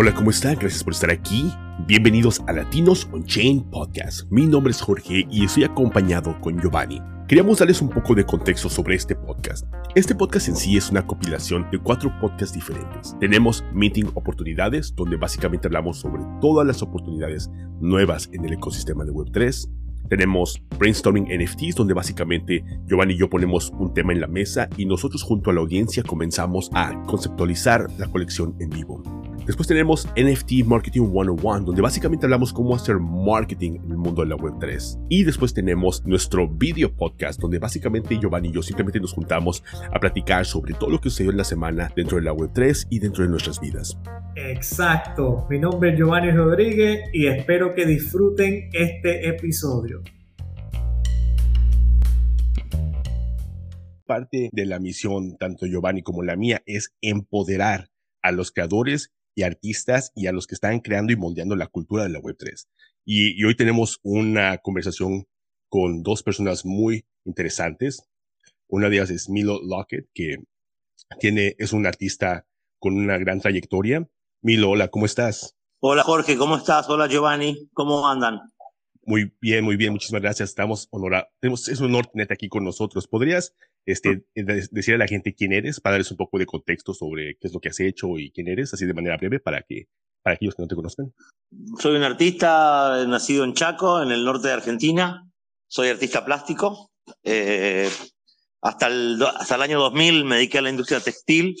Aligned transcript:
Hola, 0.00 0.14
¿cómo 0.14 0.30
están? 0.30 0.54
Gracias 0.54 0.84
por 0.84 0.92
estar 0.92 1.10
aquí. 1.10 1.52
Bienvenidos 1.88 2.40
a 2.46 2.52
Latinos 2.52 3.08
on 3.10 3.24
Chain 3.24 3.68
Podcast. 3.68 4.30
Mi 4.30 4.46
nombre 4.46 4.70
es 4.70 4.80
Jorge 4.80 5.26
y 5.28 5.44
estoy 5.44 5.64
acompañado 5.64 6.40
con 6.40 6.56
Giovanni. 6.60 7.02
Queríamos 7.26 7.58
darles 7.58 7.82
un 7.82 7.88
poco 7.88 8.14
de 8.14 8.24
contexto 8.24 8.68
sobre 8.68 8.94
este 8.94 9.16
podcast. 9.16 9.66
Este 9.96 10.14
podcast 10.14 10.46
en 10.46 10.54
sí 10.54 10.76
es 10.76 10.88
una 10.92 11.04
compilación 11.04 11.66
de 11.72 11.80
cuatro 11.80 12.16
podcasts 12.20 12.54
diferentes. 12.54 13.16
Tenemos 13.18 13.64
Meeting 13.74 14.12
Oportunidades, 14.14 14.94
donde 14.94 15.16
básicamente 15.16 15.66
hablamos 15.66 15.98
sobre 15.98 16.22
todas 16.40 16.64
las 16.64 16.80
oportunidades 16.80 17.50
nuevas 17.80 18.30
en 18.32 18.44
el 18.44 18.52
ecosistema 18.52 19.04
de 19.04 19.10
Web3. 19.10 19.68
Tenemos 20.08 20.62
Brainstorming 20.78 21.26
NFTs, 21.26 21.74
donde 21.74 21.94
básicamente 21.94 22.64
Giovanni 22.86 23.14
y 23.14 23.18
yo 23.18 23.28
ponemos 23.28 23.72
un 23.76 23.92
tema 23.92 24.12
en 24.12 24.20
la 24.20 24.28
mesa 24.28 24.68
y 24.76 24.86
nosotros 24.86 25.24
junto 25.24 25.50
a 25.50 25.54
la 25.54 25.60
audiencia 25.60 26.04
comenzamos 26.04 26.70
a 26.72 27.02
conceptualizar 27.02 27.88
la 27.98 28.06
colección 28.06 28.54
en 28.60 28.70
vivo. 28.70 29.02
Después 29.48 29.66
tenemos 29.66 30.06
NFT 30.08 30.66
Marketing 30.66 31.10
101, 31.10 31.60
donde 31.60 31.80
básicamente 31.80 32.26
hablamos 32.26 32.52
cómo 32.52 32.76
hacer 32.76 32.98
marketing 32.98 33.76
en 33.82 33.92
el 33.92 33.96
mundo 33.96 34.20
de 34.20 34.28
la 34.28 34.36
Web3. 34.36 35.06
Y 35.08 35.24
después 35.24 35.54
tenemos 35.54 36.04
nuestro 36.04 36.46
video 36.46 36.94
podcast, 36.94 37.40
donde 37.40 37.58
básicamente 37.58 38.18
Giovanni 38.20 38.48
y 38.48 38.52
yo 38.52 38.62
simplemente 38.62 39.00
nos 39.00 39.14
juntamos 39.14 39.64
a 39.90 39.98
platicar 39.98 40.44
sobre 40.44 40.74
todo 40.74 40.90
lo 40.90 41.00
que 41.00 41.08
sucedió 41.08 41.30
en 41.30 41.38
la 41.38 41.44
semana 41.44 41.90
dentro 41.96 42.18
de 42.18 42.24
la 42.24 42.34
Web3 42.34 42.88
y 42.90 42.98
dentro 42.98 43.24
de 43.24 43.30
nuestras 43.30 43.58
vidas. 43.58 43.98
Exacto. 44.36 45.46
Mi 45.48 45.58
nombre 45.58 45.92
es 45.92 45.98
Giovanni 45.98 46.30
Rodríguez 46.30 47.08
y 47.14 47.28
espero 47.28 47.74
que 47.74 47.86
disfruten 47.86 48.68
este 48.74 49.30
episodio. 49.30 50.02
Parte 54.04 54.50
de 54.52 54.66
la 54.66 54.78
misión, 54.78 55.38
tanto 55.38 55.64
Giovanni 55.64 56.02
como 56.02 56.22
la 56.22 56.36
mía, 56.36 56.60
es 56.66 56.94
empoderar 57.00 57.88
a 58.20 58.30
los 58.30 58.50
creadores 58.50 59.10
y 59.38 59.44
artistas 59.44 60.10
y 60.16 60.26
a 60.26 60.32
los 60.32 60.48
que 60.48 60.56
están 60.56 60.80
creando 60.80 61.12
y 61.12 61.16
moldeando 61.16 61.54
la 61.54 61.68
cultura 61.68 62.02
de 62.02 62.08
la 62.08 62.18
Web3. 62.18 62.66
Y, 63.04 63.44
hoy 63.44 63.54
tenemos 63.54 64.00
una 64.02 64.58
conversación 64.58 65.28
con 65.68 66.02
dos 66.02 66.24
personas 66.24 66.66
muy 66.66 67.06
interesantes. 67.24 68.02
Una 68.66 68.88
de 68.88 68.96
ellas 68.96 69.10
es 69.10 69.28
Milo 69.28 69.60
Lockett, 69.62 70.08
que 70.12 70.38
tiene, 71.20 71.54
es 71.58 71.72
un 71.72 71.86
artista 71.86 72.46
con 72.80 72.96
una 72.96 73.16
gran 73.16 73.40
trayectoria. 73.40 74.08
Milo, 74.42 74.70
hola, 74.70 74.88
¿cómo 74.88 75.06
estás? 75.06 75.54
Hola 75.78 76.02
Jorge, 76.02 76.36
¿cómo 76.36 76.56
estás? 76.56 76.90
Hola 76.90 77.06
Giovanni, 77.06 77.70
¿cómo 77.72 78.08
andan? 78.08 78.40
Muy 79.02 79.32
bien, 79.40 79.64
muy 79.64 79.76
bien, 79.76 79.92
muchísimas 79.92 80.20
gracias. 80.20 80.48
Estamos 80.48 80.88
honorados. 80.90 81.28
Es 81.68 81.78
un 81.78 81.86
honor 81.86 82.08
tenerte 82.08 82.34
aquí 82.34 82.48
con 82.48 82.64
nosotros. 82.64 83.06
¿Podrías 83.06 83.54
este, 83.92 84.26
decir 84.34 84.94
a 84.94 84.98
la 84.98 85.06
gente 85.06 85.34
quién 85.34 85.54
eres 85.54 85.80
para 85.80 85.94
darles 85.94 86.10
un 86.10 86.18
poco 86.18 86.38
de 86.38 86.44
contexto 86.44 86.92
sobre 86.92 87.36
qué 87.40 87.48
es 87.48 87.54
lo 87.54 87.60
que 87.60 87.70
has 87.70 87.80
hecho 87.80 88.18
y 88.18 88.30
quién 88.30 88.46
eres, 88.48 88.74
así 88.74 88.84
de 88.84 88.92
manera 88.92 89.16
breve 89.16 89.40
para 89.40 89.62
que 89.62 89.86
para 90.22 90.34
aquellos 90.34 90.54
que 90.54 90.62
no 90.62 90.68
te 90.68 90.74
conozcan? 90.74 91.14
Soy 91.78 91.96
un 91.96 92.02
artista 92.02 93.06
nacido 93.08 93.44
en 93.44 93.54
Chaco, 93.54 94.02
en 94.02 94.10
el 94.10 94.26
norte 94.26 94.48
de 94.48 94.54
Argentina. 94.54 95.26
Soy 95.68 95.88
artista 95.88 96.22
plástico. 96.22 96.90
Eh, 97.22 97.88
hasta, 98.60 98.88
el, 98.88 99.22
hasta 99.22 99.54
el 99.54 99.62
año 99.62 99.78
2000 99.78 100.24
me 100.26 100.36
dediqué 100.36 100.58
a 100.58 100.62
la 100.62 100.70
industria 100.70 101.00
textil 101.00 101.56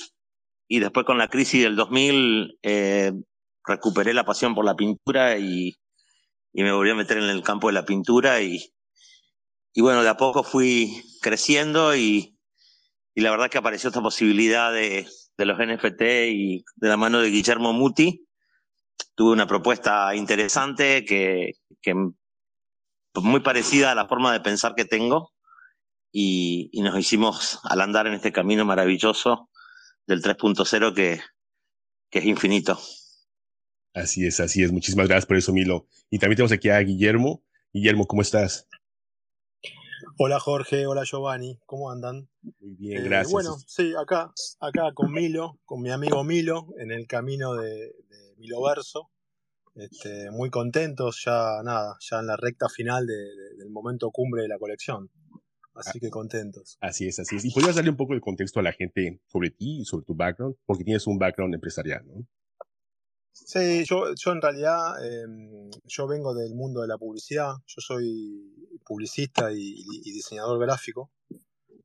y 0.68 0.80
después 0.80 1.06
con 1.06 1.16
la 1.16 1.28
crisis 1.28 1.62
del 1.62 1.76
2000 1.76 2.58
eh, 2.62 3.12
recuperé 3.64 4.12
la 4.12 4.26
pasión 4.26 4.54
por 4.54 4.66
la 4.66 4.76
pintura 4.76 5.38
y, 5.38 5.76
y 6.52 6.62
me 6.62 6.72
volví 6.72 6.90
a 6.90 6.94
meter 6.94 7.16
en 7.16 7.30
el 7.30 7.42
campo 7.42 7.68
de 7.68 7.72
la 7.72 7.86
pintura 7.86 8.42
y, 8.42 8.70
y 9.72 9.80
bueno, 9.80 10.02
de 10.02 10.08
a 10.08 10.16
poco 10.16 10.42
fui 10.42 11.02
creciendo 11.20 11.94
y, 11.94 12.36
y 13.14 13.20
la 13.20 13.30
verdad 13.30 13.50
que 13.50 13.58
apareció 13.58 13.88
esta 13.88 14.02
posibilidad 14.02 14.72
de, 14.72 15.06
de, 15.36 15.44
los 15.44 15.58
NFT 15.58 16.02
y 16.30 16.64
de 16.76 16.88
la 16.88 16.96
mano 16.96 17.20
de 17.20 17.30
Guillermo 17.30 17.72
Muti. 17.72 18.26
Tuve 19.14 19.32
una 19.32 19.46
propuesta 19.46 20.14
interesante 20.14 21.04
que, 21.04 21.52
que 21.80 21.94
muy 23.14 23.40
parecida 23.40 23.92
a 23.92 23.94
la 23.94 24.06
forma 24.06 24.32
de 24.32 24.40
pensar 24.40 24.74
que 24.74 24.84
tengo 24.84 25.32
y, 26.12 26.70
y 26.72 26.82
nos 26.82 26.98
hicimos 26.98 27.60
al 27.64 27.80
andar 27.80 28.06
en 28.06 28.14
este 28.14 28.32
camino 28.32 28.64
maravilloso 28.64 29.50
del 30.06 30.22
3.0 30.22 30.94
que, 30.94 31.20
que 32.10 32.18
es 32.18 32.24
infinito. 32.24 32.78
Así 33.94 34.26
es, 34.26 34.40
así 34.40 34.62
es. 34.62 34.72
Muchísimas 34.72 35.08
gracias 35.08 35.26
por 35.26 35.36
eso, 35.36 35.52
Milo. 35.52 35.88
Y 36.10 36.18
también 36.18 36.36
tenemos 36.36 36.52
aquí 36.52 36.68
a 36.68 36.78
Guillermo. 36.78 37.42
Guillermo, 37.72 38.06
¿cómo 38.06 38.22
estás? 38.22 38.67
Hola 40.18 40.40
Jorge, 40.40 40.86
hola 40.86 41.04
Giovanni, 41.04 41.58
¿cómo 41.66 41.90
andan? 41.90 42.28
Muy 42.60 42.74
bien, 42.74 42.98
eh, 42.98 43.04
gracias. 43.04 43.32
bueno, 43.32 43.56
sí, 43.66 43.92
acá, 44.00 44.32
acá 44.60 44.92
con 44.94 45.12
Milo, 45.12 45.58
con 45.64 45.80
mi 45.80 45.90
amigo 45.90 46.24
Milo, 46.24 46.68
en 46.78 46.90
el 46.90 47.06
camino 47.06 47.54
de, 47.54 47.68
de 47.68 48.34
Miloverso. 48.38 49.10
Este, 49.74 50.30
muy 50.32 50.50
contentos, 50.50 51.22
ya 51.24 51.62
nada, 51.62 51.96
ya 52.00 52.18
en 52.18 52.26
la 52.26 52.36
recta 52.36 52.68
final 52.68 53.06
del 53.06 53.70
momento 53.70 54.10
cumbre 54.10 54.42
de 54.42 54.48
la 54.48 54.58
colección. 54.58 55.08
Así 55.74 56.00
que 56.00 56.10
contentos. 56.10 56.76
Así 56.80 57.06
es, 57.06 57.20
así 57.20 57.36
es. 57.36 57.44
¿Y 57.44 57.52
podrías 57.52 57.76
darle 57.76 57.90
un 57.90 57.96
poco 57.96 58.14
de 58.14 58.20
contexto 58.20 58.58
a 58.58 58.64
la 58.64 58.72
gente 58.72 59.20
sobre 59.28 59.50
ti 59.50 59.82
y 59.82 59.84
sobre 59.84 60.04
tu 60.04 60.16
background? 60.16 60.56
Porque 60.66 60.82
tienes 60.82 61.06
un 61.06 61.18
background 61.18 61.54
empresarial, 61.54 62.04
¿no? 62.04 62.26
Sí, 63.46 63.84
yo, 63.84 64.14
yo 64.14 64.32
en 64.32 64.42
realidad, 64.42 65.04
em, 65.04 65.70
yo 65.86 66.06
vengo 66.06 66.34
del 66.34 66.54
mundo 66.54 66.82
de 66.82 66.88
la 66.88 66.98
publicidad, 66.98 67.54
yo 67.66 67.80
soy 67.80 68.68
publicista 68.84 69.52
y, 69.52 70.02
diseñador 70.02 70.58
gráfico, 70.58 71.10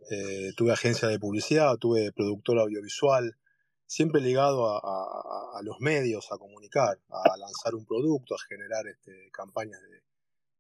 eh, 0.10 0.52
tuve 0.58 0.74
agencia 0.74 1.08
de 1.08 1.20
publicidad, 1.20 1.78
tuve 1.78 2.12
productor 2.12 2.60
audiovisual, 2.60 3.38
siempre 3.86 4.22
ligado 4.22 4.68
a, 4.68 5.62
los 5.64 5.80
medios, 5.80 6.32
a 6.32 6.38
comunicar, 6.38 7.00
a 7.10 7.38
lanzar 7.38 7.76
un 7.76 7.86
producto, 7.86 8.36
a 8.36 8.40
generar 8.50 8.88
este, 8.88 9.30
campañas 9.32 9.80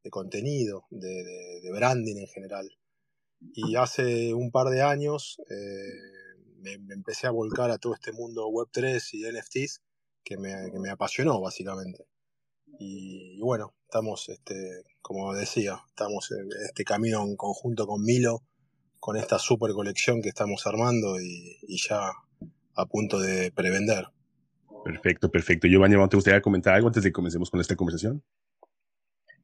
de, 0.03 0.09
contenido, 0.09 0.85
de, 0.89 1.69
branding 1.73 2.17
en 2.17 2.27
general. 2.27 2.69
Y 3.55 3.75
hace 3.75 4.33
un 4.33 4.51
par 4.51 4.67
de 4.69 4.81
años 4.81 5.41
eh, 5.49 6.37
me, 6.61 6.77
me 6.77 6.93
empecé 6.93 7.27
a 7.27 7.31
volcar 7.31 7.71
a 7.71 7.77
todo 7.77 7.93
este 7.93 8.13
mundo 8.13 8.47
Web3 8.47 9.01
y 9.13 9.23
NFTs 9.23 9.81
que 10.23 10.37
me, 10.37 10.89
apasionó 10.89 11.39
básicamente. 11.41 12.05
Y, 12.79 13.39
bueno, 13.41 13.73
estamos, 13.83 14.27
este, 14.29 14.83
como 15.01 15.33
decía, 15.33 15.79
estamos 15.87 16.31
en 16.31 16.49
este 16.65 16.83
camino 16.83 17.23
en 17.23 17.35
conjunto 17.35 17.85
con 17.85 18.03
Milo, 18.03 18.41
con 18.99 19.17
esta 19.17 19.37
super 19.37 19.71
colección 19.71 20.21
que 20.21 20.29
estamos 20.29 20.65
armando 20.65 21.19
y, 21.19 21.57
ya 21.77 22.11
a 22.75 22.85
punto 22.85 23.19
de 23.19 23.51
prevender. 23.51 24.07
Perfecto, 24.83 25.29
perfecto. 25.29 25.67
Giovanni, 25.67 25.95
¿te 26.09 26.17
gustaría 26.17 26.41
comentar 26.41 26.73
algo 26.73 26.87
antes 26.87 27.03
de 27.03 27.09
que 27.09 27.13
comencemos 27.13 27.49
con 27.49 27.61
esta 27.61 27.75
conversación? 27.75 28.23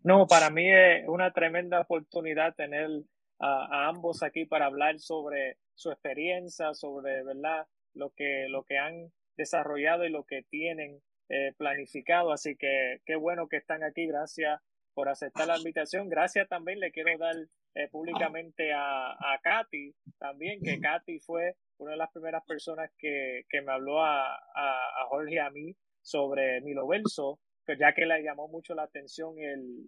No, 0.04 0.28
para 0.28 0.50
mí 0.50 0.66
es 0.70 1.08
una 1.08 1.32
tremenda 1.32 1.82
oportunidad 1.82 2.56
tener 2.56 2.90
a, 3.38 3.66
a, 3.66 3.88
ambos 3.90 4.24
aquí 4.24 4.46
para 4.46 4.66
hablar 4.66 5.00
sobre 5.00 5.58
su 5.76 5.92
experiencia, 5.92 6.74
sobre 6.74 7.24
verdad 7.24 7.68
lo 7.94 8.12
que, 8.12 8.48
lo 8.50 8.64
que 8.64 8.78
han 8.78 9.12
desarrollado 9.40 10.06
y 10.06 10.10
lo 10.10 10.26
que 10.26 10.44
tienen 10.44 11.02
eh, 11.30 11.54
planificado. 11.58 12.32
Así 12.32 12.56
que 12.56 13.02
qué 13.06 13.16
bueno 13.16 13.48
que 13.48 13.58
están 13.58 13.84
aquí. 13.84 14.06
Gracias 14.06 14.62
por 14.94 15.10
aceptar 15.10 15.48
la 15.48 15.58
invitación. 15.58 16.10
Gracias 16.10 16.48
también 16.48 16.80
le 16.80 16.92
quiero 16.92 17.18
dar 17.18 17.36
eh, 17.76 17.88
públicamente 17.90 18.74
a, 18.74 19.12
a 19.12 19.40
Katy 19.42 19.96
también, 20.18 20.60
que 20.62 20.80
Katy 20.80 21.20
fue 21.20 21.56
una 21.78 21.92
de 21.92 21.98
las 21.98 22.12
primeras 22.12 22.44
personas 22.46 22.92
que, 22.98 23.46
que 23.48 23.62
me 23.62 23.72
habló 23.72 24.04
a, 24.04 24.36
a, 24.36 25.06
Jorge 25.08 25.36
y 25.36 25.38
a 25.38 25.50
mí 25.50 25.76
sobre 26.02 26.60
Milo 26.62 26.88
Verso, 26.88 27.40
pues 27.66 27.80
ya 27.80 27.94
que 27.94 28.06
le 28.06 28.22
llamó 28.22 28.48
mucho 28.50 28.74
la 28.74 28.84
atención 28.84 29.40
el, 29.40 29.86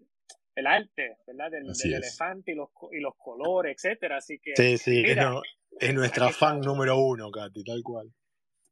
el 0.56 0.68
arte, 0.68 1.18
¿verdad? 1.28 1.51
Del, 1.51 1.72
elefante 1.83 2.51
y 2.53 2.56
los, 2.56 2.69
y 2.91 3.00
los 3.00 3.16
colores, 3.18 3.75
etcétera. 3.75 4.18
Así 4.18 4.39
que. 4.39 4.56
Sí, 4.56 4.78
sí, 4.78 5.03
es, 5.79 5.94
nuestra 5.94 6.29
fan 6.29 6.62
número 6.62 6.97
uno, 6.97 7.29
Katy, 7.31 7.63
tal 7.63 7.81
cual. 7.83 8.13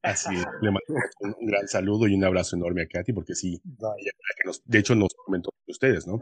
Así 0.01 0.33
es. 0.33 0.45
Le 0.61 0.71
mando 0.71 1.03
un, 1.19 1.45
gran 1.45 1.67
saludo 1.67 2.07
y 2.07 2.15
un 2.15 2.23
abrazo 2.23 2.55
enorme 2.55 2.83
a 2.83 2.87
Katy, 2.87 3.13
porque 3.13 3.35
sí, 3.35 3.61
de 4.65 4.79
hecho 4.79 4.95
nos 4.95 5.13
comentó 5.25 5.51
ustedes, 5.67 6.07
¿no? 6.07 6.19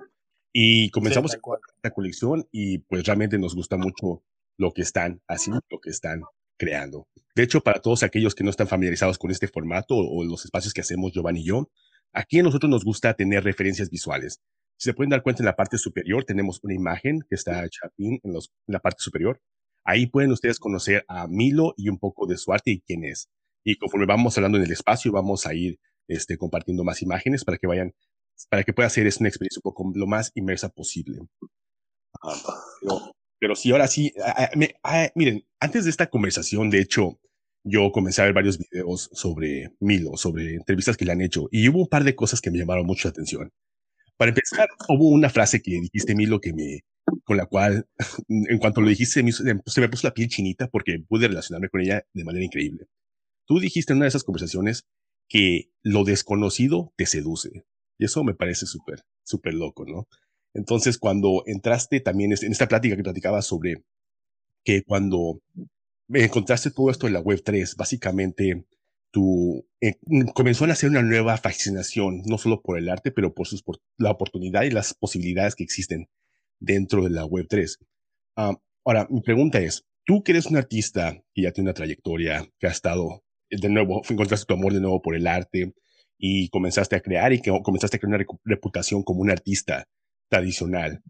Y 0.53 0.89
comenzamos 0.91 1.31
sí, 1.31 1.37
la 1.83 1.91
colección 1.91 2.47
y 2.51 2.79
pues 2.79 3.05
realmente 3.05 3.37
nos 3.37 3.53
gusta 3.53 3.77
mucho 3.77 4.23
lo 4.57 4.71
que 4.73 4.81
están 4.81 5.21
haciendo, 5.27 5.61
lo 5.69 5.79
que 5.79 5.91
están 5.91 6.21
creando. 6.57 7.07
De 7.35 7.43
hecho, 7.43 7.61
para 7.61 7.79
todos 7.79 8.01
aquellos 8.01 8.33
que 8.33 8.43
no 8.43 8.49
están 8.49 8.67
familiarizados 8.67 9.19
con 9.19 9.29
este 9.29 9.47
formato 9.47 9.95
o, 9.95 10.23
los 10.23 10.45
espacios 10.45 10.73
que 10.73 10.81
hacemos 10.81 11.11
Giovanni 11.11 11.41
y 11.41 11.45
yo, 11.45 11.69
aquí 12.11 12.39
a 12.39 12.43
nosotros 12.43 12.69
nos 12.69 12.83
gusta 12.83 13.13
tener 13.13 13.43
referencias 13.43 13.91
visuales. 13.91 14.41
Si 14.79 14.89
se 14.89 14.93
pueden 14.93 15.11
dar 15.11 15.21
cuenta 15.21 15.43
en 15.43 15.45
la 15.45 15.55
parte 15.55 15.77
superior, 15.77 16.23
tenemos 16.23 16.59
una 16.63 16.73
imagen 16.73 17.19
que 17.29 17.35
está 17.35 17.63
hecha 17.63 17.91
en, 17.97 18.19
en 18.23 18.33
la 18.67 18.79
parte 18.79 19.03
superior. 19.03 19.39
Ahí 19.83 20.07
pueden 20.07 20.31
ustedes 20.31 20.59
conocer 20.59 21.05
a 21.07 21.27
Milo 21.27 21.73
y 21.77 21.89
un 21.89 21.99
poco 21.99 22.25
de 22.25 22.37
su 22.37 22.51
arte 22.51 22.71
y 22.71 22.81
quién 22.81 23.03
es. 23.03 23.29
Y 23.67 23.75
conforme 23.75 24.05
vamos 24.05 24.37
hablando 24.37 24.57
en 24.57 24.63
el 24.63 24.71
espacio, 24.71 25.11
vamos 25.11 25.45
a 25.45 25.53
ir 25.53 25.77
este, 26.07 26.37
compartiendo 26.37 26.85
más 26.85 27.01
imágenes 27.01 27.43
para 27.43 27.57
que 27.57 27.67
vayan, 27.67 27.93
para 28.49 28.63
que 28.63 28.71
pueda 28.71 28.89
ser 28.89 29.07
es 29.07 29.19
una 29.19 29.27
experiencia 29.27 29.59
un 29.59 29.69
poco 29.69 29.91
lo 29.93 30.07
más 30.07 30.31
inmersa 30.35 30.69
posible. 30.69 31.19
pero, 32.81 33.11
pero 33.37 33.55
sí, 33.57 33.69
ahora 33.71 33.87
sí, 33.87 34.13
miren, 35.15 35.45
antes 35.59 35.83
de 35.83 35.89
esta 35.89 36.07
conversación, 36.09 36.69
de 36.69 36.79
hecho, 36.79 37.19
yo 37.65 37.91
comencé 37.91 38.21
a 38.21 38.25
ver 38.25 38.33
varios 38.33 38.57
videos 38.57 39.09
sobre 39.11 39.75
Milo, 39.81 40.15
sobre 40.15 40.55
entrevistas 40.55 40.95
que 40.95 41.03
le 41.03 41.11
han 41.11 41.21
hecho, 41.21 41.49
y 41.51 41.67
hubo 41.67 41.79
un 41.79 41.89
par 41.89 42.05
de 42.05 42.15
cosas 42.15 42.39
que 42.39 42.51
me 42.51 42.59
llamaron 42.59 42.85
mucho 42.85 43.09
la 43.09 43.11
atención. 43.11 43.51
Para 44.15 44.29
empezar, 44.29 44.69
hubo 44.87 45.09
una 45.09 45.29
frase 45.29 45.61
que 45.61 45.71
dijiste, 45.71 46.15
Milo, 46.15 46.39
que 46.39 46.53
me, 46.53 46.85
con 47.25 47.35
la 47.35 47.47
cual, 47.47 47.85
en 48.29 48.59
cuanto 48.59 48.79
lo 48.79 48.87
dijiste, 48.87 49.29
se 49.29 49.81
me 49.81 49.89
puso 49.89 50.07
la 50.07 50.13
piel 50.13 50.29
chinita 50.29 50.69
porque 50.69 51.03
pude 51.05 51.27
relacionarme 51.27 51.67
con 51.67 51.81
ella 51.81 52.01
de 52.13 52.23
manera 52.23 52.45
increíble. 52.45 52.87
Tú 53.47 53.59
dijiste 53.59 53.93
en 53.93 53.97
una 53.97 54.05
de 54.05 54.09
esas 54.09 54.23
conversaciones 54.23 54.85
que 55.27 55.71
lo 55.81 56.03
desconocido 56.03 56.93
te 56.97 57.05
seduce. 57.05 57.65
Y 57.97 58.05
eso 58.05 58.23
me 58.23 58.35
parece 58.35 58.65
súper, 58.65 59.03
súper 59.23 59.53
loco, 59.53 59.85
¿no? 59.85 60.07
Entonces, 60.53 60.97
cuando 60.97 61.43
entraste 61.45 61.99
también 61.99 62.31
en 62.31 62.51
esta 62.51 62.67
plática 62.67 62.95
que 62.95 63.03
platicabas 63.03 63.45
sobre 63.45 63.83
que 64.63 64.83
cuando 64.83 65.41
encontraste 66.09 66.71
todo 66.71 66.91
esto 66.91 67.07
en 67.07 67.13
la 67.13 67.19
web 67.19 67.41
3, 67.43 67.75
básicamente 67.75 68.65
tu, 69.11 69.65
eh, 69.81 69.95
comenzó 70.33 70.65
a 70.65 70.67
nacer 70.67 70.89
una 70.89 71.01
nueva 71.01 71.37
fascinación, 71.37 72.21
no 72.25 72.37
solo 72.37 72.61
por 72.61 72.77
el 72.77 72.89
arte, 72.89 73.11
pero 73.11 73.33
por, 73.33 73.47
la 73.97 74.11
oportunidad 74.11 74.63
y 74.63 74.71
las 74.71 74.93
posibilidades 74.93 75.55
que 75.55 75.63
existen 75.63 76.09
dentro 76.59 77.03
de 77.03 77.11
la 77.11 77.25
web 77.25 77.47
3. 77.49 77.79
Ah, 78.35 78.57
ahora, 78.83 79.07
mi 79.09 79.21
pregunta 79.21 79.59
es, 79.59 79.85
tú 80.05 80.23
que 80.23 80.33
eres 80.33 80.47
un 80.47 80.57
artista 80.57 81.23
que 81.33 81.43
ya 81.43 81.51
tiene 81.51 81.69
una 81.69 81.75
trayectoria, 81.75 82.49
que 82.59 82.67
ha 82.67 82.71
estado 82.71 83.23
de 83.49 83.69
nuevo, 83.69 84.01
encontraste 84.09 84.45
tu 84.45 84.53
amor 84.53 84.73
de 84.73 84.81
nuevo 84.81 85.01
por 85.01 85.15
el 85.15 85.27
arte 85.27 85.73
y 86.17 86.49
comenzaste 86.49 86.95
a 86.95 87.01
crear 87.01 87.33
y 87.33 87.41
que 87.41 87.51
comenzaste 87.63 87.97
a 87.97 87.99
crear 87.99 88.15
una 88.15 88.25
reputación 88.43 89.03
como 89.03 89.21
un 89.21 89.29
artista 89.29 89.87
tradicional. 90.29 91.01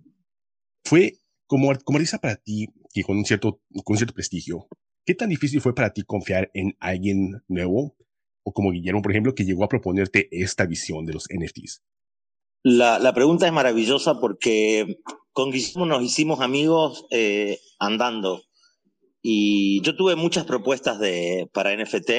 Fue 0.84 1.20
como, 1.48 1.74
como 1.84 1.98
artista 1.98 2.20
para 2.20 2.36
ti, 2.36 2.68
que 2.94 3.04
con 3.04 3.18
un 3.18 3.26
cierto, 3.26 3.62
con 3.84 3.98
cierto 3.98 4.14
prestigio, 4.14 4.68
¿qué 5.06 5.16
tan 5.16 5.30
difícil 5.30 5.62
fue 5.62 5.74
para 5.74 5.94
ti 5.94 6.04
confiar 6.04 6.52
en 6.54 6.76
alguien 6.80 7.42
nuevo? 7.48 7.96
O 8.44 8.54
como 8.54 8.72
Guillermo, 8.72 9.02
por 9.02 9.12
ejemplo, 9.12 9.36
que 9.36 9.46
llegó 9.46 9.64
a 9.64 9.70
proponerte 9.70 10.30
esta 10.32 10.66
visión 10.66 11.06
de 11.06 11.14
los 11.14 11.26
NFTs. 11.30 11.84
La, 12.64 13.00
la 13.00 13.14
pregunta 13.14 13.46
es 13.46 13.54
maravillosa 13.54 14.20
porque 14.20 14.98
con 15.32 15.52
Guillermo 15.52 15.86
nos 15.86 16.04
hicimos 16.04 16.42
amigos 16.42 17.06
eh, 17.12 17.60
andando. 17.80 18.42
Y 19.30 19.82
yo 19.82 19.94
tuve 19.94 20.16
muchas 20.16 20.46
propuestas 20.46 21.00
de, 21.00 21.50
para 21.52 21.76
NFT, 21.76 22.12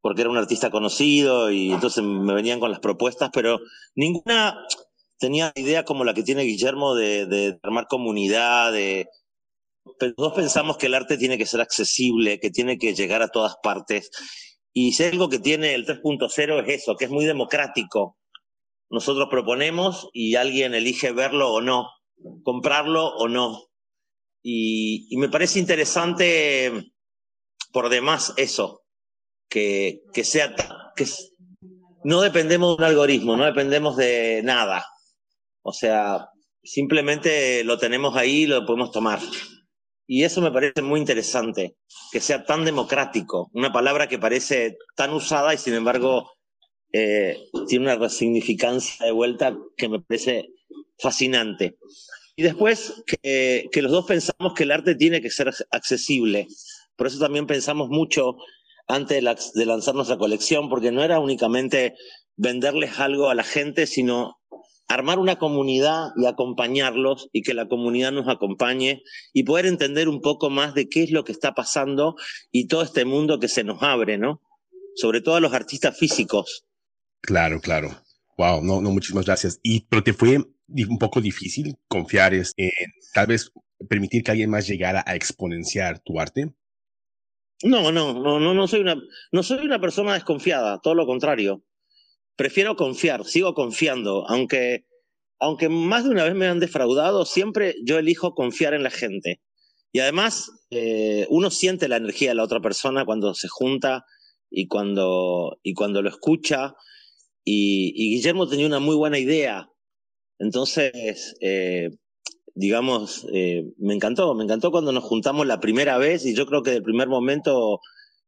porque 0.00 0.22
era 0.22 0.30
un 0.30 0.36
artista 0.36 0.72
conocido 0.72 1.52
y 1.52 1.70
entonces 1.70 2.02
me 2.02 2.34
venían 2.34 2.58
con 2.58 2.72
las 2.72 2.80
propuestas, 2.80 3.30
pero 3.32 3.60
ninguna 3.94 4.66
tenía 5.20 5.52
idea 5.54 5.84
como 5.84 6.02
la 6.02 6.14
que 6.14 6.24
tiene 6.24 6.42
Guillermo 6.42 6.96
de, 6.96 7.60
armar 7.62 7.86
comunidad, 7.86 8.72
de, 8.72 9.06
pero 10.00 10.14
todos 10.14 10.32
pensamos 10.32 10.78
que 10.78 10.86
el 10.86 10.94
arte 10.94 11.16
tiene 11.16 11.38
que 11.38 11.46
ser 11.46 11.60
accesible, 11.60 12.40
que 12.40 12.50
tiene 12.50 12.76
que 12.76 12.92
llegar 12.92 13.22
a 13.22 13.28
todas 13.28 13.54
partes. 13.62 14.10
Y 14.72 14.94
si 14.94 15.04
algo 15.04 15.28
que 15.28 15.38
tiene 15.38 15.74
el 15.74 15.86
3.0 15.86 16.66
es 16.66 16.82
eso, 16.82 16.96
que 16.96 17.04
es 17.04 17.10
muy 17.12 17.24
democrático. 17.24 18.18
Nosotros 18.90 19.28
proponemos 19.30 20.08
y 20.12 20.34
alguien 20.34 20.74
elige 20.74 21.12
verlo 21.12 21.52
o 21.52 21.60
no, 21.60 21.88
comprarlo 22.42 23.14
o 23.14 23.28
no. 23.28 23.68
Y, 24.42 25.16
me 25.16 25.28
parece 25.28 25.58
interesante 25.58 26.92
por 27.72 27.88
demás 27.88 28.34
eso, 28.36 28.82
que, 29.48 30.02
que 30.12 30.24
sea 30.24 30.54
que 30.96 31.06
no 32.04 32.20
dependemos 32.20 32.76
de 32.76 32.82
un 32.82 32.88
algoritmo, 32.88 33.36
no 33.36 33.44
dependemos 33.44 33.96
de 33.96 34.42
nada. 34.42 34.84
O 35.62 35.72
sea, 35.72 36.28
simplemente 36.62 37.64
lo 37.64 37.78
tenemos 37.78 38.16
ahí 38.16 38.42
y 38.42 38.46
lo 38.46 38.66
podemos 38.66 38.90
tomar. 38.90 39.20
Y 40.06 40.24
eso 40.24 40.40
me 40.40 40.50
parece 40.50 40.82
muy 40.82 41.00
interesante, 41.00 41.76
que 42.10 42.20
sea 42.20 42.44
tan 42.44 42.64
democrático, 42.64 43.50
una 43.54 43.72
palabra 43.72 44.08
que 44.08 44.18
parece 44.18 44.76
tan 44.96 45.12
usada 45.12 45.54
y 45.54 45.58
sin 45.58 45.74
embargo 45.74 46.30
eh, 46.92 47.38
tiene 47.68 47.86
una 47.86 47.96
resignificancia 47.96 49.06
de 49.06 49.12
vuelta 49.12 49.56
que 49.76 49.88
me 49.88 50.00
parece 50.00 50.48
fascinante. 50.98 51.78
Y 52.42 52.46
después 52.46 53.04
que, 53.22 53.70
los 53.82 53.92
dos 53.92 54.04
pensamos 54.04 54.54
que 54.56 54.64
el 54.64 54.72
arte 54.72 54.96
tiene 54.96 55.20
que 55.20 55.30
ser 55.30 55.54
accesible. 55.70 56.48
Por 56.96 57.06
eso 57.06 57.20
también 57.20 57.46
pensamos 57.46 57.88
mucho 57.88 58.34
antes 58.88 59.22
de, 59.22 59.36
de 59.54 59.64
lanzar 59.64 59.94
nuestra 59.94 60.18
colección, 60.18 60.68
porque 60.68 60.90
no 60.90 61.04
era 61.04 61.20
únicamente 61.20 61.94
venderles 62.34 62.98
algo 62.98 63.30
a 63.30 63.36
la 63.36 63.44
gente, 63.44 63.86
sino 63.86 64.40
armar 64.88 65.20
una 65.20 65.36
comunidad 65.36 66.08
y 66.16 66.26
acompañarlos 66.26 67.28
y 67.32 67.42
que 67.42 67.54
la 67.54 67.68
comunidad 67.68 68.10
nos 68.10 68.26
acompañe 68.26 69.04
y 69.32 69.44
poder 69.44 69.66
entender 69.66 70.08
un 70.08 70.20
poco 70.20 70.50
más 70.50 70.74
de 70.74 70.88
qué 70.88 71.04
es 71.04 71.12
lo 71.12 71.22
que 71.22 71.30
está 71.30 71.54
pasando 71.54 72.16
y 72.50 72.66
todo 72.66 72.82
este 72.82 73.04
mundo 73.04 73.38
que 73.38 73.46
se 73.46 73.62
nos 73.62 73.84
abre, 73.84 74.18
¿no? 74.18 74.42
Sobre 74.96 75.20
todo 75.20 75.36
a 75.36 75.40
los 75.40 75.52
artistas 75.52 75.96
físicos. 75.96 76.64
Claro, 77.20 77.60
claro. 77.60 78.02
Wow, 78.36 78.64
no, 78.64 78.80
no, 78.80 78.90
muchísimas 78.90 79.26
gracias. 79.26 79.60
Y, 79.62 79.82
pero 79.82 80.02
te 80.02 80.12
fue 80.12 80.44
un 80.68 80.98
poco 80.98 81.20
difícil 81.20 81.76
confiar 81.88 82.34
en 82.34 82.44
tal 83.14 83.26
vez 83.26 83.52
permitir 83.88 84.22
que 84.22 84.30
alguien 84.30 84.50
más 84.50 84.66
llegara 84.66 85.02
a 85.06 85.14
exponenciar 85.14 86.00
tu 86.00 86.20
arte. 86.20 86.52
No, 87.64 87.92
no, 87.92 88.12
no, 88.14 88.40
no, 88.40 88.54
no 88.54 88.68
soy 88.68 88.80
una, 88.80 88.96
no 89.30 89.42
soy 89.42 89.64
una 89.64 89.80
persona 89.80 90.14
desconfiada, 90.14 90.80
todo 90.80 90.94
lo 90.94 91.06
contrario 91.06 91.64
prefiero 92.36 92.76
confiar, 92.76 93.24
sigo 93.24 93.54
confiando, 93.54 94.28
aunque, 94.28 94.86
aunque 95.38 95.68
más 95.68 96.04
de 96.04 96.10
una 96.10 96.24
vez 96.24 96.34
me 96.34 96.46
han 96.46 96.60
defraudado, 96.60 97.24
siempre 97.24 97.76
yo 97.84 97.98
elijo 97.98 98.34
confiar 98.34 98.74
en 98.74 98.82
la 98.82 98.90
gente. 98.90 99.40
Y 99.92 100.00
además, 100.00 100.50
eh, 100.70 101.26
uno 101.28 101.50
siente 101.50 101.88
la 101.88 101.96
energía 101.96 102.30
de 102.30 102.34
la 102.36 102.44
otra 102.44 102.60
persona 102.60 103.04
cuando 103.04 103.34
se 103.34 103.48
junta 103.48 104.06
y 104.50 104.66
cuando, 104.66 105.58
y 105.62 105.74
cuando 105.74 106.00
lo 106.00 106.08
escucha. 106.08 106.74
Y, 107.44 107.92
Guillermo 108.16 108.48
tenía 108.48 108.66
una 108.66 108.80
muy 108.80 108.96
buena 108.96 109.18
idea. 109.18 109.68
Entonces, 110.42 111.36
eh, 111.40 111.90
digamos, 112.54 113.24
eh, 113.32 113.72
me 113.78 113.94
encantó, 113.94 114.34
me 114.34 114.42
encantó 114.42 114.72
cuando 114.72 114.90
nos 114.90 115.04
juntamos 115.04 115.46
la 115.46 115.60
primera 115.60 115.98
vez 115.98 116.26
y 116.26 116.34
yo 116.34 116.46
creo 116.46 116.64
que 116.64 116.72
del 116.72 116.82
primer 116.82 117.08
momento 117.08 117.80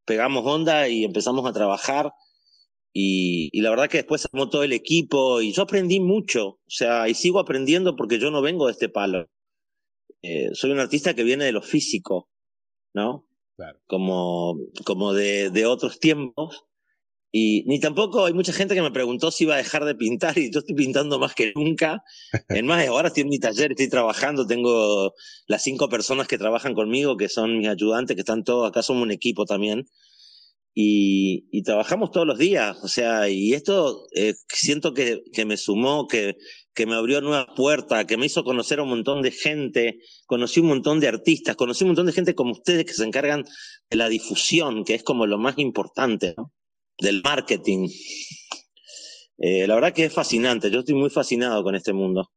pegamos 0.04 0.46
onda 0.46 0.88
y 0.88 1.02
empezamos 1.02 1.44
a 1.44 1.52
trabajar 1.52 2.12
y, 2.92 3.60
la 3.60 3.70
verdad 3.70 3.88
que 3.88 3.98
después 3.98 4.28
armó 4.32 4.48
todo 4.48 4.62
el 4.62 4.72
equipo 4.72 5.40
y 5.40 5.52
yo 5.52 5.62
aprendí 5.62 5.98
mucho, 5.98 6.46
o 6.46 6.60
sea, 6.68 7.08
y 7.08 7.14
sigo 7.14 7.40
aprendiendo 7.40 7.96
porque 7.96 8.20
yo 8.20 8.30
no 8.30 8.40
vengo 8.40 8.66
de 8.66 8.72
este 8.72 8.88
palo. 8.88 9.28
Eh, 10.22 10.50
soy 10.52 10.70
un 10.70 10.78
artista 10.78 11.14
que 11.14 11.24
viene 11.24 11.44
de 11.44 11.52
lo 11.52 11.62
físico, 11.62 12.30
¿no? 12.94 13.26
Claro. 13.56 13.80
Como, 13.88 14.56
como 14.84 15.12
de, 15.12 15.50
de 15.50 15.66
otros 15.66 15.98
tiempos. 15.98 16.64
Y 17.36 17.64
ni 17.66 17.80
tampoco 17.80 18.26
hay 18.26 18.32
mucha 18.32 18.52
gente 18.52 18.76
que 18.76 18.82
me 18.82 18.92
preguntó 18.92 19.32
si 19.32 19.42
iba 19.42 19.54
a 19.54 19.58
dejar 19.58 19.84
de 19.84 19.96
pintar 19.96 20.38
y 20.38 20.52
yo 20.52 20.60
estoy 20.60 20.76
pintando 20.76 21.18
más 21.18 21.34
que 21.34 21.52
nunca. 21.56 22.04
En 22.48 22.66
más, 22.66 22.86
ahora 22.86 23.08
estoy 23.08 23.22
en 23.22 23.28
mi 23.28 23.40
taller, 23.40 23.72
estoy 23.72 23.88
trabajando, 23.88 24.46
tengo 24.46 25.14
las 25.48 25.64
cinco 25.64 25.88
personas 25.88 26.28
que 26.28 26.38
trabajan 26.38 26.74
conmigo, 26.74 27.16
que 27.16 27.28
son 27.28 27.58
mis 27.58 27.68
ayudantes, 27.68 28.14
que 28.14 28.20
están 28.20 28.44
todos, 28.44 28.68
acá 28.68 28.82
somos 28.82 29.02
un 29.02 29.10
equipo 29.10 29.46
también 29.46 29.84
y, 30.74 31.62
trabajamos 31.62 32.10
todos 32.10 32.26
los 32.26 32.38
días, 32.38 32.76
o 32.82 32.88
sea, 32.88 33.28
y 33.28 33.54
esto 33.54 34.06
eh, 34.14 34.34
siento 34.48 34.92
que, 34.92 35.22
que, 35.32 35.44
me 35.44 35.56
sumó, 35.56 36.06
que, 36.08 36.36
que 36.74 36.86
me 36.86 36.94
abrió 36.94 37.20
nuevas 37.20 37.46
puertas, 37.56 38.04
que 38.06 38.16
me 38.16 38.26
hizo 38.26 38.44
conocer 38.44 38.80
a 38.80 38.82
un 38.82 38.90
montón 38.90 39.22
de 39.22 39.30
gente, 39.30 40.00
conocí 40.26 40.60
un 40.60 40.66
montón 40.66 41.00
de 41.00 41.08
artistas, 41.08 41.56
conocí 41.56 41.84
un 41.84 41.90
montón 41.90 42.06
de 42.06 42.12
gente 42.12 42.34
como 42.34 42.52
ustedes 42.52 42.84
que 42.84 42.92
se 42.92 43.04
encargan 43.04 43.44
de 43.90 43.96
la 43.96 44.08
difusión, 44.08 44.84
que 44.84 44.94
es 44.94 45.02
como 45.02 45.26
lo 45.26 45.38
más 45.38 45.58
importante, 45.58 46.34
¿no? 46.36 46.52
Del 46.98 47.22
marketing. 47.22 47.88
Eh, 49.38 49.66
la 49.66 49.74
verdad 49.74 49.92
que 49.92 50.04
es 50.04 50.12
fascinante, 50.12 50.70
yo 50.70 50.80
estoy 50.80 50.94
muy 50.94 51.10
fascinado 51.10 51.62
con 51.62 51.74
este 51.74 51.92
mundo. 51.92 52.30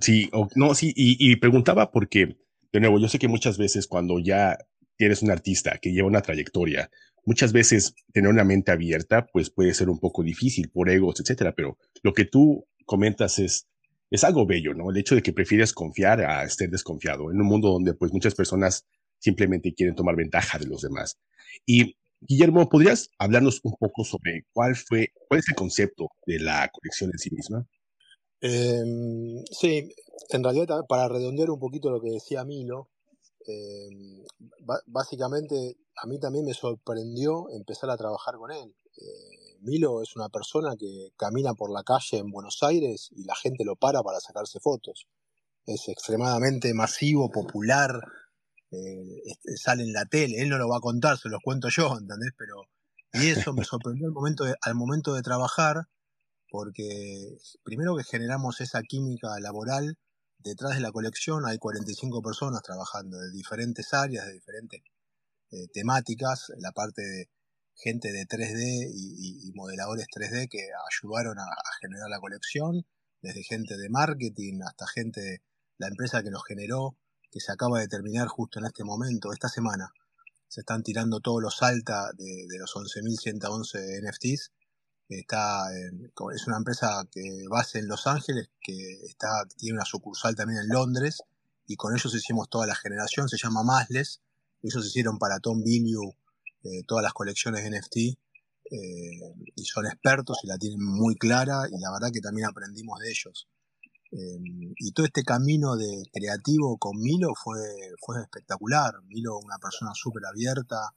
Sí, 0.00 0.30
no, 0.54 0.74
sí, 0.74 0.92
y, 0.94 1.16
y 1.18 1.36
preguntaba 1.36 1.90
porque, 1.90 2.36
de 2.72 2.80
nuevo, 2.80 3.00
yo 3.00 3.08
sé 3.08 3.18
que 3.18 3.28
muchas 3.28 3.56
veces 3.56 3.86
cuando 3.86 4.18
ya 4.18 4.58
eres 4.98 5.22
un 5.22 5.30
artista 5.30 5.78
que 5.78 5.92
lleva 5.92 6.08
una 6.08 6.20
trayectoria, 6.20 6.90
muchas 7.24 7.52
veces 7.52 7.94
tener 8.12 8.30
una 8.30 8.44
mente 8.44 8.70
abierta 8.70 9.26
pues 9.32 9.50
puede 9.50 9.72
ser 9.74 9.88
un 9.88 9.98
poco 9.98 10.22
difícil 10.22 10.70
por 10.70 10.90
egos, 10.90 11.20
etcétera, 11.20 11.54
pero 11.54 11.78
lo 12.02 12.12
que 12.12 12.24
tú 12.24 12.66
comentas 12.84 13.38
es 13.38 13.68
es 14.10 14.24
algo 14.24 14.46
bello, 14.46 14.74
¿no? 14.74 14.90
El 14.90 14.96
hecho 14.96 15.14
de 15.14 15.22
que 15.22 15.32
prefieres 15.32 15.72
confiar 15.72 16.20
a 16.22 16.44
estar 16.44 16.68
desconfiado 16.68 17.30
en 17.30 17.40
un 17.40 17.46
mundo 17.46 17.68
donde 17.68 17.94
pues 17.94 18.12
muchas 18.12 18.34
personas 18.34 18.86
simplemente 19.18 19.74
quieren 19.74 19.94
tomar 19.94 20.16
ventaja 20.16 20.58
de 20.58 20.66
los 20.66 20.82
demás. 20.82 21.18
Y 21.66 21.96
Guillermo, 22.20 22.68
¿podrías 22.68 23.10
hablarnos 23.18 23.60
un 23.62 23.74
poco 23.78 24.04
sobre 24.04 24.46
cuál 24.52 24.74
fue, 24.74 25.12
cuál 25.28 25.40
es 25.40 25.48
el 25.48 25.54
concepto 25.54 26.08
de 26.26 26.40
la 26.40 26.68
colección 26.72 27.10
en 27.12 27.18
sí 27.18 27.30
misma? 27.30 27.66
Em, 28.40 29.44
sí, 29.50 29.88
en 30.30 30.44
realidad 30.44 30.84
para 30.88 31.08
redondear 31.08 31.50
un 31.50 31.58
poquito 31.58 31.90
lo 31.90 32.00
que 32.00 32.10
decía 32.10 32.44
Milo, 32.44 32.88
em, 33.46 34.24
básicamente 34.86 35.76
a 35.96 36.06
mí 36.06 36.18
también 36.18 36.44
me 36.44 36.54
sorprendió 36.54 37.50
empezar 37.50 37.90
a 37.90 37.96
trabajar 37.96 38.36
con 38.36 38.50
él. 38.52 38.74
Eh, 38.96 39.56
Milo 39.60 40.02
es 40.02 40.14
una 40.16 40.28
persona 40.28 40.76
que 40.76 41.10
camina 41.16 41.54
por 41.54 41.72
la 41.72 41.82
calle 41.82 42.18
en 42.18 42.30
Buenos 42.30 42.62
Aires 42.62 43.10
y 43.16 43.24
la 43.24 43.34
gente 43.34 43.64
lo 43.64 43.76
para 43.76 44.02
para 44.02 44.20
sacarse 44.20 44.60
fotos. 44.60 45.06
Es 45.66 45.88
extremadamente 45.88 46.72
masivo, 46.74 47.30
popular, 47.30 48.00
eh, 48.70 49.22
este, 49.24 49.56
sale 49.56 49.84
en 49.84 49.92
la 49.92 50.04
tele, 50.06 50.40
él 50.40 50.48
no 50.48 50.58
lo 50.58 50.68
va 50.68 50.78
a 50.78 50.80
contar, 50.80 51.18
se 51.18 51.28
los 51.28 51.40
cuento 51.42 51.68
yo, 51.68 51.96
¿entendés? 51.98 52.32
Pero, 52.36 52.64
y 53.14 53.28
eso 53.28 53.52
me 53.52 53.64
sorprendió 53.64 54.06
al 54.06 54.12
momento 54.12 54.44
de, 54.44 54.54
al 54.60 54.74
momento 54.74 55.14
de 55.14 55.22
trabajar, 55.22 55.88
porque 56.50 57.36
primero 57.62 57.96
que 57.96 58.04
generamos 58.04 58.60
esa 58.60 58.82
química 58.82 59.28
laboral, 59.40 59.96
detrás 60.38 60.74
de 60.74 60.80
la 60.80 60.92
colección 60.92 61.46
hay 61.46 61.58
45 61.58 62.22
personas 62.22 62.62
trabajando 62.62 63.18
de 63.18 63.30
diferentes 63.32 63.92
áreas, 63.92 64.26
de 64.26 64.34
diferentes 64.34 64.82
eh, 65.50 65.68
temáticas, 65.72 66.52
la 66.58 66.72
parte 66.72 67.02
de 67.02 67.30
gente 67.74 68.12
de 68.12 68.26
3D 68.26 68.90
y, 68.92 69.52
modeladores 69.54 70.06
3D 70.14 70.48
que 70.48 70.58
ayudaron 70.90 71.38
a, 71.38 71.46
generar 71.80 72.08
la 72.10 72.20
colección, 72.20 72.84
desde 73.22 73.42
gente 73.44 73.76
de 73.76 73.88
marketing 73.88 74.60
hasta 74.66 74.86
gente 74.86 75.20
de 75.20 75.40
la 75.78 75.88
empresa 75.88 76.22
que 76.22 76.30
nos 76.30 76.44
generó, 76.44 76.96
que 77.30 77.40
se 77.40 77.52
acaba 77.52 77.80
de 77.80 77.88
terminar 77.88 78.28
justo 78.28 78.58
en 78.58 78.66
este 78.66 78.84
momento, 78.84 79.32
esta 79.32 79.48
semana. 79.48 79.92
Se 80.48 80.60
están 80.60 80.82
tirando 80.82 81.20
todos 81.20 81.42
los 81.42 81.62
alta 81.62 82.10
de, 82.16 82.46
de 82.48 82.58
los 82.58 82.74
11.111 82.74 84.02
NFTs. 84.02 84.52
Está 85.10 85.64
es 86.34 86.46
una 86.46 86.58
empresa 86.58 87.06
que 87.10 87.44
base 87.48 87.78
en 87.78 87.88
Los 87.88 88.06
Ángeles, 88.06 88.50
que 88.60 88.92
está, 89.06 89.46
tiene 89.56 89.76
una 89.76 89.84
sucursal 89.84 90.34
también 90.34 90.60
en 90.60 90.68
Londres, 90.68 91.22
y 91.66 91.76
con 91.76 91.94
ellos 91.94 92.14
hicimos 92.14 92.48
toda 92.48 92.66
la 92.66 92.74
generación, 92.74 93.28
se 93.28 93.36
llama 93.36 93.62
Masles. 93.62 94.20
Ellos 94.62 94.86
hicieron 94.86 95.18
para 95.18 95.38
Tom 95.38 95.62
Billieu 95.62 96.14
eh, 96.64 96.82
todas 96.86 97.02
las 97.02 97.12
colecciones 97.12 97.62
de 97.62 97.78
NFT 97.78 97.96
eh, 97.96 99.34
y 99.54 99.64
son 99.64 99.86
expertos 99.86 100.38
y 100.42 100.48
la 100.48 100.58
tienen 100.58 100.82
muy 100.82 101.14
clara 101.14 101.62
y 101.70 101.78
la 101.78 101.92
verdad 101.92 102.10
que 102.12 102.20
también 102.20 102.48
aprendimos 102.48 102.98
de 103.00 103.10
ellos. 103.10 103.48
Eh, 104.10 104.74
y 104.76 104.92
todo 104.92 105.06
este 105.06 105.22
camino 105.22 105.76
de 105.76 106.02
creativo 106.12 106.78
con 106.78 106.98
Milo 106.98 107.34
fue, 107.34 107.58
fue 108.04 108.20
espectacular. 108.22 109.02
Milo, 109.06 109.38
una 109.38 109.58
persona 109.58 109.92
súper 109.94 110.24
abierta, 110.26 110.94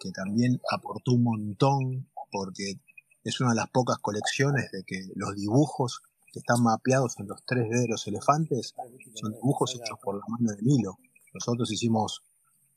que 0.00 0.10
también 0.10 0.60
aportó 0.72 1.12
un 1.12 1.22
montón 1.22 2.10
porque 2.32 2.80
es 3.22 3.40
una 3.40 3.50
de 3.50 3.56
las 3.56 3.70
pocas 3.70 3.98
colecciones 3.98 4.70
de 4.72 4.82
que 4.84 5.00
los 5.14 5.36
dibujos 5.36 6.02
que 6.32 6.38
están 6.40 6.62
mapeados 6.62 7.18
en 7.18 7.28
los 7.28 7.40
3D 7.44 7.82
de 7.82 7.88
los 7.88 8.06
elefantes 8.06 8.74
son 9.14 9.32
dibujos 9.32 9.74
hechos 9.74 9.98
por 10.02 10.16
la 10.16 10.24
mano 10.28 10.52
de 10.52 10.62
Milo. 10.62 10.98
Nosotros 11.34 11.70
hicimos 11.70 12.22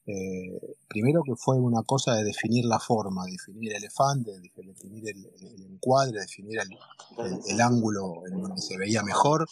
eh, 0.06 0.76
primero 0.88 1.22
que 1.24 1.36
fue 1.38 1.58
una 1.58 1.82
cosa 1.84 2.16
de 2.16 2.26
definir 2.26 2.66
la 2.66 2.80
forma, 2.80 3.24
definir 3.26 3.72
el 3.72 3.78
elefante, 3.78 4.32
definir 4.40 5.08
el, 5.08 5.64
encuadre, 5.64 6.20
definir 6.20 6.60
el, 6.60 7.62
ángulo 7.62 8.22
en 8.28 8.42
donde 8.42 8.62
se 8.62 8.78
veía 8.78 9.02
mejor, 9.02 9.48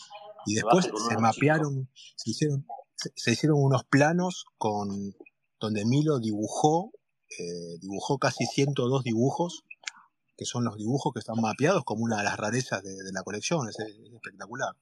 y 0.46 0.55
después 0.55 0.89
se 1.08 1.17
mapearon, 1.17 1.89
se 2.15 2.31
hicieron, 2.31 2.65
se, 2.96 3.31
hicieron 3.31 3.63
unos 3.63 3.86
planos 3.86 4.46
con 4.58 5.15
donde 5.60 5.86
Milo 5.86 6.20
dibujó, 6.20 6.91
eh, 7.29 7.77
dibujó 7.79 8.17
casi 8.17 8.46
102 8.46 9.03
dibujos, 9.03 9.63
que 10.36 10.46
son 10.46 10.65
los 10.65 10.75
dibujos 10.75 11.13
que 11.13 11.20
están 11.20 11.39
mapeados 11.39 11.84
como 11.86 12.03
una 12.03 12.17
de 12.17 12.24
las 12.24 12.36
rarezas 12.36 12.84
de, 12.84 12.96
la 13.13 13.24
colección, 13.24 13.70
es 13.70 13.77
espectacular. 13.79 14.75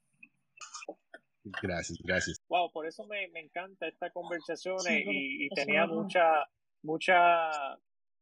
Gracias, 1.44 1.98
gracias. 2.04 2.42
Wow, 2.48 2.72
por 2.72 2.86
eso 2.86 3.06
me, 3.06 3.26
encanta 3.36 3.88
esta 3.88 4.10
conversación 4.12 4.78
y, 4.90 5.50
tenía 5.50 5.86
mucha, 5.86 6.48
mucha, 6.84 7.50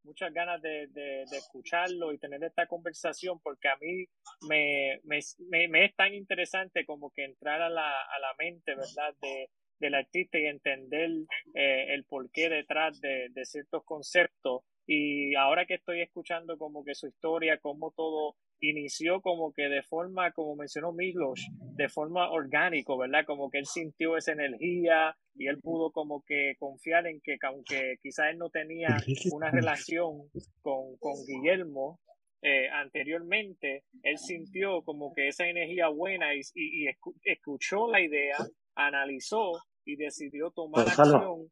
muchas 0.03 0.33
ganas 0.33 0.61
de, 0.61 1.23
escucharlo 1.31 2.13
y 2.13 2.19
tener 2.19 2.43
esta 2.43 2.67
conversación 2.67 3.39
porque 3.39 3.67
a 3.67 3.75
mí 3.77 4.05
me, 4.47 5.01
me, 5.03 5.85
es 5.85 5.95
tan 5.95 6.13
interesante 6.13 6.85
como 6.85 7.11
que 7.11 7.25
entrar 7.25 7.61
a 7.61 7.69
la, 7.69 7.89
a 7.89 8.19
la 8.19 8.33
mente, 8.37 8.75
¿verdad? 8.75 9.15
De, 9.21 9.49
del 9.79 9.95
artista 9.95 10.39
y 10.39 10.45
entender 10.45 11.09
eh, 11.53 11.93
el 11.93 12.03
porqué 12.05 12.49
detrás 12.49 12.99
de, 12.99 13.29
de 13.29 13.45
ciertos 13.45 13.83
conceptos. 13.83 14.63
Y 14.87 15.35
ahora 15.35 15.65
que 15.65 15.75
estoy 15.75 16.01
escuchando 16.01 16.57
como 16.57 16.83
que 16.83 16.95
su 16.95 17.07
historia, 17.07 17.59
cómo 17.59 17.91
todo 17.91 18.37
inició 18.59 19.21
como 19.21 19.53
que 19.53 19.63
de 19.63 19.83
forma, 19.83 20.31
como 20.31 20.55
mencionó 20.55 20.91
Milos, 20.91 21.47
de 21.75 21.89
forma 21.89 22.29
orgánico, 22.31 22.97
¿verdad? 22.97 23.25
Como 23.25 23.49
que 23.49 23.59
él 23.59 23.65
sintió 23.65 24.17
esa 24.17 24.33
energía 24.33 25.15
y 25.35 25.47
él 25.47 25.59
pudo 25.61 25.91
como 25.91 26.23
que 26.25 26.55
confiar 26.59 27.07
en 27.07 27.21
que 27.21 27.37
aunque 27.43 27.97
quizás 28.01 28.27
él 28.31 28.37
no 28.37 28.49
tenía 28.49 28.97
una 29.31 29.51
relación 29.51 30.29
con, 30.61 30.97
con 30.99 31.13
Guillermo 31.25 31.99
eh, 32.41 32.69
anteriormente, 32.69 33.83
él 34.03 34.17
sintió 34.17 34.81
como 34.83 35.13
que 35.13 35.27
esa 35.27 35.47
energía 35.47 35.89
buena 35.89 36.35
y, 36.35 36.41
y, 36.55 36.87
escuchó 37.23 37.87
la 37.87 38.01
idea, 38.01 38.37
analizó 38.75 39.53
y 39.85 39.95
decidió 39.95 40.51
tomar 40.51 40.87
acción 40.87 41.49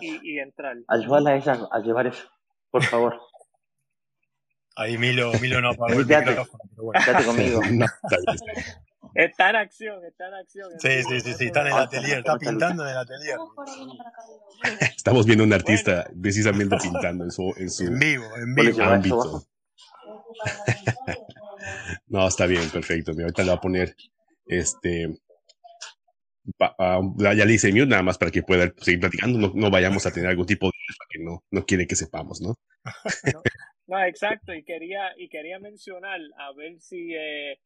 y, 0.00 0.34
y 0.34 0.38
entrar. 0.38 0.76
Ayúdala 0.88 1.30
a 1.30 1.36
ella 1.36 1.68
a 1.70 1.80
llevar 1.80 2.06
eso, 2.06 2.28
por 2.70 2.82
favor. 2.84 3.20
Ahí 4.76 4.96
Milo, 4.96 5.32
Milo 5.40 5.60
no 5.60 5.70
apagó 5.70 6.00
el 6.00 6.06
micrófono, 6.06 6.64
pero 6.70 6.84
bueno. 6.84 7.04
Quédate 7.04 7.24
conmigo. 7.24 7.60
está 9.14 9.50
en 9.50 9.56
acción, 9.56 10.04
está 10.04 10.28
en 10.28 10.34
acción. 10.34 10.70
Sí, 10.78 11.02
sí, 11.02 11.20
sí, 11.20 11.34
sí, 11.34 11.44
está 11.46 11.60
en 11.62 11.66
el 11.68 11.72
atelier, 11.74 12.18
está 12.18 12.38
pintando 12.38 12.84
en 12.84 12.90
el 12.90 12.96
atelier. 12.96 13.38
Estamos 14.96 15.26
viendo 15.26 15.44
un 15.44 15.52
artista 15.52 16.08
precisamente 16.20 16.76
pintando 16.82 17.24
en 17.24 17.30
su, 17.30 17.52
en 17.56 17.70
su 17.70 17.90
vivo, 17.90 18.24
en 18.36 18.54
vivo. 18.54 18.82
ámbito. 18.82 19.44
no, 22.06 22.26
está 22.26 22.46
bien, 22.46 22.68
perfecto. 22.70 23.12
Ahorita 23.12 23.42
le 23.42 23.50
voy 23.50 23.58
a 23.58 23.60
poner 23.60 23.96
este. 24.46 25.14
ya 26.58 27.44
le 27.44 27.52
hice 27.52 27.72
mute 27.72 27.86
nada 27.86 28.02
más 28.02 28.16
para 28.16 28.30
que 28.30 28.42
pueda 28.42 28.72
seguir 28.78 29.00
platicando. 29.00 29.38
No, 29.38 29.52
no 29.54 29.70
vayamos 29.70 30.06
a 30.06 30.12
tener 30.12 30.30
algún 30.30 30.46
tipo 30.46 30.66
de 30.66 30.72
que 31.10 31.18
no, 31.22 31.44
no 31.50 31.66
quiere 31.66 31.86
que 31.86 31.96
sepamos, 31.96 32.40
¿no? 32.40 32.58
no 33.92 34.04
exacto, 34.04 34.54
y 34.54 34.64
quería, 34.64 35.12
y 35.18 35.28
quería 35.28 35.58
mencionar, 35.58 36.20
a 36.38 36.52
ver 36.52 36.80
si 36.80 37.14
eh, 37.14 37.60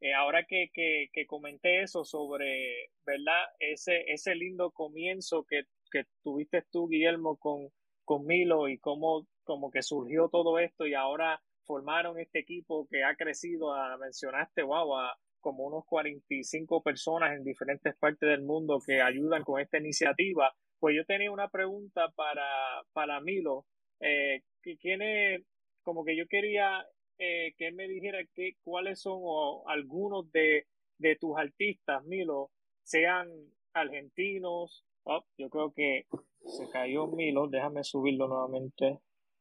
eh, 0.00 0.14
ahora 0.14 0.44
que, 0.44 0.70
que, 0.72 1.08
que, 1.12 1.26
comenté 1.26 1.82
eso 1.82 2.04
sobre, 2.04 2.90
¿verdad? 3.06 3.42
Ese, 3.58 4.04
ese 4.12 4.34
lindo 4.34 4.70
comienzo 4.70 5.44
que, 5.48 5.62
que 5.90 6.04
tuviste 6.22 6.62
tú, 6.70 6.88
Guillermo, 6.88 7.38
con, 7.38 7.68
con 8.04 8.26
Milo 8.26 8.68
y 8.68 8.78
cómo 8.78 9.26
como 9.44 9.70
que 9.70 9.82
surgió 9.82 10.28
todo 10.28 10.58
esto 10.58 10.86
y 10.86 10.94
ahora 10.94 11.40
formaron 11.64 12.18
este 12.18 12.40
equipo 12.40 12.86
que 12.90 13.04
ha 13.04 13.16
crecido, 13.16 13.72
a, 13.72 13.96
mencionaste, 13.96 14.62
wow, 14.62 14.98
a 14.98 15.16
como 15.40 15.64
unos 15.64 15.84
45 15.86 16.82
personas 16.82 17.34
en 17.34 17.44
diferentes 17.44 17.96
partes 17.96 18.28
del 18.28 18.42
mundo 18.42 18.78
que 18.84 19.02
ayudan 19.02 19.42
con 19.42 19.60
esta 19.60 19.78
iniciativa. 19.78 20.54
Pues 20.78 20.94
yo 20.96 21.04
tenía 21.04 21.32
una 21.32 21.48
pregunta 21.48 22.10
para, 22.14 22.44
para 22.92 23.20
Milo. 23.20 23.66
Eh, 24.00 24.42
¿Quién 24.80 25.02
es, 25.02 25.42
como 25.82 26.04
que 26.04 26.16
yo 26.16 26.26
quería 26.28 26.84
eh, 27.18 27.54
que 27.56 27.68
él 27.68 27.74
me 27.74 27.88
dijera 27.88 28.18
que, 28.34 28.56
cuáles 28.62 29.00
son 29.00 29.20
algunos 29.66 30.30
de, 30.32 30.66
de, 30.98 31.16
tus 31.16 31.36
artistas, 31.36 32.04
Milo, 32.04 32.50
sean 32.82 33.28
argentinos. 33.74 34.84
Oh, 35.04 35.24
yo 35.36 35.48
creo 35.50 35.72
que 35.72 36.06
se 36.46 36.68
cayó 36.70 37.06
Milo, 37.08 37.48
déjame 37.48 37.84
subirlo 37.84 38.28
nuevamente. 38.28 38.98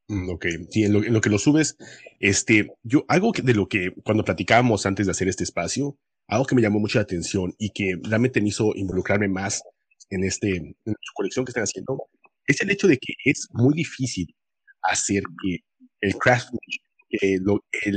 Mm, 0.07 0.29
ok, 0.29 0.45
sí, 0.69 0.83
en 0.83 1.13
lo, 1.13 1.21
que 1.21 1.29
lo 1.29 1.37
subes, 1.37 1.77
este, 2.19 2.71
yo, 2.83 3.05
algo 3.07 3.31
de 3.31 3.53
lo 3.53 3.67
que 3.67 3.93
cuando 4.03 4.25
platicábamos 4.25 4.85
antes 4.85 5.05
de 5.05 5.11
hacer 5.11 5.27
este 5.27 5.43
espacio, 5.43 5.97
algo 6.27 6.45
que 6.45 6.55
me 6.55 6.61
llamó 6.61 6.79
mucho 6.79 6.99
la 6.99 7.03
atención 7.03 7.53
y 7.57 7.69
que 7.69 7.95
realmente 8.03 8.41
me 8.41 8.49
hizo 8.49 8.75
involucrarme 8.75 9.27
más 9.27 9.63
en 10.09 10.23
este, 10.23 10.49
en 10.57 10.75
su 10.85 11.13
colección 11.13 11.45
que 11.45 11.51
están 11.51 11.63
haciendo, 11.63 12.09
es 12.45 12.61
el 12.61 12.71
hecho 12.71 12.87
de 12.87 12.97
que 12.97 13.13
es 13.23 13.47
muy 13.53 13.73
difícil 13.73 14.35
hacer 14.83 15.23
que 15.41 15.59
el 16.01 16.15
craftsmanship, 16.15 16.81
eh, 17.11 17.39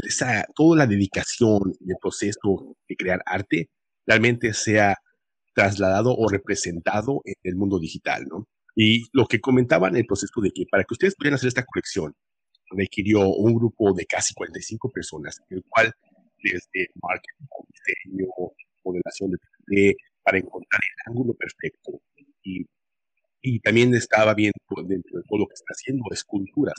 esa, 0.07 0.47
toda 0.55 0.79
la 0.79 0.87
dedicación 0.87 1.61
del 1.81 1.97
proceso 2.01 2.77
de 2.89 2.97
crear 2.97 3.23
arte 3.27 3.71
realmente 4.07 4.53
sea 4.53 4.97
trasladado 5.55 6.15
o 6.17 6.29
representado 6.29 7.23
en 7.25 7.35
el 7.45 7.57
mundo 7.57 7.79
digital, 7.79 8.27
¿no? 8.29 8.47
Y 8.77 9.05
lo 9.13 9.27
que 9.27 9.41
comentaban 9.41 9.95
en 9.95 10.01
el 10.01 10.07
proceso 10.07 10.41
de 10.41 10.51
que 10.51 10.65
para 10.71 10.83
que 10.85 10.95
ustedes 10.95 11.15
pudieran 11.15 11.37
hacer 11.37 11.49
esta 11.49 11.65
colección, 11.65 12.13
requirió 12.71 13.29
un 13.29 13.55
grupo 13.55 13.93
de 13.95 14.05
casi 14.05 14.35
45 14.35 14.91
personas, 14.91 15.41
el 15.49 15.63
cual 15.69 15.93
desde 16.43 16.89
marketing, 17.01 17.47
diseño, 17.69 18.27
modelación 18.85 19.31
de 19.31 19.39
3D, 19.69 19.97
para 20.25 20.39
encontrar 20.39 20.81
el 20.83 21.13
ángulo 21.13 21.35
perfecto. 21.35 22.03
Y, 22.43 22.67
y 23.41 23.61
también 23.61 23.95
estaba 23.95 24.35
viendo 24.35 24.59
dentro 24.87 25.19
de 25.19 25.25
todo 25.29 25.39
lo 25.39 25.47
que 25.47 25.55
está 25.55 25.73
haciendo 25.73 26.03
esculturas 26.11 26.75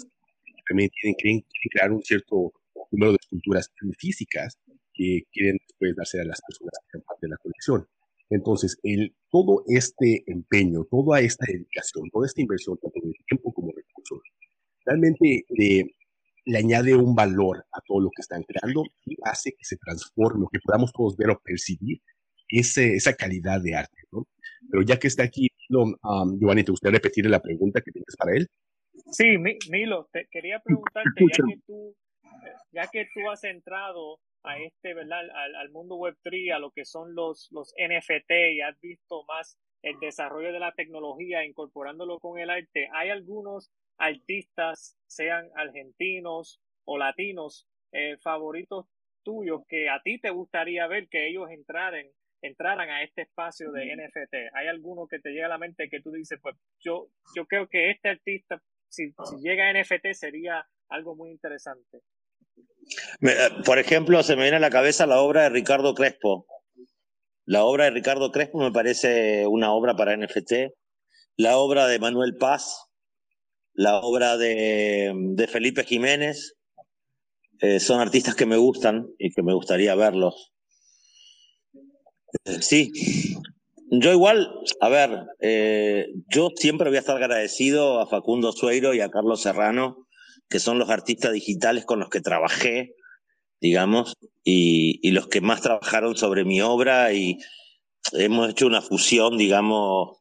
también 0.68 0.90
tienen, 1.02 1.46
crear 1.72 1.92
un 1.92 2.04
cierto 2.04 2.54
número 2.92 3.12
de 3.12 3.18
esculturas 3.22 3.72
físicas 3.98 4.58
que 4.94 5.24
quieren 5.32 5.58
después 5.68 5.96
darse 5.96 6.22
a 6.22 6.26
las 6.26 6.42
personas 6.42 6.72
que 6.80 6.92
sean 6.92 7.04
parte 7.04 7.28
de 7.28 7.30
la 7.30 7.38
colección. 7.38 7.88
Entonces, 8.30 8.78
el, 8.84 9.16
todo 9.30 9.64
este 9.68 10.24
empeño, 10.28 10.86
toda 10.90 11.20
esta 11.22 11.46
dedicación, 11.48 12.10
toda 12.12 12.26
esta 12.26 12.42
inversión, 12.42 12.78
tanto 12.82 13.00
de 13.04 13.14
tiempo 13.28 13.54
como 13.54 13.72
recursos, 13.72 14.20
realmente 14.86 15.46
le 15.50 16.58
añade 16.58 16.96
un 16.96 17.16
valor 17.16 17.66
a 17.72 17.82
todo 17.86 18.02
lo 18.02 18.10
que 18.10 18.22
están 18.22 18.44
creando 18.44 18.84
y 19.06 19.16
hace 19.24 19.52
que 19.52 19.64
se 19.64 19.78
transforme, 19.78 20.48
que 20.52 20.60
podamos 20.64 20.92
todos 20.92 21.18
ver 21.18 21.32
o 21.32 21.40
percibir 21.40 22.02
ese, 22.48 22.96
esa 22.96 23.14
calidad 23.14 23.62
de 23.62 23.76
arte. 23.76 23.98
¿no? 24.12 24.28
Pero 24.70 24.84
ya 24.84 24.98
que 24.98 25.08
está 25.08 25.24
aquí, 25.24 25.50
um, 25.70 26.40
Giovanni, 26.40 26.64
¿te 26.64 26.72
gustaría 26.72 26.98
repetir 26.98 27.26
la 27.30 27.42
pregunta 27.42 27.82
que 27.82 27.92
tienes 27.92 28.16
para 28.18 28.36
él? 28.36 28.48
Sí, 29.12 29.38
Milo, 29.70 30.10
te 30.12 30.28
quería 30.32 30.60
preguntarte, 30.60 31.26
ya 31.32 31.46
que 31.46 31.60
tú, 31.66 31.96
ya 32.72 32.88
que 32.88 33.08
tú 33.14 33.30
has 33.30 33.44
entrado 33.44 34.20
a 34.44 34.58
este, 34.60 34.94
¿verdad? 34.94 35.22
Al, 35.60 35.70
mundo 35.70 35.96
web 35.96 36.16
3, 36.24 36.52
a 36.54 36.60
lo 36.60 36.72
que 36.72 36.86
son 36.86 37.16
los, 37.16 37.50
los 37.52 37.74
NFT 37.78 38.32
y 38.54 38.62
has 38.62 38.80
visto 38.80 39.24
más 39.28 39.58
el 39.82 40.00
desarrollo 40.00 40.52
de 40.52 40.60
la 40.60 40.74
tecnología 40.74 41.46
incorporándolo 41.46 42.20
con 42.20 42.40
el 42.40 42.50
arte, 42.50 42.90
¿hay 42.92 43.10
algunos 43.10 43.72
artistas, 43.98 44.98
sean 45.08 45.50
argentinos 45.56 46.60
o 46.86 46.98
latinos, 46.98 47.68
eh, 47.92 48.18
favoritos 48.18 48.88
tuyos 49.24 49.62
que 49.68 49.90
a 49.90 50.02
ti 50.02 50.20
te 50.20 50.32
gustaría 50.32 50.88
ver 50.88 51.08
que 51.08 51.28
ellos 51.28 51.50
entraran, 51.50 52.06
entraran 52.42 52.90
a 52.90 53.04
este 53.04 53.24
espacio 53.24 53.72
de 53.72 53.96
NFT? 53.96 54.54
¿Hay 54.54 54.68
alguno 54.68 55.08
que 55.08 55.20
te 55.20 55.30
llega 55.30 55.46
a 55.46 55.50
la 55.50 55.60
mente 55.60 55.88
que 55.90 56.02
tú 56.02 56.12
dices, 56.12 56.40
pues 56.42 56.56
yo, 56.80 57.08
yo 57.36 57.46
creo 57.46 57.68
que 57.68 57.92
este 57.92 58.10
artista, 58.10 58.62
si, 58.90 59.14
si 59.30 59.36
llega 59.42 59.68
a 59.68 59.74
NFT, 59.74 60.14
sería 60.14 60.66
algo 60.90 61.16
muy 61.16 61.32
interesante? 61.32 62.02
Eh, 63.22 63.50
por 63.66 63.80
ejemplo, 63.80 64.22
se 64.24 64.36
me 64.36 64.44
viene 64.44 64.58
a 64.58 64.62
la 64.62 64.70
cabeza 64.70 65.08
la 65.08 65.22
obra 65.22 65.44
de 65.44 65.50
Ricardo 65.50 65.94
Crespo. 65.94 66.46
La 67.46 67.64
obra 67.64 67.86
de 67.86 67.92
Ricardo 67.92 68.32
Crespo 68.32 68.60
me 68.60 68.72
parece 68.72 69.46
una 69.48 69.72
obra 69.72 69.96
para 69.96 70.16
NFT. 70.18 70.74
La 71.38 71.58
obra 71.58 71.88
de 71.88 72.00
Manuel 72.00 72.38
Paz, 72.38 72.88
la 73.74 74.00
obra 74.00 74.38
de, 74.38 75.48
Felipe 75.52 75.84
Jiménez, 75.84 76.56
eh, 77.60 77.80
son 77.80 78.00
artistas 78.00 78.36
que 78.36 78.46
me 78.46 78.58
gustan 78.58 79.08
y 79.20 79.32
que 79.32 79.44
me 79.44 79.54
gustaría 79.54 79.96
verlos. 79.96 80.54
Eh, 82.46 82.62
sí, 82.62 82.92
yo 84.02 84.12
igual, 84.12 84.50
a 84.82 84.90
ver, 84.90 85.28
yo 86.30 86.50
siempre 86.56 86.90
voy 86.90 86.98
a 86.98 87.02
estar 87.02 87.18
agradecido 87.18 88.00
a 88.00 88.08
Facundo 88.08 88.52
Sueiro 88.52 88.94
y 88.94 89.02
a 89.02 89.10
Carlos 89.10 89.42
Serrano 89.42 90.06
que 90.50 90.60
son 90.60 90.80
los 90.80 90.90
artistas 90.90 91.34
digitales 91.34 91.86
con 91.86 92.00
los 92.00 92.10
que 92.10 92.22
trabajé, 92.22 92.96
digamos, 93.60 94.16
y, 94.44 95.12
los 95.12 95.28
que 95.28 95.42
más 95.42 95.62
trabajaron 95.62 96.16
sobre 96.16 96.46
mi 96.46 96.62
obra 96.62 97.14
y 97.14 97.38
hemos 98.14 98.50
hecho 98.50 98.68
una 98.68 98.82
fusión, 98.82 99.38
digamos, 99.38 100.20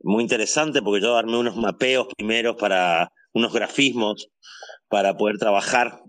muy 0.00 0.22
interesante 0.22 0.80
porque 0.82 1.02
yo 1.02 1.16
armé 1.16 1.38
unos 1.38 1.56
mapeos 1.56 2.06
primeros 2.16 2.56
para 2.56 3.12
unos 3.32 3.52
grafismos 3.52 4.28
para 4.88 5.16
poder 5.16 5.38
trabajar 5.38 6.00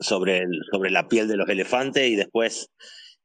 sobre, 0.00 0.44
sobre 0.70 0.90
la 0.90 1.08
piel 1.08 1.28
de 1.28 1.36
los 1.36 1.48
elefantes 1.48 2.10
y 2.10 2.16
después 2.16 2.70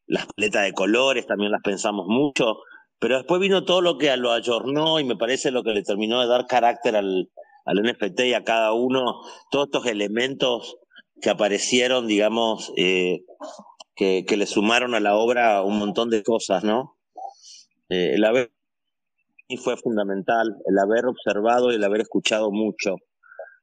las 0.05 0.27
paletas 0.27 0.63
de 0.63 0.73
colores 0.73 1.27
también 1.27 1.51
las 1.51 1.61
pensamos 1.61 2.05
mucho, 2.07 2.59
pero 2.99 3.17
después 3.17 3.39
vino 3.39 3.63
todo 3.63 3.81
lo 3.81 3.97
que 3.97 4.15
lo 4.17 4.31
ayornó 4.31 4.99
y 4.99 5.03
me 5.03 5.15
parece 5.15 5.51
lo 5.51 5.63
que 5.63 5.71
le 5.71 5.83
terminó 5.83 6.21
de 6.21 6.27
dar 6.27 6.47
carácter 6.47 6.95
al, 6.95 7.29
al 7.65 7.83
NFT 7.83 8.19
y 8.21 8.33
a 8.33 8.43
cada 8.43 8.73
uno 8.73 9.21
todos 9.51 9.67
estos 9.67 9.85
elementos 9.85 10.77
que 11.21 11.29
aparecieron, 11.29 12.07
digamos, 12.07 12.71
eh, 12.77 13.23
que, 13.95 14.25
le 14.37 14.45
sumaron 14.45 14.95
a 14.95 14.99
la 14.99 15.15
obra 15.15 15.63
un 15.63 15.79
montón 15.79 16.09
de 16.09 16.23
cosas, 16.23 16.63
¿no? 16.63 16.97
Eh, 17.89 18.13
el 18.13 18.23
haber 18.23 18.51
fue 19.63 19.77
fundamental, 19.77 20.55
el 20.65 20.77
haber 20.77 21.05
observado 21.05 21.71
y 21.71 21.75
el 21.75 21.83
haber 21.83 22.01
escuchado 22.01 22.51
mucho, 22.51 22.95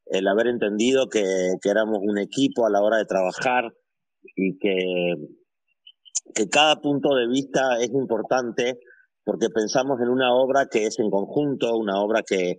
el 0.07 0.26
haber 0.26 0.49
entendido 0.49 1.09
que, 1.09 1.25
que 1.61 1.69
éramos 1.69 1.99
un 2.03 2.19
equipo 2.19 2.67
a 2.67 2.71
la 2.71 2.81
hora 2.81 2.97
de 2.97 3.05
trabajar 3.05 3.73
y 4.37 4.59
que, 4.59 5.14
que 6.35 6.49
cada 6.49 6.81
punto 6.81 7.14
de 7.14 7.29
vista 7.29 7.79
es 7.81 7.91
importante 7.91 8.81
porque 9.25 9.49
pensamos 9.49 10.00
en 10.00 10.09
una 10.09 10.35
obra 10.35 10.66
que 10.71 10.87
es 10.87 10.99
en 10.99 11.11
conjunto, 11.11 11.76
una 11.76 12.00
obra 12.00 12.23
que, 12.23 12.59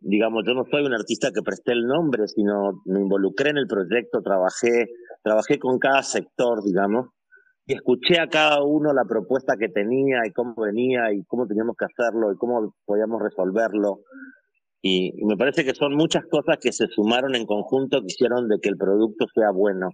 digamos, 0.00 0.44
yo 0.46 0.54
no 0.54 0.64
soy 0.70 0.84
un 0.84 0.94
artista 0.94 1.30
que 1.34 1.42
presté 1.42 1.72
el 1.72 1.86
nombre, 1.86 2.28
sino 2.28 2.82
me 2.86 3.00
involucré 3.00 3.50
en 3.50 3.58
el 3.58 3.66
proyecto, 3.66 4.22
trabajé, 4.22 4.86
trabajé 5.22 5.58
con 5.58 5.78
cada 5.78 6.02
sector, 6.02 6.62
digamos, 6.64 7.08
y 7.66 7.74
escuché 7.74 8.20
a 8.20 8.28
cada 8.28 8.62
uno 8.62 8.92
la 8.92 9.04
propuesta 9.04 9.56
que 9.58 9.68
tenía 9.68 10.20
y 10.26 10.32
cómo 10.32 10.54
venía 10.56 11.12
y 11.12 11.24
cómo 11.24 11.46
teníamos 11.46 11.76
que 11.76 11.86
hacerlo 11.86 12.32
y 12.32 12.36
cómo 12.36 12.74
podíamos 12.84 13.20
resolverlo. 13.20 14.00
Y, 14.80 15.12
me 15.24 15.36
parece 15.36 15.64
que 15.64 15.74
son 15.74 15.94
muchas 15.94 16.24
cosas 16.26 16.58
que 16.60 16.72
se 16.72 16.86
sumaron 16.88 17.34
en 17.34 17.46
conjunto 17.46 18.00
que 18.00 18.08
hicieron 18.08 18.48
de 18.48 18.58
que 18.60 18.68
el 18.68 18.76
producto 18.76 19.26
sea 19.34 19.50
bueno. 19.52 19.90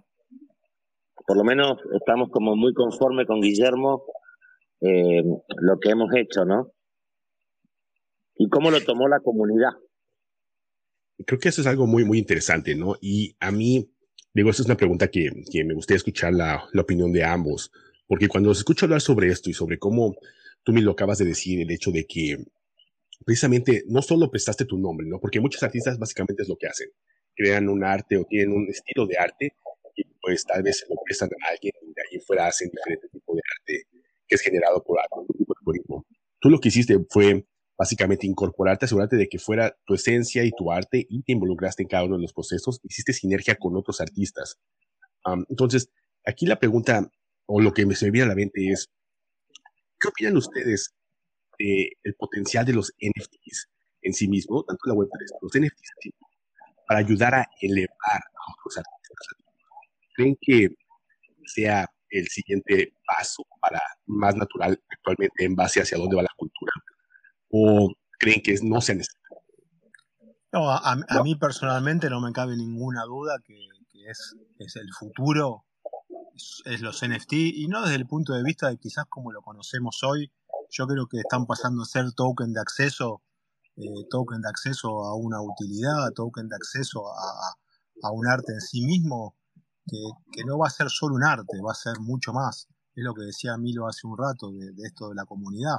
Por 1.27 1.37
lo 1.37 1.43
menos 1.43 1.77
estamos 1.93 2.29
como 2.29 2.55
muy 2.55 2.73
conforme 2.73 3.25
con 3.27 3.39
Guillermo 3.39 4.03
eh, 4.81 5.23
lo 5.61 5.79
que 5.79 5.89
hemos 5.89 6.13
hecho, 6.15 6.45
¿no? 6.45 6.73
y 8.39 8.47
cómo 8.49 8.71
lo 8.71 8.81
tomó 8.81 9.07
la 9.07 9.19
comunidad. 9.19 9.71
Creo 11.25 11.39
que 11.39 11.49
eso 11.49 11.61
es 11.61 11.67
algo 11.67 11.85
muy, 11.85 12.05
muy 12.05 12.17
interesante, 12.17 12.73
¿no? 12.73 12.95
Y 13.01 13.35
a 13.39 13.51
mí, 13.51 13.91
digo, 14.33 14.49
esa 14.49 14.61
es 14.61 14.65
una 14.65 14.77
pregunta 14.77 15.09
que, 15.09 15.29
que 15.51 15.65
me 15.65 15.73
gustaría 15.73 15.97
escuchar 15.97 16.33
la, 16.33 16.63
la, 16.71 16.81
opinión 16.81 17.11
de 17.11 17.25
ambos, 17.25 17.69
porque 18.07 18.29
cuando 18.29 18.49
os 18.49 18.59
escucho 18.59 18.85
hablar 18.85 19.01
sobre 19.01 19.27
esto 19.27 19.49
y 19.49 19.53
sobre 19.53 19.77
cómo 19.77 20.15
tú 20.63 20.71
me 20.71 20.81
lo 20.81 20.91
acabas 20.91 21.17
de 21.17 21.25
decir, 21.25 21.59
el 21.59 21.69
hecho 21.69 21.91
de 21.91 22.07
que 22.07 22.37
precisamente 23.25 23.83
no 23.87 24.01
solo 24.01 24.31
prestaste 24.31 24.63
tu 24.63 24.77
nombre, 24.77 25.05
¿no? 25.05 25.19
Porque 25.19 25.41
muchos 25.41 25.61
artistas 25.61 25.99
básicamente 25.99 26.43
es 26.43 26.49
lo 26.49 26.55
que 26.55 26.67
hacen, 26.67 26.87
crean 27.35 27.67
un 27.67 27.83
arte 27.83 28.15
o 28.15 28.23
tienen 28.23 28.53
un 28.53 28.69
estilo 28.69 29.05
de 29.05 29.17
arte 29.17 29.53
y 29.97 30.03
pues 30.21 30.45
tal 30.45 30.63
vez 30.63 30.79
se 30.79 30.85
lo 30.87 30.95
prestan 31.03 31.29
a 31.43 31.49
alguien 31.51 31.73
y 31.81 31.87
de 31.87 32.01
ahí 32.09 32.19
fuera 32.25 32.47
hacen 32.47 32.69
diferente 32.69 33.09
tipo 33.09 33.35
de 33.35 33.41
arte 33.59 33.98
que 34.29 34.35
es 34.35 34.41
generado 34.41 34.83
por 34.83 34.99
de 34.99 35.45
algoritmo. 35.59 36.05
Tú 36.39 36.49
lo 36.49 36.59
que 36.59 36.69
hiciste 36.69 36.97
fue 37.09 37.45
básicamente 37.77 38.27
incorporarte, 38.27 38.85
asegurarte 38.85 39.15
de 39.15 39.27
que 39.27 39.39
fuera 39.39 39.75
tu 39.85 39.95
esencia 39.95 40.43
y 40.43 40.51
tu 40.51 40.71
arte 40.71 41.05
y 41.09 41.23
te 41.23 41.31
involucraste 41.31 41.83
en 41.83 41.89
cada 41.89 42.03
uno 42.03 42.17
de 42.17 42.21
los 42.21 42.33
procesos, 42.33 42.79
hiciste 42.83 43.13
sinergia 43.13 43.55
con 43.55 43.75
otros 43.75 43.99
artistas. 44.01 44.59
entonces, 45.49 45.89
aquí 46.25 46.45
la 46.45 46.59
pregunta 46.59 47.09
o 47.45 47.59
lo 47.59 47.73
que 47.73 47.85
me 47.85 47.95
se 47.95 48.11
viene 48.11 48.25
a 48.25 48.29
la 48.29 48.35
mente 48.35 48.69
es, 48.69 48.89
¿qué 49.99 50.07
opinan 50.07 50.37
ustedes 50.37 50.93
del 51.57 52.15
potencial 52.17 52.65
de 52.65 52.73
los 52.73 52.93
NFTs 53.01 53.69
en 54.01 54.13
sí 54.13 54.27
mismo, 54.27 54.63
tanto 54.63 54.81
la 54.85 54.93
Web3, 54.93 55.09
los 55.41 55.51
NFTs 55.51 56.13
para 56.87 56.99
ayudar 56.99 57.35
a 57.35 57.47
elevar 57.61 57.89
a 58.13 58.51
otros 58.53 58.77
artistas? 58.77 59.27
¿Creen 60.15 60.37
que 60.39 60.69
sea 61.45 61.89
el 62.09 62.27
siguiente 62.27 62.93
paso 63.05 63.43
para 63.61 63.81
más 64.05 64.35
natural 64.35 64.79
actualmente 64.89 65.45
en 65.45 65.55
base 65.55 65.81
hacia 65.81 65.97
dónde 65.97 66.15
va 66.15 66.23
la 66.23 66.35
cultura? 66.35 66.71
o 67.49 67.91
creen 68.19 68.41
que 68.41 68.55
no 68.63 68.81
se 68.81 68.95
necesita? 68.95 69.19
No, 70.51 70.71
a, 70.71 70.95
mí 71.23 71.35
personalmente 71.35 72.09
no 72.09 72.21
me 72.21 72.31
cabe 72.31 72.57
ninguna 72.57 73.03
duda 73.03 73.37
que, 73.45 73.67
es, 74.09 74.35
es, 74.57 74.75
el 74.77 74.91
futuro, 74.93 75.65
es, 76.65 76.81
los 76.81 77.07
NFT, 77.07 77.33
y 77.33 77.67
no 77.67 77.83
desde 77.83 77.95
el 77.95 78.07
punto 78.07 78.33
de 78.33 78.43
vista 78.43 78.69
de 78.69 78.77
quizás 78.77 79.05
como 79.09 79.31
lo 79.31 79.41
conocemos 79.41 80.01
hoy, 80.03 80.31
yo 80.71 80.87
creo 80.87 81.07
que 81.07 81.19
están 81.19 81.45
pasando 81.45 81.83
a 81.83 81.85
ser 81.85 82.11
token 82.13 82.53
de 82.53 82.61
acceso, 82.61 83.21
eh, 83.77 84.05
token 84.09 84.41
de 84.41 84.49
acceso 84.49 85.03
a 85.05 85.15
una 85.15 85.39
utilidad, 85.39 86.09
token 86.15 86.47
de 86.47 86.55
acceso 86.55 87.07
a, 87.07 88.07
a 88.07 88.11
un 88.11 88.27
arte 88.27 88.51
en 88.53 88.61
sí 88.61 88.81
mismo, 88.81 89.35
que, 89.89 90.43
no 90.45 90.57
va 90.57 90.67
a 90.67 90.71
ser 90.71 90.89
solo 90.89 91.15
un 91.15 91.23
arte, 91.23 91.59
va 91.65 91.71
a 91.71 91.75
ser 91.75 91.99
mucho 91.99 92.33
más. 92.33 92.67
Es 92.95 93.03
lo 93.03 93.13
que 93.13 93.23
decía 93.23 93.57
Milo 93.57 93.87
hace 93.87 94.07
un 94.07 94.17
rato 94.17 94.51
de, 94.51 94.71
de 94.73 94.87
esto 94.87 95.09
de 95.09 95.15
la 95.15 95.25
comunidad. 95.25 95.77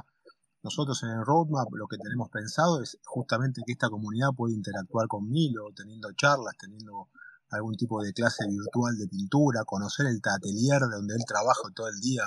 Nosotros 0.63 1.01
en 1.03 1.09
el 1.09 1.25
roadmap 1.25 1.67
lo 1.73 1.87
que 1.87 1.97
tenemos 1.97 2.29
pensado 2.29 2.81
es 2.81 2.97
justamente 3.05 3.61
que 3.65 3.73
esta 3.73 3.89
comunidad 3.89 4.29
puede 4.35 4.53
interactuar 4.53 5.07
con 5.07 5.27
Milo, 5.29 5.69
teniendo 5.75 6.11
charlas, 6.13 6.55
teniendo 6.59 7.09
algún 7.49 7.75
tipo 7.75 8.01
de 8.01 8.13
clase 8.13 8.45
virtual 8.47 8.97
de 8.97 9.07
pintura, 9.07 9.63
conocer 9.65 10.05
el 10.05 10.21
atelier 10.23 10.81
donde 10.81 11.15
él 11.15 11.21
trabaja 11.27 11.69
todo 11.75 11.87
el 11.87 11.99
día, 11.99 12.23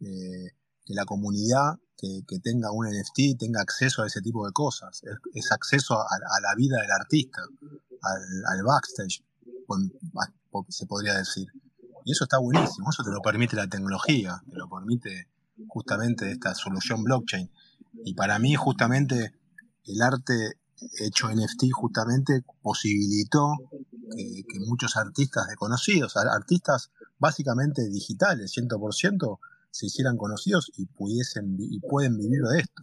eh, 0.00 0.52
que 0.84 0.94
la 0.94 1.04
comunidad 1.04 1.78
que, 1.96 2.38
tenga 2.42 2.70
un 2.70 2.86
NFT 2.86 3.38
tenga 3.38 3.60
acceso 3.62 4.02
a 4.02 4.06
ese 4.06 4.20
tipo 4.20 4.46
de 4.46 4.52
cosas, 4.52 5.02
es, 5.34 5.52
acceso 5.52 5.98
a, 5.98 6.40
la 6.40 6.54
vida 6.54 6.80
del 6.80 6.90
artista, 6.90 7.42
al, 7.42 8.62
backstage, 8.62 9.24
se 10.68 10.86
podría 10.86 11.14
decir. 11.14 11.48
Y 12.04 12.12
eso 12.12 12.24
está 12.24 12.38
buenísimo, 12.38 12.88
eso 12.90 13.02
te 13.02 13.10
lo 13.10 13.20
permite 13.20 13.56
la 13.56 13.68
tecnología, 13.68 14.42
te 14.48 14.56
lo 14.56 14.68
permite 14.68 15.28
justamente 15.68 16.30
esta 16.30 16.54
solución 16.54 17.02
blockchain. 17.02 17.50
Y 18.04 18.14
para 18.14 18.38
mí 18.38 18.54
justamente 18.54 19.34
el 19.84 20.02
arte 20.02 20.58
hecho 21.00 21.28
NFT 21.28 21.72
justamente 21.72 22.44
posibilitó 22.62 23.52
que, 24.14 24.60
muchos 24.66 24.96
artistas 24.96 25.46
desconocidos, 25.48 26.16
artistas 26.16 26.90
básicamente 27.18 27.88
digitales, 27.88 28.52
100%, 28.56 29.38
se 29.70 29.86
hicieran 29.86 30.16
conocidos 30.16 30.70
y 30.76 30.86
pudiesen 30.86 31.56
y 31.58 31.80
pueden 31.80 32.16
vivir 32.16 32.42
de 32.42 32.60
esto. 32.60 32.82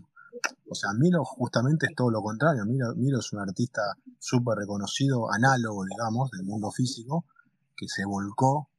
O 0.74 0.76
sea, 0.76 0.92
Milo 0.94 1.24
justamente 1.24 1.86
es 1.86 1.96
todo 1.96 2.10
lo 2.10 2.22
contrario. 2.22 2.66
Milo, 2.66 3.20
es 3.20 3.32
un 3.32 3.40
artista 3.40 3.82
súper 4.20 4.58
reconocido, 4.58 5.32
análogo, 5.32 5.86
digamos, 5.86 6.32
del 6.32 6.44
mundo 6.44 6.72
físico, 6.72 7.26
que 7.78 7.88
se 7.88 8.06
volcó 8.06 8.70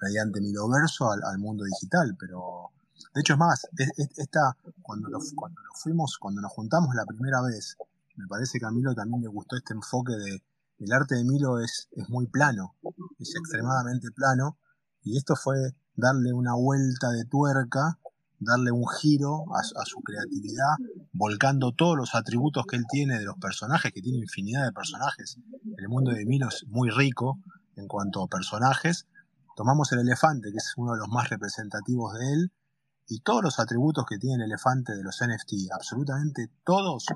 mediante 0.00 0.40
Miloverso 0.40 1.10
al, 1.10 1.22
al 1.22 1.38
mundo 1.38 1.64
digital, 1.64 2.16
pero 2.18 2.70
De 3.14 3.20
hecho, 3.20 3.34
es 3.34 3.38
más, 3.38 3.68
esta, 4.16 4.56
cuando, 4.82 5.08
cuando 5.36 5.60
lo 5.60 5.74
fuimos, 5.74 6.18
cuando 6.18 6.40
nos 6.40 6.52
juntamos 6.52 6.94
la 6.94 7.04
primera 7.04 7.42
vez, 7.42 7.76
me 8.16 8.26
parece 8.26 8.58
que 8.58 8.66
a 8.66 8.70
Milo 8.70 8.94
también 8.94 9.22
le 9.22 9.28
gustó 9.28 9.56
este 9.56 9.74
enfoque 9.74 10.14
de 10.14 10.42
el 10.78 10.92
arte 10.92 11.14
de 11.14 11.24
Milo 11.24 11.60
es, 11.60 11.88
es 11.92 12.08
muy 12.08 12.26
plano, 12.26 12.74
es 13.18 13.34
extremadamente 13.36 14.10
plano, 14.10 14.58
y 15.02 15.16
esto 15.16 15.36
fue 15.36 15.56
darle 15.94 16.32
una 16.32 16.54
vuelta 16.54 17.10
de 17.10 17.24
tuerca, 17.24 17.98
darle 18.38 18.70
un 18.72 18.86
giro 19.00 19.44
a, 19.54 19.84
su 19.84 20.00
creatividad, 20.00 20.76
volcando 21.12 21.72
todos 21.72 21.96
los 21.96 22.14
atributos 22.14 22.66
que 22.66 22.76
él 22.76 22.84
tiene 22.90 23.18
de 23.18 23.24
los 23.24 23.36
personajes, 23.36 23.92
que 23.92 24.02
tiene 24.02 24.18
infinidad 24.18 24.64
de 24.64 24.72
personajes. 24.72 25.38
El 25.76 25.88
mundo 25.88 26.12
de 26.12 26.24
Milo 26.26 26.48
es 26.48 26.64
muy 26.68 26.90
rico 26.90 27.38
en 27.76 27.86
cuanto 27.86 28.22
a 28.22 28.28
personajes. 28.28 29.06
Tomamos 29.56 29.92
el 29.92 30.00
elefante, 30.00 30.50
que 30.50 30.58
es 30.58 30.74
uno 30.76 30.92
de 30.92 30.98
los 30.98 31.08
más 31.08 31.30
representativos 31.30 32.14
de 32.14 32.32
él, 32.32 32.52
y 33.06 33.20
todos 33.20 33.42
los 33.42 33.58
atributos 33.58 34.06
que 34.08 34.18
tiene 34.18 34.44
el 34.44 34.50
elefante 34.50 34.94
de 34.94 35.02
los 35.02 35.20
NFT, 35.20 35.70
absolutamente 35.72 36.50
todos, 36.64 37.06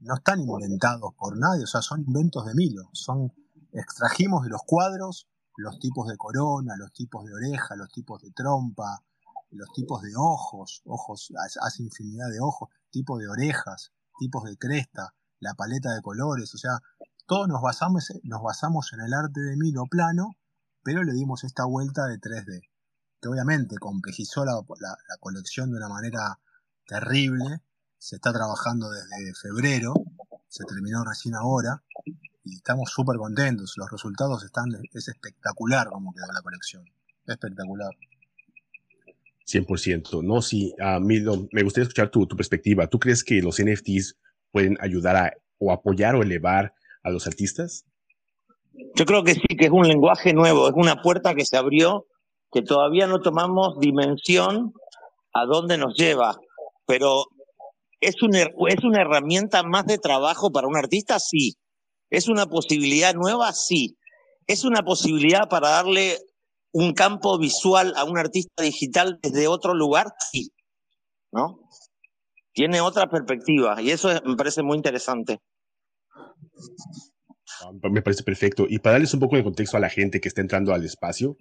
no 0.00 0.14
están 0.14 0.40
inventados 0.40 1.12
por 1.14 1.36
nadie, 1.36 1.64
o 1.64 1.66
sea, 1.66 1.82
son 1.82 2.00
inventos 2.00 2.46
de 2.46 2.54
Milo. 2.54 2.88
Son, 2.92 3.32
extrajimos 3.72 4.44
de 4.44 4.50
los 4.50 4.62
cuadros 4.66 5.28
los 5.58 5.78
tipos 5.80 6.06
de 6.06 6.16
corona, 6.16 6.76
los 6.78 6.92
tipos 6.92 7.24
de 7.24 7.34
oreja, 7.34 7.74
los 7.74 7.90
tipos 7.90 8.22
de 8.22 8.30
trompa, 8.30 9.02
los 9.50 9.68
tipos 9.72 10.02
de 10.02 10.12
ojos, 10.16 10.82
ojos, 10.84 11.32
hace 11.60 11.82
infinidad 11.82 12.28
de 12.30 12.40
ojos, 12.40 12.68
tipos 12.90 13.18
de 13.18 13.28
orejas, 13.28 13.92
tipos 14.18 14.44
de 14.44 14.56
cresta, 14.56 15.14
la 15.40 15.54
paleta 15.54 15.92
de 15.94 16.02
colores, 16.02 16.54
o 16.54 16.58
sea, 16.58 16.78
todos 17.26 17.48
nos 17.48 17.62
basamos, 17.62 18.08
nos 18.22 18.42
basamos 18.42 18.92
en 18.92 19.00
el 19.00 19.12
arte 19.14 19.40
de 19.40 19.56
Milo 19.56 19.84
plano, 19.86 20.36
pero 20.82 21.04
le 21.04 21.12
dimos 21.12 21.44
esta 21.44 21.64
vuelta 21.64 22.06
de 22.06 22.18
3D, 22.18 22.62
que 23.20 23.28
obviamente 23.28 23.76
complejizó 23.76 24.44
la, 24.44 24.54
la 24.54 25.16
colección 25.20 25.70
de 25.70 25.76
una 25.76 25.88
manera 25.88 26.40
terrible, 26.86 27.62
se 27.98 28.16
está 28.16 28.32
trabajando 28.32 28.90
desde 28.90 29.34
febrero, 29.34 29.94
se 30.48 30.64
terminó 30.64 31.04
recién 31.04 31.34
ahora, 31.34 31.82
y 32.48 32.56
estamos 32.56 32.90
súper 32.90 33.16
contentos. 33.18 33.74
Los 33.76 33.90
resultados 33.90 34.42
están, 34.44 34.68
es 34.92 35.08
espectacular 35.08 35.88
como 35.90 36.14
quedó 36.14 36.32
la 36.32 36.40
colección. 36.40 36.84
Espectacular. 37.26 37.90
100%. 39.48 40.22
No, 40.22 40.42
sí, 40.42 40.74
a 40.78 41.00
mí 41.00 41.20
me 41.52 41.62
gustaría 41.62 41.84
escuchar 41.84 42.10
tu, 42.10 42.26
tu, 42.26 42.36
perspectiva. 42.36 42.86
¿Tú 42.86 42.98
crees 42.98 43.24
que 43.24 43.40
los 43.40 43.60
NFTs 43.62 44.16
pueden 44.52 44.76
ayudar 44.80 45.16
a, 45.16 45.32
o 45.58 45.72
apoyar 45.72 46.14
o 46.14 46.22
elevar 46.22 46.72
a 47.02 47.10
los 47.10 47.26
artistas? 47.26 47.84
Yo 48.94 49.04
creo 49.06 49.24
que 49.24 49.34
sí, 49.34 49.46
que 49.58 49.66
es 49.66 49.70
un 49.70 49.88
lenguaje 49.88 50.32
nuevo, 50.32 50.68
es 50.68 50.74
una 50.76 51.02
puerta 51.02 51.34
que 51.34 51.44
se 51.44 51.56
abrió, 51.56 52.06
que 52.52 52.62
todavía 52.62 53.06
no 53.06 53.20
tomamos 53.20 53.78
dimensión 53.80 54.72
a 55.32 55.46
dónde 55.46 55.78
nos 55.78 55.94
lleva, 55.96 56.38
pero 56.86 57.24
es 58.00 58.14
es 58.16 58.84
una 58.84 59.00
herramienta 59.00 59.62
más 59.62 59.86
de 59.86 59.98
trabajo 59.98 60.52
para 60.52 60.68
un 60.68 60.76
artista, 60.76 61.18
sí. 61.18 61.56
¿Es 62.10 62.28
una 62.28 62.46
posibilidad 62.46 63.14
nueva? 63.14 63.52
Sí. 63.52 63.96
¿Es 64.46 64.64
una 64.64 64.82
posibilidad 64.82 65.48
para 65.48 65.68
darle 65.68 66.18
un 66.72 66.92
campo 66.92 67.38
visual 67.38 67.94
a 67.96 68.04
un 68.04 68.18
artista 68.18 68.62
digital 68.62 69.18
desde 69.22 69.48
otro 69.48 69.74
lugar? 69.74 70.06
Sí. 70.30 70.50
¿No? 71.32 71.60
Tiene 72.52 72.80
otra 72.80 73.08
perspectiva 73.08 73.80
y 73.80 73.90
eso 73.90 74.08
me 74.24 74.36
parece 74.36 74.62
muy 74.62 74.76
interesante. 74.76 75.38
Ah, 77.60 77.70
me 77.90 78.02
parece 78.02 78.22
perfecto. 78.22 78.66
Y 78.68 78.78
para 78.78 78.94
darles 78.94 79.14
un 79.14 79.20
poco 79.20 79.36
de 79.36 79.44
contexto 79.44 79.76
a 79.76 79.80
la 79.80 79.88
gente 79.88 80.20
que 80.20 80.28
está 80.28 80.40
entrando 80.40 80.72
al 80.72 80.84
espacio, 80.84 81.36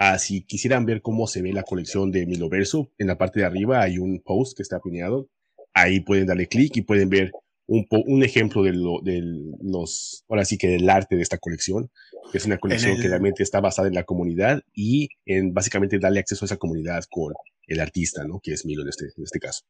uh, 0.00 0.18
si 0.18 0.42
quisieran 0.42 0.86
ver 0.86 1.02
cómo 1.02 1.26
se 1.26 1.42
ve 1.42 1.52
la 1.52 1.62
colección 1.62 2.10
de 2.10 2.26
Miloverso, 2.26 2.90
en 2.98 3.06
la 3.06 3.18
parte 3.18 3.40
de 3.40 3.46
arriba 3.46 3.82
hay 3.82 3.98
un 3.98 4.20
post 4.20 4.56
que 4.56 4.62
está 4.62 4.80
pineado. 4.80 5.28
Ahí 5.74 6.00
pueden 6.00 6.26
darle 6.26 6.48
clic 6.48 6.76
y 6.76 6.82
pueden 6.82 7.08
ver 7.08 7.32
un, 7.68 7.86
un 7.90 8.22
ejemplo 8.22 8.62
de, 8.62 8.72
lo, 8.72 9.00
de 9.02 9.20
los, 9.62 10.24
ahora 10.28 10.44
sí 10.46 10.56
que 10.56 10.68
del 10.68 10.88
arte 10.88 11.16
de 11.16 11.22
esta 11.22 11.36
colección, 11.36 11.90
que 12.32 12.38
es 12.38 12.46
una 12.46 12.58
colección 12.58 12.98
que 13.00 13.08
realmente 13.08 13.42
está 13.42 13.60
basada 13.60 13.88
en 13.88 13.94
la 13.94 14.04
comunidad 14.04 14.62
y 14.72 15.10
en 15.26 15.52
básicamente 15.52 15.98
darle 15.98 16.20
acceso 16.20 16.44
a 16.44 16.46
esa 16.46 16.56
comunidad 16.56 17.04
con 17.10 17.34
el 17.66 17.80
artista, 17.80 18.24
¿no? 18.24 18.40
Que 18.42 18.54
es 18.54 18.64
Milo 18.64 18.82
en 18.82 18.88
este, 18.88 19.04
en 19.14 19.22
este 19.22 19.38
caso. 19.38 19.64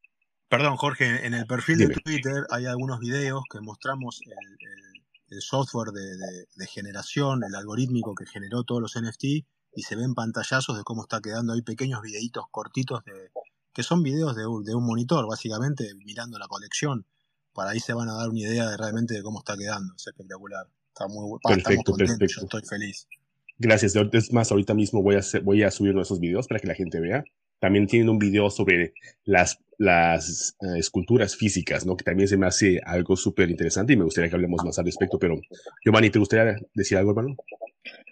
Perdón, 0.49 0.77
Jorge, 0.77 1.27
en 1.27 1.35
el 1.35 1.47
perfil 1.47 1.79
de 1.79 1.89
Twitter 1.89 2.47
hay 2.51 2.67
algunos 2.67 3.01
videos 3.01 3.43
que 3.53 3.61
mostramos 3.61 4.21
el, 4.25 5.37
el, 5.37 5.43
software 5.43 5.89
de, 5.89 6.17
de, 6.17 6.47
de, 6.55 6.67
generación, 6.69 7.43
el 7.45 7.55
algorítmico 7.55 8.15
que 8.15 8.25
generó 8.27 8.63
todos 8.63 8.81
los 8.81 8.95
NFT 8.97 9.25
y 9.75 9.83
se 9.83 9.97
ven 9.97 10.15
pantallazos 10.15 10.79
de 10.79 10.85
cómo 10.85 11.03
está 11.03 11.21
quedando. 11.21 11.53
Hay 11.53 11.63
pequeños 11.63 12.01
videitos 12.01 12.45
cortitos 12.51 13.05
de, 13.05 13.13
que 13.75 13.83
son 13.83 14.03
videos 14.05 14.37
de, 14.37 14.43
de 14.43 14.75
un 14.75 14.87
monitor, 14.87 15.27
básicamente 15.29 15.95
mirando 15.97 16.39
la 16.39 16.47
colección 16.47 17.05
para 17.59 17.73
ahí 17.73 17.81
se 17.81 17.93
van 17.93 18.09
a 18.09 18.15
dar 18.15 18.29
una 18.29 18.39
idea 18.39 18.71
de 18.71 18.77
realmente 18.77 19.15
de 19.15 19.23
cómo 19.25 19.41
está 19.41 19.57
quedando. 19.57 19.93
Es 19.97 20.07
espectacular. 20.07 20.65
Está 20.95 21.09
muy 21.09 21.41
perfecto, 21.43 21.93
perfecto. 21.93 22.27
Yo 22.27 22.43
estoy 22.43 22.63
feliz. 22.63 23.09
Gracias. 23.59 23.97
Es 24.13 24.33
más, 24.33 24.53
ahorita 24.53 24.75
mismo 24.75 25.03
voy 25.03 25.17
a, 25.17 25.19
hacer, 25.19 25.41
voy 25.43 25.65
a 25.65 25.73
subir 25.73 25.99
esos 25.99 26.21
videos 26.21 26.47
para 26.47 26.61
que 26.61 26.69
la 26.69 26.77
gente 26.77 27.01
vea. 27.01 27.25
También 27.59 27.89
tienen 27.89 28.11
un 28.11 28.21
video 28.21 28.49
sobre 28.49 28.95
las, 29.25 29.59
las 29.77 30.57
uh, 30.61 30.77
esculturas 30.77 31.35
físicas, 31.35 31.85
¿no? 31.85 31.97
Que 31.97 32.05
también 32.05 32.29
se 32.29 32.37
me 32.37 32.47
hace 32.47 32.81
algo 32.85 33.17
súper 33.17 33.51
interesante 33.51 33.95
y 33.95 33.97
me 33.97 34.05
gustaría 34.05 34.31
que 34.31 34.37
hablemos 34.37 34.65
más 34.65 34.79
al 34.79 34.85
respecto. 34.85 35.19
Pero, 35.19 35.35
Giovanni, 35.85 36.11
¿te 36.11 36.21
gustaría 36.21 36.57
decir 36.75 36.97
algo, 36.97 37.11
hermano? 37.11 37.35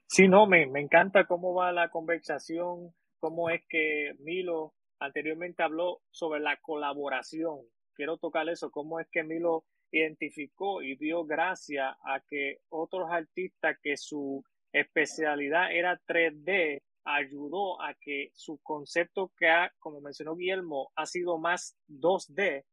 Sí, 0.08 0.26
no, 0.26 0.48
me, 0.48 0.66
me 0.66 0.80
encanta 0.80 1.28
cómo 1.28 1.54
va 1.54 1.70
la 1.70 1.88
conversación, 1.90 2.92
cómo 3.20 3.48
es 3.48 3.62
que 3.68 4.16
Milo 4.18 4.74
anteriormente 4.98 5.62
habló 5.62 6.00
sobre 6.10 6.40
la 6.40 6.58
colaboración 6.60 7.60
quiero 7.96 8.18
tocar 8.18 8.48
eso, 8.48 8.70
cómo 8.70 9.00
es 9.00 9.08
que 9.10 9.24
Milo 9.24 9.64
identificó 9.90 10.82
y 10.82 10.96
dio 10.96 11.24
gracia 11.24 11.96
a 12.04 12.20
que 12.28 12.58
otros 12.68 13.08
artistas 13.10 13.76
que 13.82 13.96
su 13.96 14.44
especialidad 14.72 15.72
era 15.72 16.00
3D 16.06 16.82
ayudó 17.04 17.80
a 17.80 17.94
que 17.94 18.30
su 18.34 18.58
concepto 18.58 19.32
que 19.36 19.48
ha, 19.48 19.72
como 19.78 20.00
mencionó 20.00 20.36
Guillermo, 20.36 20.90
ha 20.96 21.06
sido 21.06 21.38
más 21.38 21.76
2D. 21.88 22.64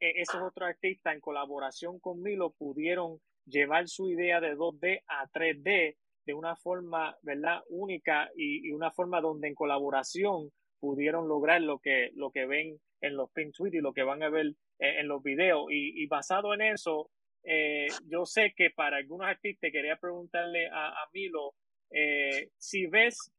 E, 0.00 0.20
esos 0.20 0.40
otros 0.40 0.68
artistas 0.68 1.14
en 1.14 1.20
colaboración 1.20 1.98
con 1.98 2.22
Milo 2.22 2.50
pudieron 2.50 3.20
llevar 3.44 3.88
su 3.88 4.08
idea 4.08 4.40
de 4.40 4.56
2D 4.56 5.02
a 5.06 5.28
3D 5.28 5.96
de 6.24 6.34
una 6.34 6.54
forma, 6.54 7.16
¿verdad? 7.22 7.62
Única 7.68 8.30
y, 8.36 8.68
y 8.68 8.70
una 8.70 8.92
forma 8.92 9.20
donde 9.20 9.48
en 9.48 9.54
colaboración 9.54 10.52
pudieron 10.78 11.28
lograr 11.28 11.60
lo 11.60 11.80
que, 11.80 12.10
lo 12.14 12.30
que 12.30 12.46
ven 12.46 12.80
en 13.02 13.16
los 13.16 13.30
pin 13.32 13.52
tweets 13.52 13.74
y 13.74 13.80
lo 13.80 13.92
que 13.92 14.02
van 14.02 14.22
a 14.22 14.30
ver 14.30 14.46
eh, 14.78 15.00
en 15.00 15.08
los 15.08 15.22
videos. 15.22 15.66
Y, 15.70 16.06
basado 16.06 16.54
en 16.54 16.62
eso, 16.62 17.10
eh, 17.42 17.88
yo 18.06 18.24
sé 18.24 18.54
que 18.56 18.70
para 18.70 18.96
algunos 18.96 19.26
artistas 19.26 19.70
quería 19.70 19.96
preguntarle 19.96 20.68
a, 20.72 20.94
Milo 21.12 21.54
eh, 21.90 22.48
si 22.56 22.86
ves 22.86 23.32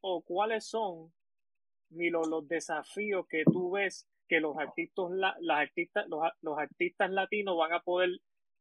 o 0.00 0.22
cuáles 0.22 0.66
son, 0.66 1.12
Milo, 1.90 2.22
los 2.22 2.48
desafíos 2.48 3.26
que 3.28 3.42
tú 3.44 3.72
ves 3.72 4.08
que 4.28 4.40
los 4.40 4.56
artistas, 4.56 5.06
las 5.40 5.58
artistas, 5.58 6.06
los, 6.08 6.22
los 6.40 6.56
artistas 6.56 7.10
latinos 7.10 7.56
van 7.58 7.72
a 7.72 7.80
poder, 7.80 8.10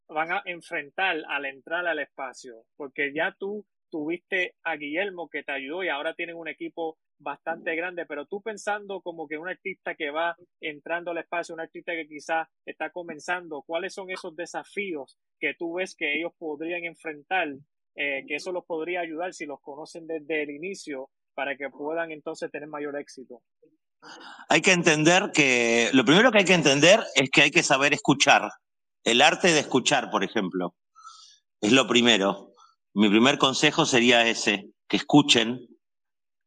van 0.08 0.32
a 0.32 0.42
enfrentar 0.46 1.24
al 1.28 1.46
entrar 1.46 1.86
al 1.86 2.00
espacio, 2.00 2.66
porque 2.76 3.14
ya 3.14 3.36
tú 3.38 3.66
tuviste 3.90 4.56
a 4.64 4.76
Guillermo 4.76 5.30
que 5.30 5.44
te 5.44 5.52
ayudó 5.52 5.84
y 5.84 5.90
ahora 5.90 6.14
tienen 6.14 6.36
un 6.36 6.48
equipo 6.48 6.98
bastante 7.20 7.76
grande, 7.76 8.06
pero 8.06 8.26
tú 8.26 8.42
pensando 8.42 9.02
como 9.02 9.28
que 9.28 9.38
un 9.38 9.50
artista 9.50 9.96
que 9.96 10.10
va 10.10 10.36
entrando 10.62 11.12
al 11.12 11.18
espacio, 11.18 11.54
un 11.54 11.62
artista 11.62 11.92
que 11.92 12.08
quizás 12.08 12.48
está 12.66 12.90
comenzando, 12.92 13.64
¿cuáles 13.66 13.94
son 13.94 14.10
esos 14.10 14.36
desafíos 14.36 15.18
que 15.40 15.54
tú 15.54 15.74
ves 15.74 15.96
que 15.96 16.18
ellos 16.18 16.32
podrían 16.38 16.86
enfrentar, 16.86 17.50
eh, 17.96 18.24
que 18.28 18.36
eso 18.36 18.52
los 18.52 18.66
podría 18.66 19.02
ayudar 19.02 19.34
si 19.34 19.46
los 19.46 19.60
conocen 19.62 20.08
desde 20.08 20.44
el 20.44 20.52
inicio 20.52 21.10
para 21.34 21.58
que 21.58 21.70
puedan 21.70 22.12
entonces 22.12 22.50
tener 22.52 22.70
mayor 22.70 22.98
éxito? 22.98 23.42
Hay 24.48 24.62
que 24.62 24.72
entender 24.72 25.32
que, 25.34 25.90
lo 25.94 26.06
primero 26.06 26.32
que 26.32 26.40
hay 26.40 26.46
que 26.46 26.54
entender 26.54 27.02
es 27.16 27.30
que 27.30 27.42
hay 27.42 27.52
que 27.52 27.64
saber 27.64 27.94
escuchar, 27.94 28.50
el 29.04 29.22
arte 29.22 29.50
de 29.50 29.60
escuchar, 29.60 30.10
por 30.10 30.24
ejemplo, 30.24 30.76
es 31.62 31.72
lo 31.72 31.88
primero. 31.88 32.49
Mi 32.94 33.10
primer 33.10 33.38
consejo 33.38 33.86
sería 33.86 34.28
ese, 34.28 34.72
que 34.88 34.98
escuchen, 34.98 35.68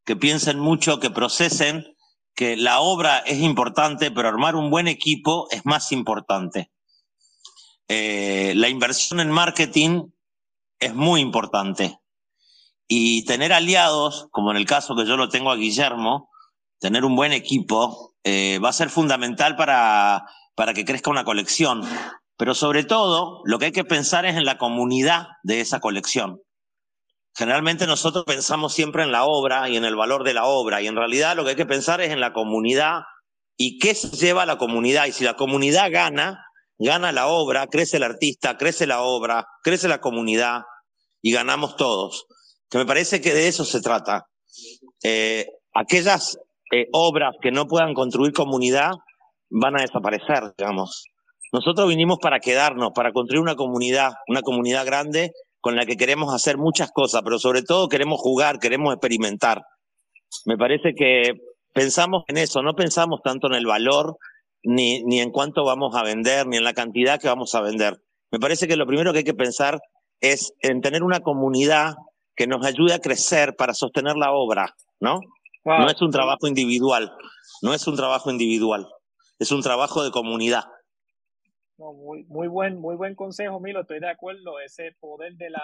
que 0.05 0.15
piensen 0.15 0.59
mucho, 0.59 0.99
que 0.99 1.09
procesen, 1.09 1.85
que 2.35 2.57
la 2.57 2.81
obra 2.81 3.19
es 3.19 3.39
importante, 3.39 4.11
pero 4.11 4.27
armar 4.27 4.55
un 4.55 4.69
buen 4.69 4.87
equipo 4.87 5.47
es 5.51 5.65
más 5.65 5.91
importante. 5.91 6.71
Eh, 7.87 8.53
la 8.55 8.69
inversión 8.69 9.19
en 9.19 9.31
marketing 9.31 10.09
es 10.79 10.93
muy 10.93 11.21
importante. 11.21 11.99
Y 12.87 13.25
tener 13.25 13.53
aliados, 13.53 14.27
como 14.31 14.51
en 14.51 14.57
el 14.57 14.65
caso 14.65 14.95
que 14.95 15.05
yo 15.05 15.15
lo 15.15 15.29
tengo 15.29 15.51
a 15.51 15.55
Guillermo, 15.55 16.29
tener 16.79 17.05
un 17.05 17.15
buen 17.15 17.31
equipo 17.31 18.15
eh, 18.23 18.59
va 18.59 18.69
a 18.69 18.73
ser 18.73 18.89
fundamental 18.89 19.55
para, 19.55 20.25
para 20.55 20.73
que 20.73 20.85
crezca 20.85 21.09
una 21.09 21.23
colección. 21.23 21.83
Pero 22.37 22.55
sobre 22.55 22.83
todo, 22.83 23.41
lo 23.45 23.59
que 23.59 23.65
hay 23.65 23.71
que 23.71 23.83
pensar 23.83 24.25
es 24.25 24.35
en 24.35 24.45
la 24.45 24.57
comunidad 24.57 25.27
de 25.43 25.61
esa 25.61 25.79
colección. 25.79 26.41
Generalmente 27.35 27.87
nosotros 27.87 28.25
pensamos 28.25 28.73
siempre 28.73 29.03
en 29.03 29.11
la 29.11 29.25
obra 29.25 29.69
y 29.69 29.77
en 29.77 29.85
el 29.85 29.95
valor 29.95 30.23
de 30.23 30.33
la 30.33 30.45
obra, 30.45 30.81
y 30.81 30.87
en 30.87 30.95
realidad 30.95 31.35
lo 31.35 31.43
que 31.43 31.51
hay 31.51 31.55
que 31.55 31.65
pensar 31.65 32.01
es 32.01 32.11
en 32.11 32.19
la 32.19 32.33
comunidad 32.33 33.01
y 33.57 33.79
qué 33.79 33.95
se 33.95 34.09
lleva 34.09 34.43
a 34.43 34.45
la 34.47 34.57
comunidad. 34.57 35.05
Y 35.07 35.11
si 35.11 35.23
la 35.23 35.35
comunidad 35.35 35.91
gana, 35.91 36.45
gana 36.77 37.11
la 37.11 37.27
obra, 37.27 37.67
crece 37.67 37.97
el 37.97 38.03
artista, 38.03 38.57
crece 38.57 38.87
la 38.87 39.01
obra, 39.01 39.47
crece 39.63 39.87
la 39.87 40.01
comunidad 40.01 40.61
y 41.21 41.31
ganamos 41.31 41.75
todos. 41.75 42.25
Que 42.69 42.77
me 42.77 42.85
parece 42.85 43.21
que 43.21 43.33
de 43.33 43.47
eso 43.47 43.65
se 43.65 43.81
trata. 43.81 44.25
Eh, 45.03 45.47
aquellas 45.73 46.37
eh, 46.71 46.87
obras 46.91 47.35
que 47.41 47.51
no 47.51 47.67
puedan 47.67 47.93
construir 47.93 48.33
comunidad 48.33 48.91
van 49.49 49.77
a 49.77 49.81
desaparecer, 49.81 50.53
digamos. 50.57 51.05
Nosotros 51.53 51.87
vinimos 51.87 52.17
para 52.19 52.39
quedarnos, 52.39 52.91
para 52.93 53.13
construir 53.13 53.39
una 53.39 53.55
comunidad, 53.55 54.13
una 54.27 54.41
comunidad 54.41 54.85
grande 54.85 55.31
con 55.61 55.75
la 55.75 55.85
que 55.85 55.95
queremos 55.95 56.33
hacer 56.33 56.57
muchas 56.57 56.91
cosas, 56.91 57.21
pero 57.23 57.37
sobre 57.37 57.61
todo 57.61 57.87
queremos 57.87 58.19
jugar, 58.19 58.59
queremos 58.59 58.91
experimentar. 58.91 59.61
Me 60.45 60.57
parece 60.57 60.93
que 60.97 61.33
pensamos 61.71 62.23
en 62.27 62.37
eso, 62.37 62.63
no 62.63 62.73
pensamos 62.73 63.21
tanto 63.23 63.47
en 63.47 63.53
el 63.53 63.67
valor, 63.67 64.17
ni, 64.63 65.03
ni 65.03 65.19
en 65.19 65.29
cuánto 65.29 65.63
vamos 65.63 65.95
a 65.95 66.03
vender, 66.03 66.47
ni 66.47 66.57
en 66.57 66.63
la 66.63 66.73
cantidad 66.73 67.19
que 67.21 67.27
vamos 67.27 67.53
a 67.53 67.61
vender. 67.61 67.97
Me 68.31 68.39
parece 68.39 68.67
que 68.67 68.75
lo 68.75 68.87
primero 68.87 69.11
que 69.11 69.19
hay 69.19 69.23
que 69.23 69.35
pensar 69.35 69.79
es 70.21 70.53
en 70.61 70.81
tener 70.81 71.03
una 71.03 71.19
comunidad 71.19 71.93
que 72.35 72.47
nos 72.47 72.65
ayude 72.65 72.93
a 72.93 72.99
crecer 72.99 73.55
para 73.55 73.75
sostener 73.75 74.15
la 74.15 74.31
obra, 74.31 74.73
¿no? 74.99 75.19
No 75.65 75.87
es 75.87 76.01
un 76.01 76.11
trabajo 76.11 76.47
individual, 76.47 77.13
no 77.61 77.73
es 77.73 77.85
un 77.87 77.95
trabajo 77.95 78.31
individual, 78.31 78.87
es 79.37 79.51
un 79.51 79.61
trabajo 79.61 80.03
de 80.03 80.11
comunidad. 80.11 80.63
Muy, 81.91 82.23
muy, 82.25 82.47
buen, 82.47 82.79
muy 82.79 82.95
buen 82.95 83.15
consejo, 83.15 83.59
Milo, 83.59 83.81
estoy 83.81 83.99
de 83.99 84.09
acuerdo, 84.09 84.59
ese 84.59 84.93
poder 84.99 85.33
de 85.33 85.49
la 85.49 85.63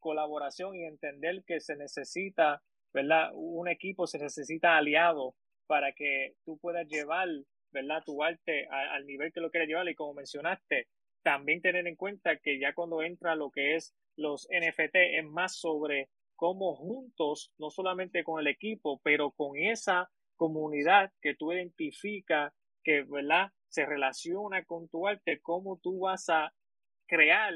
colaboración 0.00 0.74
y 0.74 0.84
entender 0.84 1.44
que 1.46 1.60
se 1.60 1.76
necesita, 1.76 2.62
¿verdad? 2.92 3.30
Un 3.34 3.68
equipo 3.68 4.06
se 4.06 4.18
necesita 4.18 4.76
aliado 4.76 5.36
para 5.66 5.92
que 5.92 6.34
tú 6.44 6.58
puedas 6.58 6.88
llevar, 6.88 7.28
¿verdad? 7.70 8.02
Tu 8.04 8.22
arte 8.22 8.66
al 8.68 9.06
nivel 9.06 9.32
que 9.32 9.40
lo 9.40 9.50
quieras 9.50 9.68
llevar 9.68 9.88
y 9.88 9.94
como 9.94 10.14
mencionaste, 10.14 10.88
también 11.22 11.60
tener 11.60 11.86
en 11.86 11.96
cuenta 11.96 12.38
que 12.38 12.58
ya 12.58 12.72
cuando 12.72 13.02
entra 13.02 13.36
lo 13.36 13.50
que 13.50 13.76
es 13.76 13.94
los 14.16 14.48
NFT 14.50 14.96
es 15.18 15.24
más 15.24 15.56
sobre 15.56 16.08
cómo 16.34 16.74
juntos, 16.74 17.52
no 17.58 17.70
solamente 17.70 18.24
con 18.24 18.40
el 18.40 18.46
equipo, 18.46 19.00
pero 19.04 19.30
con 19.30 19.56
esa 19.58 20.10
comunidad 20.36 21.12
que 21.20 21.34
tú 21.34 21.52
identificas 21.52 22.52
que, 22.82 23.02
¿verdad? 23.02 23.50
Se 23.68 23.86
relaciona 23.86 24.64
con 24.64 24.88
tu 24.88 25.06
arte, 25.06 25.40
cómo 25.40 25.78
tú 25.82 26.00
vas 26.00 26.28
a 26.28 26.52
crear 27.06 27.52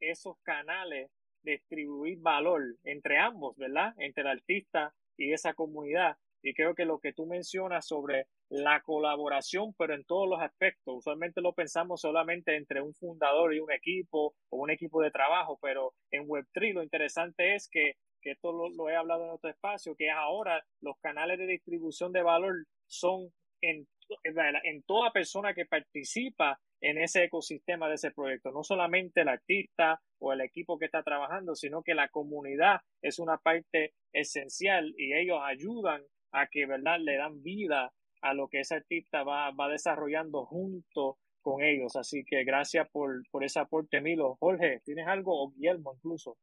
esos 0.00 0.36
canales, 0.42 1.10
distribuir 1.42 2.18
valor 2.20 2.62
entre 2.84 3.18
ambos, 3.18 3.56
¿verdad? 3.56 3.94
Entre 3.98 4.22
el 4.22 4.28
artista 4.28 4.94
y 5.16 5.32
esa 5.32 5.54
comunidad. 5.54 6.16
Y 6.42 6.54
creo 6.54 6.74
que 6.74 6.84
lo 6.84 6.98
que 6.98 7.12
tú 7.12 7.26
mencionas 7.26 7.86
sobre 7.86 8.26
la 8.48 8.80
colaboración, 8.82 9.74
pero 9.76 9.94
en 9.94 10.04
todos 10.04 10.28
los 10.28 10.40
aspectos, 10.40 10.98
usualmente 10.98 11.40
lo 11.40 11.52
pensamos 11.52 12.00
solamente 12.00 12.56
entre 12.56 12.80
un 12.80 12.94
fundador 12.94 13.54
y 13.54 13.60
un 13.60 13.72
equipo 13.72 14.34
o 14.50 14.58
un 14.58 14.70
equipo 14.70 15.02
de 15.02 15.10
trabajo, 15.10 15.58
pero 15.60 15.94
en 16.10 16.26
Web3 16.28 16.74
lo 16.74 16.82
interesante 16.82 17.54
es 17.54 17.68
que, 17.68 17.94
que 18.20 18.32
esto 18.32 18.52
lo, 18.52 18.88
he 18.88 18.94
hablado 18.94 19.24
en 19.24 19.30
otro 19.30 19.50
espacio, 19.50 19.96
que 19.96 20.10
ahora 20.10 20.64
los 20.80 20.96
canales 21.00 21.38
de 21.38 21.46
distribución 21.46 22.12
de 22.12 22.22
valor 22.22 22.54
son 22.86 23.32
en, 23.60 23.88
en 24.22 24.82
toda 24.82 25.12
persona 25.12 25.54
que 25.54 25.66
participa 25.66 26.58
en 26.80 26.98
ese 26.98 27.24
ecosistema 27.24 27.88
de 27.88 27.94
ese 27.94 28.10
proyecto, 28.10 28.50
no 28.50 28.62
solamente 28.62 29.22
el 29.22 29.28
artista 29.28 30.00
o 30.18 30.32
el 30.32 30.40
equipo 30.40 30.78
que 30.78 30.86
está 30.86 31.02
trabajando, 31.02 31.54
sino 31.54 31.82
que 31.82 31.94
la 31.94 32.08
comunidad 32.08 32.80
es 33.02 33.18
una 33.18 33.38
parte 33.38 33.94
esencial 34.12 34.94
y 34.96 35.14
ellos 35.14 35.38
ayudan 35.42 36.02
a 36.32 36.46
que, 36.48 36.66
¿verdad?, 36.66 36.98
le 37.00 37.16
dan 37.16 37.42
vida 37.42 37.92
a 38.22 38.34
lo 38.34 38.48
que 38.48 38.60
ese 38.60 38.76
artista 38.76 39.22
va, 39.22 39.50
va 39.52 39.68
desarrollando 39.68 40.44
junto 40.44 41.18
con 41.40 41.62
ellos. 41.62 41.96
Así 41.96 42.24
que 42.24 42.44
gracias 42.44 42.88
por, 42.90 43.22
por 43.30 43.44
ese 43.44 43.60
aporte, 43.60 44.00
Milo. 44.00 44.36
Jorge, 44.40 44.80
¿tienes 44.84 45.06
algo? 45.06 45.44
O 45.44 45.50
Guillermo 45.50 45.94
incluso. 45.94 46.36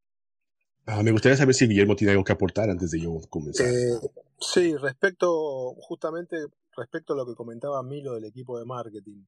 Ah, 0.86 1.02
me 1.04 1.12
gustaría 1.12 1.38
saber 1.38 1.56
si 1.56 1.68
Guillermo 1.68 1.96
tiene 1.96 2.12
algo 2.12 2.24
que 2.24 2.34
aportar 2.34 2.70
antes 2.70 2.92
de 2.92 3.00
yo 3.00 3.20
comenzar. 3.30 3.68
Eh, 3.68 4.00
sí, 4.40 4.76
respecto, 4.76 5.74
justamente 5.76 6.38
respecto 6.76 7.14
a 7.14 7.16
lo 7.16 7.26
que 7.26 7.36
comentaba 7.36 7.84
Milo 7.84 8.14
del 8.14 8.26
equipo 8.26 8.60
de 8.60 8.66
marketing, 8.66 9.26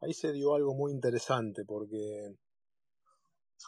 ahí 0.00 0.14
se 0.14 0.32
dio 0.32 0.54
algo 0.54 0.74
muy 0.74 0.92
interesante 0.92 1.64
porque 1.64 2.36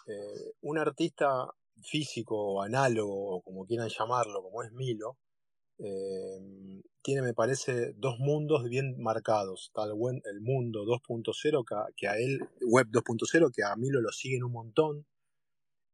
eh, 0.06 0.52
un 0.62 0.78
artista 0.78 1.48
físico 1.82 2.36
o 2.36 2.62
análogo, 2.62 3.40
como 3.42 3.64
quieran 3.66 3.88
llamarlo, 3.88 4.42
como 4.42 4.62
es 4.62 4.72
Milo, 4.72 5.16
Em, 5.82 6.82
tiene, 7.02 7.22
me 7.22 7.32
parece, 7.32 7.94
dos 7.96 8.18
mundos 8.18 8.64
bien 8.68 9.00
marcados. 9.00 9.70
Tal 9.74 9.92
el 10.24 10.40
mundo 10.42 10.84
2.0, 10.84 11.92
que, 11.96 12.06
a 12.06 12.18
él, 12.18 12.40
web 12.60 12.88
2.0, 12.88 13.50
que 13.50 13.64
a 13.64 13.74
mí 13.76 13.88
lo, 13.88 14.00
lo 14.02 14.12
siguen 14.12 14.44
un 14.44 14.52
montón. 14.52 15.06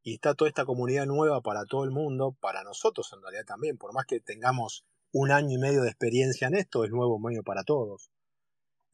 Y 0.02 0.14
está 0.14 0.34
toda 0.34 0.48
esta 0.48 0.64
comunidad 0.64 1.06
nueva 1.06 1.40
para 1.40 1.64
todo 1.66 1.84
el 1.84 1.90
mundo, 1.90 2.36
para 2.40 2.64
nosotros 2.64 3.12
en 3.12 3.22
realidad 3.22 3.44
también, 3.44 3.76
por 3.76 3.92
más 3.92 4.06
que 4.06 4.20
tengamos 4.20 4.84
un 5.18 5.30
año 5.30 5.54
y 5.54 5.58
medio 5.58 5.80
de 5.80 5.88
experiencia 5.88 6.46
en 6.46 6.56
esto, 6.56 6.84
es 6.84 6.90
nuevo 6.90 7.18
medio 7.18 7.42
para 7.42 7.64
todos. 7.64 8.10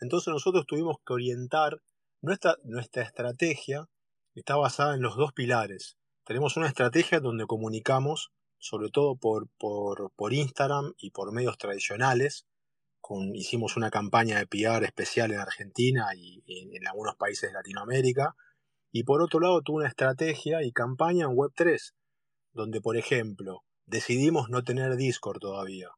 Entonces 0.00 0.32
nosotros 0.32 0.66
tuvimos 0.66 0.98
que 1.04 1.14
orientar 1.14 1.82
nuestra, 2.20 2.56
nuestra 2.62 3.02
estrategia, 3.02 3.88
está 4.36 4.54
basada 4.54 4.94
en 4.94 5.02
los 5.02 5.16
dos 5.16 5.32
pilares. 5.32 5.96
Tenemos 6.24 6.56
una 6.56 6.68
estrategia 6.68 7.18
donde 7.18 7.46
comunicamos 7.46 8.30
sobre 8.62 8.90
todo 8.90 9.16
por, 9.16 9.48
por, 9.58 10.32
Instagram 10.32 10.94
y 10.96 11.10
por 11.10 11.32
medios 11.32 11.58
tradicionales. 11.58 12.46
Con, 13.00 13.34
hicimos 13.34 13.76
una 13.76 13.90
campaña 13.90 14.38
de 14.38 14.46
PR 14.46 14.84
especial 14.84 15.32
en 15.32 15.40
Argentina 15.40 16.06
y, 16.14 16.44
en 16.46 16.86
algunos 16.86 17.16
países 17.16 17.50
de 17.50 17.54
Latinoamérica. 17.54 18.36
Y 18.92 19.02
por 19.02 19.20
otro 19.20 19.40
lado, 19.40 19.62
tuve 19.62 19.78
una 19.78 19.88
estrategia 19.88 20.62
y 20.62 20.70
campaña 20.70 21.24
en 21.24 21.32
Web3, 21.32 21.92
donde, 22.52 22.80
por 22.80 22.96
ejemplo, 22.96 23.64
decidimos 23.86 24.48
no 24.48 24.62
tener 24.62 24.94
Discord 24.94 25.40
todavía. 25.40 25.88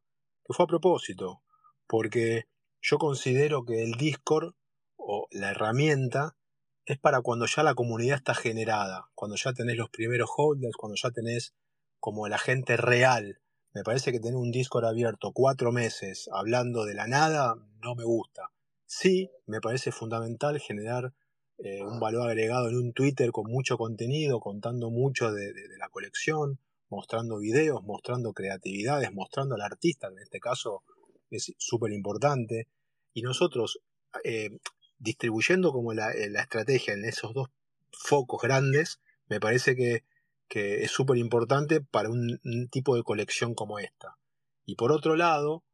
Que 0.45 0.53
fue 0.53 0.65
a 0.65 0.69
propósito, 0.69 1.43
porque 1.87 2.45
yo 2.81 2.99
considero 2.99 3.65
que 3.65 3.83
el 3.83 3.93
Discord 3.93 4.55
o 4.97 5.27
la 5.31 5.51
herramienta 5.51 6.37
es 6.85 6.99
para 6.99 7.23
cuando 7.23 7.47
ya 7.47 7.63
la 7.63 7.75
comunidad 7.75 8.17
está 8.17 8.35
generada, 8.35 9.09
cuando 9.15 9.37
ya 9.37 9.53
tenés 9.53 9.77
los 9.77 9.89
primeros 9.91 10.31
holders, 10.37 10.77
cuando 10.77 10.97
ya 11.03 11.11
tenés 11.11 11.55
como 11.99 12.29
la 12.29 12.39
gente 12.39 12.77
real. 12.77 13.41
Me 13.73 13.83
parece 13.83 14.13
que 14.13 14.21
tener 14.21 14.37
un 14.37 14.51
Discord 14.51 14.85
abierto 14.85 15.33
cuatro 15.33 15.73
meses 15.73 16.29
hablando 16.33 16.85
de 16.85 16.95
la 16.95 17.07
nada 17.07 17.57
no 17.83 17.95
me 17.95 18.05
gusta. 18.05 18.51
Sí, 18.87 19.31
me 19.47 19.61
parece 19.61 19.91
fundamental 19.91 20.61
generar 20.61 21.15
eh, 21.59 21.83
un 21.85 22.01
valor 22.01 22.29
agregado 22.29 22.69
en 22.69 22.77
un 22.77 22.93
Twitter 22.93 23.31
con 23.31 23.51
mucho 23.51 23.79
contenido, 23.79 24.41
contando 24.41 24.91
mucho 24.91 25.33
de, 25.33 25.53
la 25.79 25.89
colección, 25.89 26.59
mostrando 26.88 27.38
videos, 27.38 27.83
mostrando 27.83 28.33
creatividades, 28.33 29.12
mostrando 29.12 29.55
al 29.55 29.62
artista, 29.62 30.09
en 30.09 30.18
este 30.18 30.40
caso 30.40 30.83
es 31.31 31.53
súper 31.59 31.92
importante. 31.92 32.68
Y 33.12 33.23
nosotros, 33.23 33.81
eh, 34.25 34.51
distribuyendo 34.99 35.73
como 35.73 35.92
la, 35.92 36.12
la, 36.31 36.42
estrategia 36.42 36.94
en 36.94 37.05
esos 37.05 37.33
dos 37.35 37.49
focos 37.92 38.40
grandes, 38.42 39.01
me 39.29 39.40
parece 39.40 39.77
que 39.77 40.05
que 40.49 40.83
es 40.83 40.90
súper 40.90 41.16
importante 41.16 41.81
para 41.81 42.11
un, 42.11 42.40
tipo 42.70 42.97
de 42.97 43.03
colección 43.03 43.55
como 43.55 43.79
esta. 43.79 44.16
Y 44.64 44.77
por 44.77 44.92
otro 44.92 45.16
lado, 45.16 45.64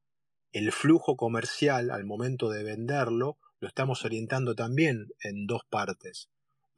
el 0.52 0.72
flujo 0.72 1.16
comercial 1.16 1.90
al 1.90 2.04
momento 2.04 2.48
de 2.48 2.64
venderlo 2.64 3.38
lo 3.60 3.68
estamos 3.68 4.04
orientando 4.04 4.54
también 4.54 5.08
en 5.22 5.46
dos 5.46 5.62
partes. 5.68 6.28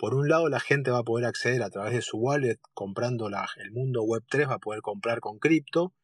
Por 0.03 0.17
un 0.17 0.29
lado, 0.29 0.49
la 0.49 0.59
gente 0.59 0.91
va 0.91 0.99
a 0.99 1.05
poder 1.05 1.27
acceder 1.27 1.63
a 1.63 1.71
través 1.71 1.93
de 1.93 2.03
su 2.03 2.17
wallet 2.17 2.59
comprando 2.75 3.29
el 3.29 3.71
mundo 3.71 4.03
web 4.03 4.25
3, 4.29 4.49
va 4.49 4.55
a 4.55 4.59
poder 4.59 4.81
comprar 4.81 5.21
con 5.21 5.39
cripto. 5.39 5.95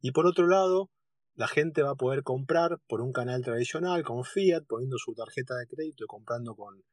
Y 0.00 0.12
por 0.12 0.26
otro 0.26 0.46
lado, 0.46 0.88
la 1.34 1.48
gente 1.48 1.82
va 1.82 1.90
a 1.90 1.94
poder 1.96 2.22
comprar 2.22 2.78
por 2.86 3.00
un 3.00 3.12
canal 3.12 3.42
tradicional 3.42 4.04
con 4.04 4.22
fiat, 4.22 4.62
poniendo 4.68 4.98
su 4.98 5.14
tarjeta 5.14 5.56
de 5.56 5.66
crédito 5.66 6.04
y 6.04 6.06
comprando 6.06 6.54
con, 6.54 6.84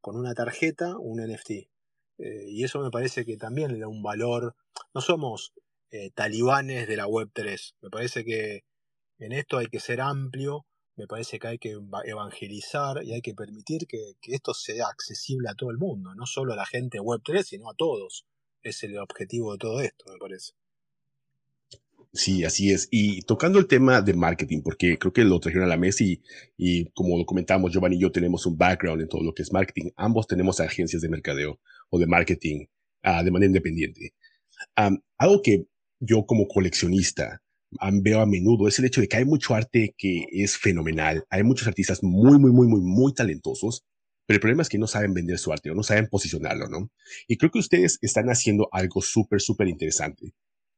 con 0.00 0.16
una 0.16 0.32
tarjeta 0.32 0.96
un 0.96 1.20
NFT. 1.20 1.50
Eh, 1.50 2.46
y 2.48 2.64
eso 2.64 2.80
me 2.80 2.90
parece 2.90 3.26
que 3.26 3.36
también 3.36 3.74
le 3.74 3.80
da 3.80 3.88
un 3.88 4.02
valor. 4.02 4.56
No 4.94 5.02
somos 5.02 5.52
eh, 5.90 6.12
talibanes 6.12 6.88
de 6.88 6.96
la 6.96 7.06
Web 7.06 7.28
3. 7.34 7.74
Me 7.82 7.90
parece 7.90 8.24
que 8.24 8.64
en 9.18 9.32
esto 9.32 9.58
hay 9.58 9.66
que 9.66 9.80
ser 9.80 10.00
amplio, 10.00 10.64
me 10.96 11.06
parece 11.06 11.38
que 11.38 11.48
hay 11.48 11.58
que 11.58 11.76
evangelizar 12.04 13.04
y 13.04 13.12
hay 13.12 13.20
que 13.20 13.34
permitir 13.34 13.86
que, 13.86 14.16
esto 14.22 14.54
sea 14.54 14.86
accesible 14.88 15.48
a 15.50 15.54
todo 15.54 15.70
el 15.70 15.78
mundo, 15.78 16.14
no 16.14 16.26
solo 16.26 16.54
a 16.54 16.56
la 16.56 16.66
gente 16.66 17.00
Web 17.00 17.20
3, 17.24 17.46
sino 17.46 17.70
a 17.70 17.74
todos. 17.74 18.26
Es 18.62 18.82
el 18.82 18.98
objetivo 18.98 19.52
de 19.52 19.58
todo 19.58 19.80
esto, 19.80 20.04
me 20.10 20.18
parece. 20.18 20.52
Sí, 22.12 22.44
así 22.44 22.72
es. 22.72 22.88
Y 22.90 23.22
tocando 23.22 23.58
el 23.58 23.66
tema 23.66 24.00
de 24.00 24.14
marketing, 24.14 24.62
porque 24.62 24.98
creo 24.98 25.12
que 25.12 25.22
lo 25.22 25.38
trajeron 25.38 25.66
a 25.66 25.68
la 25.68 25.76
mesa 25.76 26.02
y, 26.02 26.22
y 26.56 26.90
como 26.92 27.18
lo 27.18 27.26
comentamos, 27.26 27.70
Giovanni 27.72 27.96
y 27.96 28.00
yo 28.00 28.10
tenemos 28.10 28.46
un 28.46 28.56
background 28.56 29.02
en 29.02 29.08
todo 29.08 29.22
lo 29.22 29.34
que 29.34 29.42
es 29.42 29.52
marketing. 29.52 29.90
Ambos 29.96 30.26
tenemos 30.26 30.58
agencias 30.60 31.02
de 31.02 31.10
mercadeo 31.10 31.60
o 31.90 31.98
de 31.98 32.06
marketing 32.06 32.66
uh, 33.04 33.22
de 33.22 33.30
manera 33.30 33.48
independiente. 33.48 34.14
Algo 34.74 35.42
que 35.42 35.66
yo 36.00 36.24
como 36.24 36.48
coleccionista 36.48 37.42
veo 38.02 38.20
a 38.20 38.26
menudo 38.26 38.68
es 38.68 38.78
el 38.78 38.84
hecho 38.86 39.00
de 39.00 39.08
que 39.08 39.16
hay 39.16 39.24
mucho 39.24 39.54
arte 39.54 39.94
que 39.96 40.26
es 40.30 40.56
fenomenal. 40.56 41.24
Hay 41.30 41.42
muchos 41.42 41.68
artistas 41.68 42.02
muy, 42.02 42.38
muy, 42.38 42.52
muy, 42.52 42.66
muy, 42.66 42.80
muy 42.80 43.14
talentosos, 43.14 43.84
pero 44.26 44.36
el 44.36 44.40
problema 44.40 44.62
es 44.62 44.68
que 44.68 44.78
no 44.78 44.86
saben 44.86 45.14
vender 45.14 45.38
su 45.38 45.52
arte 45.52 45.70
o 45.70 45.74
no 45.74 45.82
saben 45.82 46.08
posicionarlo, 46.08 46.68
¿no? 46.68 46.90
Y 47.28 47.36
creo 47.36 47.50
que 47.50 47.60
ustedes 47.60 47.98
están 48.02 48.28
haciendo 48.28 48.68
algo 48.72 49.00
súper, 49.02 49.40
súper 49.40 49.68
interesante. 49.68 50.32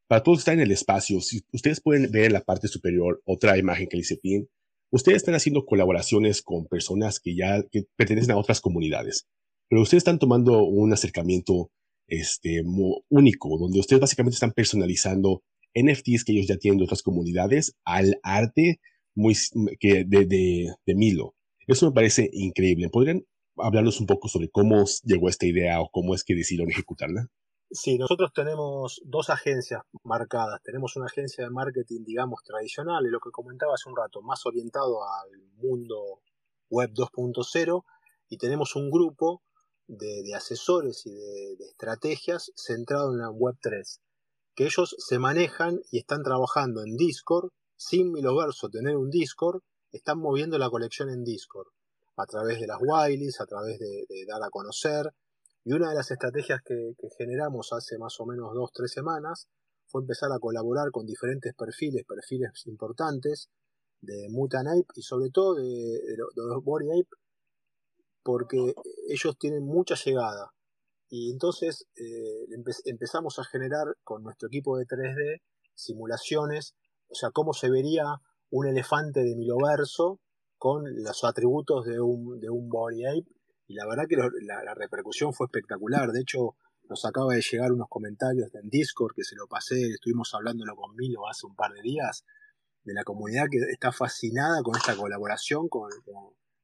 Para 0.07 0.23
todos 0.23 0.39
que 0.39 0.41
están 0.41 0.55
en 0.55 0.67
el 0.67 0.73
espacio, 0.73 1.21
si 1.21 1.43
ustedes 1.53 1.81
pueden 1.81 2.11
ver 2.11 2.25
en 2.25 2.33
la 2.33 2.43
parte 2.43 2.69
superior 2.69 3.21
otra 3.25 3.59
imagen 3.59 3.89
que 3.89 3.99
dice 3.99 4.17
PIN, 4.17 4.49
ustedes 4.91 5.19
están 5.19 5.35
haciendo 5.35 5.65
colaboraciones 5.65 6.43
con 6.43 6.67
personas 6.67 7.21
que 7.21 7.35
ya 7.35 7.63
pertenecen 7.97 8.33
a 8.33 8.39
otras 8.39 8.61
comunidades, 8.61 9.27
pero 9.69 9.83
ustedes 9.83 10.01
están 10.03 10.19
tomando 10.19 10.63
un 10.65 10.93
acercamiento 10.93 11.71
este, 12.07 12.63
único, 13.11 13.59
donde 13.59 13.81
ustedes 13.81 14.01
básicamente 14.01 14.35
están 14.35 14.53
personalizando 14.53 15.43
NFTs 15.83 16.25
que 16.25 16.33
ellos 16.33 16.47
ya 16.47 16.57
tienen 16.57 16.79
de 16.79 16.85
otras 16.85 17.03
comunidades 17.03 17.77
al 17.85 18.19
arte 18.23 18.81
muy, 19.15 19.35
que 19.81 20.05
de, 20.05 20.27
de, 20.27 20.75
de 20.87 20.95
Milo. 20.95 21.35
Eso 21.67 21.87
me 21.87 21.93
parece 21.93 22.31
increíble. 22.33 22.89
¿Podrían 22.89 23.25
hablarnos 23.57 24.01
un 24.01 24.07
poco 24.07 24.29
sobre 24.29 24.49
cómo 24.49 24.85
llegó 25.05 25.29
esta 25.29 25.47
idea 25.47 25.81
o 25.81 25.91
cómo 25.91 26.15
es 26.15 26.25
que 26.25 26.35
decidieron 26.35 26.71
ejecutarla? 26.71 27.29
Sí, 27.71 27.99
nosotros 27.99 28.33
tenemos 28.33 29.03
dos 29.05 29.29
agencias 29.29 29.83
marcadas. 30.03 30.63
Tenemos 30.63 30.97
una 30.97 31.07
agencia 31.07 31.45
de 31.45 31.51
marketing, 31.51 32.03
digamos, 32.05 32.43
tradicional, 32.43 33.05
y 33.07 33.11
lo 33.11 33.21
que 33.21 33.31
comentaba 33.31 33.75
hace 33.75 33.91
un 33.91 33.97
rato, 33.97 34.23
más 34.23 34.47
orientado 34.47 35.03
al 35.05 35.39
mundo 35.57 36.23
web 36.71 36.91
2.0, 36.95 37.85
y 38.31 38.39
tenemos 38.39 38.75
un 38.75 38.91
grupo 38.91 39.43
de, 39.87 40.35
asesores 40.35 41.05
y 41.07 41.13
de, 41.13 41.57
estrategias 41.69 42.53
centrado 42.57 43.13
en 43.13 43.19
la 43.19 43.31
web 43.31 43.57
3, 43.61 44.01
que 44.59 44.65
ellos 44.65 44.97
se 44.99 45.21
manejan 45.21 45.79
y 45.93 45.99
están 45.99 46.25
trabajando 46.25 46.83
en 46.83 46.97
Discord, 46.97 47.51
sin 47.77 48.11
Miloverso 48.11 48.69
tener 48.69 48.97
un 48.97 49.09
Discord, 49.09 49.61
están 49.93 50.19
moviendo 50.19 50.59
la 50.59 50.69
colección 50.69 51.11
en 51.11 51.23
Discord, 51.23 51.69
a 52.17 52.27
través 52.27 52.59
de 52.59 52.67
las 52.67 52.79
Wileys, 52.81 53.41
a 53.41 53.47
través 53.47 53.79
de 53.79 54.25
dar 54.27 54.43
a 54.43 54.51
conocer, 54.51 55.15
y 55.63 55.75
una 55.75 55.91
de 55.91 55.95
las 55.95 56.11
estrategias 56.11 56.61
que, 56.65 56.97
generamos 57.17 57.73
hace 57.73 57.99
más 57.99 58.19
o 58.19 58.27
menos 58.27 58.53
dos, 58.53 58.73
tres 58.73 58.91
semanas 58.91 59.47
fue 59.87 60.01
empezar 60.01 60.33
a 60.33 60.41
colaborar 60.41 60.91
con 60.91 61.07
diferentes 61.07 61.55
perfiles, 61.55 62.05
perfiles 62.05 62.51
importantes 62.67 63.51
de 64.01 64.27
Mutant 64.29 64.67
Ape 64.67 64.93
y 64.97 65.03
sobre 65.03 65.31
todo 65.31 65.55
de, 65.55 66.17
los 66.35 66.65
Body 66.65 66.91
Ape, 66.91 67.17
porque 68.25 68.75
ellos 69.09 69.39
tienen 69.39 69.63
mucha 69.63 69.95
llegada. 69.95 70.51
Y 71.09 71.31
entonces 71.31 71.87
eh, 71.97 72.47
empezamos 72.85 73.39
a 73.39 73.45
generar 73.45 73.97
con 74.05 74.23
nuestro 74.23 74.49
equipo 74.49 74.77
de 74.77 74.85
3D 74.85 75.41
simulaciones, 75.75 76.75
o 77.09 77.15
sea, 77.15 77.31
cómo 77.31 77.53
se 77.53 77.71
vería 77.71 78.05
un 78.51 78.67
elefante 78.67 79.21
de 79.21 79.35
Miloverso 79.37 80.21
con 80.59 80.83
los 81.03 81.25
atributos 81.25 81.87
de 81.87 82.01
un, 82.01 82.41
de 82.41 82.51
un 82.51 82.69
Body 82.69 83.07
Ape 83.07 83.39
y 83.69 83.75
la 83.75 83.87
verdad 83.87 84.05
que 84.09 84.17
la, 84.17 84.75
repercusión 84.75 85.35
fue 85.35 85.47
espectacular. 85.47 86.11
De 86.11 86.21
hecho, 86.21 86.57
nos 86.89 87.05
acaba 87.05 87.35
de 87.35 87.43
llegar 87.43 87.71
unos 87.71 87.89
comentarios 87.89 88.55
en 88.55 88.69
Discord 88.69 89.15
que 89.15 89.25
se 89.25 89.37
lo 89.37 89.47
pasé, 89.47 89.91
estuvimos 89.91 90.33
hablándolo 90.35 90.75
con 90.75 90.97
Milo 90.97 91.29
hace 91.29 91.47
un 91.47 91.55
par 91.55 91.73
de 91.73 91.83
días, 91.83 92.25
de 92.83 92.95
la 92.95 93.05
comunidad 93.05 93.47
que 93.51 93.59
está 93.71 93.93
fascinada 93.93 94.63
con 94.63 94.75
esta 94.75 94.97
colaboración, 94.97 95.69
con, 95.69 95.91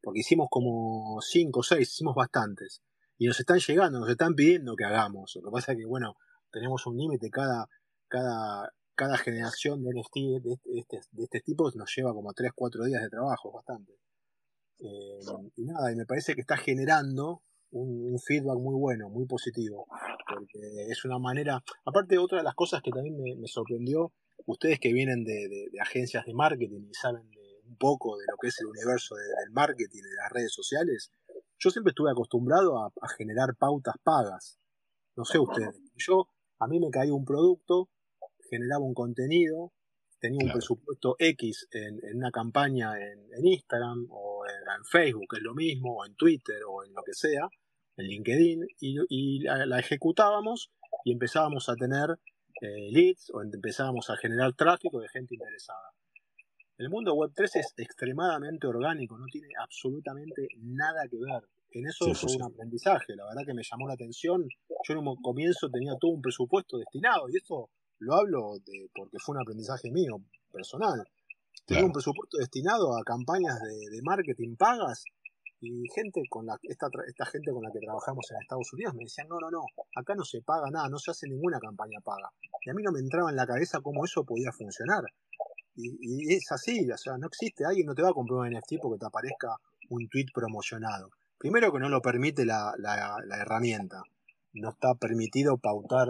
porque 0.03 0.21
hicimos 0.21 0.49
como 0.51 1.21
cinco 1.21 1.61
o 1.61 1.63
seis, 1.63 1.91
hicimos 1.93 2.15
bastantes. 2.15 2.81
Y 3.19 3.27
nos 3.27 3.39
están 3.39 3.59
llegando, 3.59 4.01
nos 4.01 4.11
están 4.11 4.35
pidiendo 4.35 4.75
que 4.77 4.85
hagamos. 4.85 5.33
Lo 5.37 5.51
que 5.51 5.53
pasa 5.53 5.73
es 5.73 5.79
que, 5.79 5.87
bueno, 5.87 6.17
tenemos 6.51 6.87
un 6.87 6.97
límite, 6.97 7.31
cada, 7.31 7.69
cada, 8.09 8.73
cada 8.95 9.17
generación 9.19 9.83
de 9.83 9.91
NFT 9.91 10.17
de 10.43 10.59
este, 10.79 11.01
de 11.13 11.25
este 11.25 11.41
tipo 11.41 11.71
nos 11.75 11.93
lleva 11.95 12.13
como 12.13 12.33
3, 12.33 12.53
4 12.55 12.85
días 12.85 13.03
de 13.03 13.11
trabajo, 13.11 13.53
bastante. 13.53 13.93
Eh, 14.79 15.21
y 15.57 15.65
nada, 15.65 15.93
y 15.93 15.97
me 15.97 16.07
parece 16.07 16.35
que 16.35 16.41
está 16.41 16.57
generando 16.57 17.43
un, 17.71 18.19
feedback 18.21 18.59
muy 18.59 18.79
bueno, 18.79 19.09
muy 19.09 19.27
positivo, 19.27 19.87
porque 20.29 20.87
es 20.89 21.05
una 21.05 21.19
manera, 21.19 21.63
aparte 21.85 22.19
otra 22.19 22.39
de 22.39 22.45
las 22.45 22.55
cosas 22.55 22.83
que 22.83 22.91
también 22.91 23.17
me, 23.17 23.49
sorprendió, 23.49 24.13
ustedes 24.47 24.79
que 24.79 24.93
vienen 24.93 25.25
de, 25.25 25.71
agencias 25.81 26.25
de 26.25 26.35
marketing 26.35 26.89
y 26.89 26.95
saben 26.95 27.29
un 27.67 27.77
poco 27.77 28.17
de 28.17 28.25
lo 28.31 28.37
que 28.41 28.49
es 28.49 28.61
el 28.61 28.67
universo 28.67 29.17
del 29.17 29.51
marketing, 29.53 30.03
de 30.03 30.17
las 30.23 30.31
redes 30.31 30.53
sociales, 30.53 31.11
yo 31.59 31.71
siempre 31.71 31.91
estuve 31.91 32.11
acostumbrado 32.11 32.79
a, 32.79 32.93
generar 33.17 33.57
pautas 33.57 33.97
pagas, 34.03 34.59
no 35.17 35.25
sé 35.25 35.39
ustedes, 35.39 35.81
yo 35.95 36.29
a 36.59 36.67
mí 36.67 36.81
me 36.81 36.91
caía 36.91 37.15
un 37.15 37.25
producto, 37.25 37.89
generaba 38.51 38.85
un 38.85 38.95
contenido, 38.95 39.73
tenía 40.19 40.45
un 40.45 40.53
presupuesto 40.53 41.17
X 41.19 41.69
en, 41.73 42.17
una 42.17 42.31
campaña 42.31 42.93
en, 42.99 43.47
Instagram 43.47 44.07
o 44.11 44.45
en, 44.47 44.85
Facebook, 44.91 45.29
es 45.37 45.43
lo 45.43 45.55
mismo, 45.55 45.97
o 45.97 46.07
en 46.07 46.15
Twitter 46.15 46.61
o 46.69 46.85
en 46.85 46.93
lo 46.95 47.03
que 47.03 47.13
sea, 47.13 47.49
en 47.97 48.07
LinkedIn, 48.07 48.67
y, 48.81 49.41
la, 49.41 49.79
ejecutábamos 49.79 50.73
y 51.05 51.13
empezábamos 51.13 51.69
a 51.69 51.77
tener 51.77 52.19
eh, 52.61 52.91
leads 52.91 53.31
o 53.35 53.43
empezábamos 53.43 54.11
a 54.11 54.17
generar 54.17 54.55
tráfico 54.55 55.01
de 55.01 55.09
gente 55.09 55.35
interesada. 55.35 55.91
El 56.77 56.91
mundo 56.91 57.15
web 57.15 57.31
3 57.33 57.57
es 57.57 57.75
extremadamente 57.77 58.67
orgánico, 58.67 59.17
no 59.17 59.27
tiene 59.31 59.47
absolutamente 59.63 60.49
nada 60.59 61.07
que 61.09 61.19
ver. 61.19 61.49
En 61.71 61.87
eso 61.87 62.13
fue 62.15 62.35
un 62.35 62.43
aprendizaje, 62.43 63.15
la 63.15 63.27
verdad 63.27 63.43
que 63.47 63.55
me 63.55 63.63
llamó 63.63 63.87
la 63.87 63.95
atención. 63.95 64.43
Yo 64.43 64.95
en 64.95 64.99
un 64.99 65.23
comienzo 65.23 65.71
tenía 65.71 65.95
todo 66.01 66.11
un 66.11 66.21
presupuesto 66.21 66.77
destinado 66.79 67.29
y 67.29 67.37
esto 67.37 67.71
lo 68.01 68.15
hablo 68.15 68.59
de, 68.67 68.91
porque 68.93 69.19
fue 69.19 69.37
un 69.37 69.43
aprendizaje 69.43 69.91
mío, 69.93 70.17
personal. 70.51 71.07
Tenía 71.65 71.85
un 71.85 71.93
presupuesto 71.93 72.39
destinado 72.39 72.97
a 72.99 73.05
campañas 73.05 73.61
de, 73.63 74.01
marketing 74.03 74.57
pagas 74.57 75.05
y 75.61 75.89
gente 75.95 76.23
con 76.29 76.45
la 76.47 76.59
esta, 76.63 76.89
esta 77.07 77.25
gente 77.27 77.53
con 77.53 77.63
la 77.63 77.71
que 77.71 77.79
trabajamos 77.79 78.29
en 78.33 78.43
Estados 78.43 78.73
Unidos 78.73 78.95
me 78.95 79.05
decían, 79.05 79.29
no, 79.29 79.39
no, 79.39 79.49
no, 79.49 79.63
acá 79.95 80.15
no 80.17 80.25
se 80.25 80.43
paga 80.43 80.71
nada, 80.71 80.89
no 80.89 80.99
se 80.99 81.13
hace 81.13 81.29
ninguna 81.29 81.61
campaña 81.61 82.01
paga. 82.05 82.31
Y 82.67 82.71
a 82.71 82.75
mí 82.75 82.83
no 82.83 82.91
me 82.91 82.99
entraba 82.99 83.31
en 83.31 83.37
la 83.37 83.47
cabeza 83.47 83.81
cómo 83.81 84.05
eso 84.05 84.25
podía 84.25 84.51
funcionar. 84.51 85.05
Y, 85.77 86.35
es 86.35 86.51
así, 86.53 86.89
o 86.91 86.97
sea, 86.97 87.17
no 87.19 87.27
existe, 87.27 87.65
alguien 87.65 87.87
no 87.87 87.95
te 87.95 88.03
va 88.03 88.11
a 88.11 88.15
comprar 88.15 88.41
un 88.41 88.51
NFT 88.51 88.75
porque 88.81 89.01
te 89.01 89.07
aparezca 89.07 89.57
un 89.91 90.09
tweet 90.09 90.27
promocionado. 90.33 91.11
Primero 91.39 91.73
que 91.73 91.81
no 91.81 91.89
lo 91.89 92.01
permite 92.01 92.45
la, 92.45 92.75
la, 92.79 93.17
la 93.25 93.37
herramienta. 93.37 94.03
No 94.53 94.71
está 94.71 94.95
permitido 94.95 95.59
pautar 95.59 96.09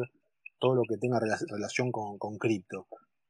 todo 0.64 0.74
lo 0.74 0.82
que 0.88 0.96
tenga 0.96 1.20
relación 1.20 1.92
con, 1.92 2.38
cripto. 2.38 2.86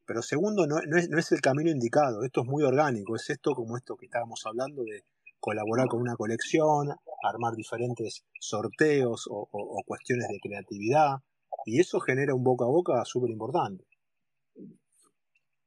Pero 0.07 0.23
segundo, 0.23 0.69
no, 0.69 0.79
es, 0.79 1.33
el 1.33 1.41
camino 1.41 1.69
indicado, 1.69 2.23
esto 2.23 2.43
es 2.43 2.47
muy 2.47 2.63
orgánico, 2.63 3.17
es 3.17 3.29
esto 3.29 3.55
como 3.55 3.77
esto 3.77 3.97
que 3.97 4.07
estábamos 4.07 4.41
hablando 4.47 4.85
de 4.85 5.03
colaborar 5.41 5.89
con 5.89 6.01
una 6.01 6.15
colección, 6.15 6.95
armar 7.25 7.55
diferentes 7.57 8.25
sorteos 8.39 9.27
o, 9.29 9.49
cuestiones 9.85 10.29
de 10.29 10.39
creatividad, 10.41 11.17
y 11.67 11.81
eso 11.81 11.99
genera 11.99 12.37
un 12.37 12.45
boca 12.45 12.67
a 12.67 12.69
boca 12.69 13.05
súper 13.05 13.31
importante. 13.31 13.85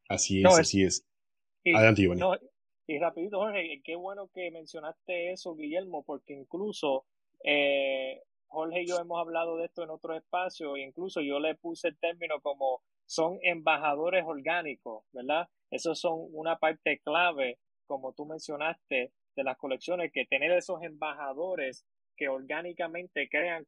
Así 0.10 0.41
es, 0.41 0.60
así 0.60 0.84
es. 0.84 1.06
Adelante, 1.65 2.02
Iván. 2.04 2.20
y 2.88 3.00
rapidito, 3.00 3.39
Jorge, 3.39 3.82
qué 3.84 3.96
bueno 3.96 4.30
que 4.34 4.52
mencionaste 4.52 5.32
eso, 5.32 5.56
Guillermo, 5.56 6.04
porque 6.04 6.34
incluso 6.34 7.06
eh, 7.43 8.22
Jorge 8.48 8.84
y 8.84 8.88
yo 8.88 8.98
hemos 9.00 9.20
hablado 9.20 9.58
de 9.58 9.65
esto 9.65 9.84
en 9.84 9.89
otro 9.89 10.15
espacio, 10.15 10.76
e 10.76 10.82
incluso 10.82 11.22
yo 11.22 11.39
le 11.39 11.56
puse 11.56 11.89
el 11.89 11.98
término 11.98 12.39
como 12.41 12.82
son 13.06 13.39
embajadores 13.41 14.24
orgánicos, 14.26 15.06
¿verdad? 15.12 15.48
Esos 15.72 16.00
son 16.00 16.28
una 16.32 16.58
parte 16.58 17.00
clave, 17.00 17.60
como 17.86 18.13
tú 18.13 18.26
mencionaste, 18.26 19.12
de 19.36 19.43
las 19.43 19.58
colecciones, 19.58 20.12
que 20.12 20.26
tener 20.26 20.52
esos 20.52 20.82
embajadores 20.82 21.86
que 22.15 22.28
orgánicamente 22.30 23.30
crean 23.30 23.65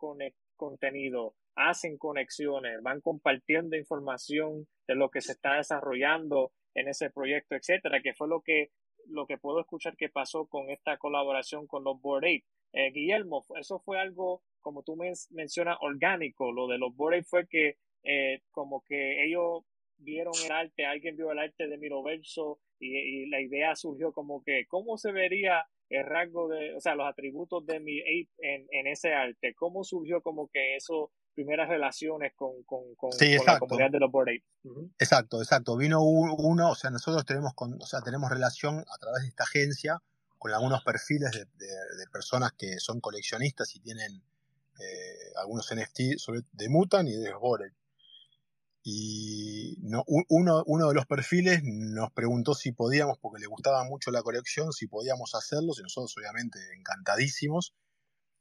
contenido, 0.55 1.35
hacen 1.55 1.97
conexiones, 1.97 2.81
van 2.81 3.01
compartiendo 3.01 3.75
información 3.75 4.67
de 4.87 4.95
lo 4.95 5.09
que 5.09 5.21
se 5.21 5.33
está 5.33 5.55
desarrollando 5.55 6.51
en 6.75 6.87
ese 6.87 7.09
proyecto, 7.09 7.55
etcétera, 7.55 8.01
que 8.01 8.13
fue 8.13 8.27
lo 8.27 8.41
que 8.41 8.71
lo 9.07 9.25
que 9.25 9.37
puedo 9.37 9.59
escuchar 9.59 9.95
que 9.97 10.09
pasó 10.09 10.45
con 10.45 10.69
esta 10.69 10.97
colaboración 10.97 11.65
con 11.65 11.83
los 11.83 11.99
Board 11.99 12.25
Ape. 12.25 12.43
Eh, 12.73 12.91
Guillermo, 12.91 13.43
eso 13.55 13.79
fue 13.79 13.99
algo 13.99 14.43
como 14.61 14.83
tú 14.83 14.95
mencionas, 15.31 15.77
orgánico. 15.81 16.51
Lo 16.51 16.67
de 16.67 16.77
los 16.77 16.95
Borey 16.95 17.23
fue 17.23 17.47
que 17.47 17.77
eh, 18.03 18.41
como 18.51 18.83
que 18.83 19.25
ellos 19.25 19.63
vieron 19.97 20.33
el 20.45 20.51
arte, 20.51 20.85
alguien 20.85 21.17
vio 21.17 21.31
el 21.31 21.39
arte 21.39 21.67
de 21.67 21.77
Miroverso 21.77 22.59
y, 22.79 22.95
y, 22.97 23.29
la 23.29 23.41
idea 23.41 23.75
surgió 23.75 24.13
como 24.13 24.41
que 24.43 24.65
cómo 24.67 24.97
se 24.97 25.11
vería 25.11 25.65
el 25.89 26.05
rasgo 26.05 26.47
de, 26.47 26.75
o 26.75 26.79
sea, 26.79 26.95
los 26.95 27.07
atributos 27.07 27.65
de 27.65 27.81
mi 27.81 27.99
ape 27.99 28.29
en, 28.37 28.67
en 28.71 28.87
ese 28.87 29.13
arte, 29.13 29.53
cómo 29.55 29.83
surgió 29.83 30.21
como 30.21 30.47
que 30.47 30.75
eso 30.75 31.11
primeras 31.39 31.69
relaciones 31.69 32.33
con, 32.35 32.63
con, 32.63 32.95
con, 32.95 33.11
la 33.45 33.59
comunidad 33.59 33.91
de 33.91 33.99
los 33.99 34.11
Bored. 34.11 34.41
Exacto, 34.99 35.41
exacto. 35.41 35.77
Vino 35.77 36.03
uno, 36.03 36.71
o 36.71 36.75
sea, 36.75 36.89
nosotros 36.89 37.23
tenemos, 37.23 37.53
con, 37.53 37.81
o 37.81 37.85
sea, 37.85 38.01
tenemos 38.01 38.29
relación 38.29 38.79
a 38.79 38.97
través 38.99 39.21
de 39.21 39.29
esta 39.29 39.45
agencia 39.45 40.01
con 40.37 40.51
algunos 40.51 40.83
perfiles 40.83 41.31
de, 41.31 41.45
de 41.45 42.07
personas 42.11 42.51
que 42.57 42.77
son 42.79 42.99
coleccionistas 42.99 43.73
y 43.77 43.79
tienen 43.79 44.21
eh, 44.79 45.33
algunos 45.37 45.73
NFT 45.73 46.17
sobre, 46.17 46.41
de 46.51 46.67
Mutan 46.67 47.07
y 47.07 47.13
de 47.13 47.33
Borel. 47.33 47.73
y 48.83 49.77
no, 49.79 50.03
uno, 50.07 50.63
uno 50.65 50.87
de 50.89 50.93
los 50.93 51.05
perfiles 51.05 51.61
nos 51.63 52.11
preguntó 52.11 52.53
si 52.53 52.73
podíamos, 52.73 53.17
porque 53.17 53.39
le 53.39 53.47
gustaba 53.47 53.85
mucho 53.85 54.11
la 54.11 54.23
colección, 54.23 54.73
si 54.73 54.87
podíamos 54.87 55.35
hacerlo, 55.35 55.71
y 55.77 55.83
nosotros 55.83 56.13
obviamente 56.17 56.59
encantadísimos. 56.77 57.73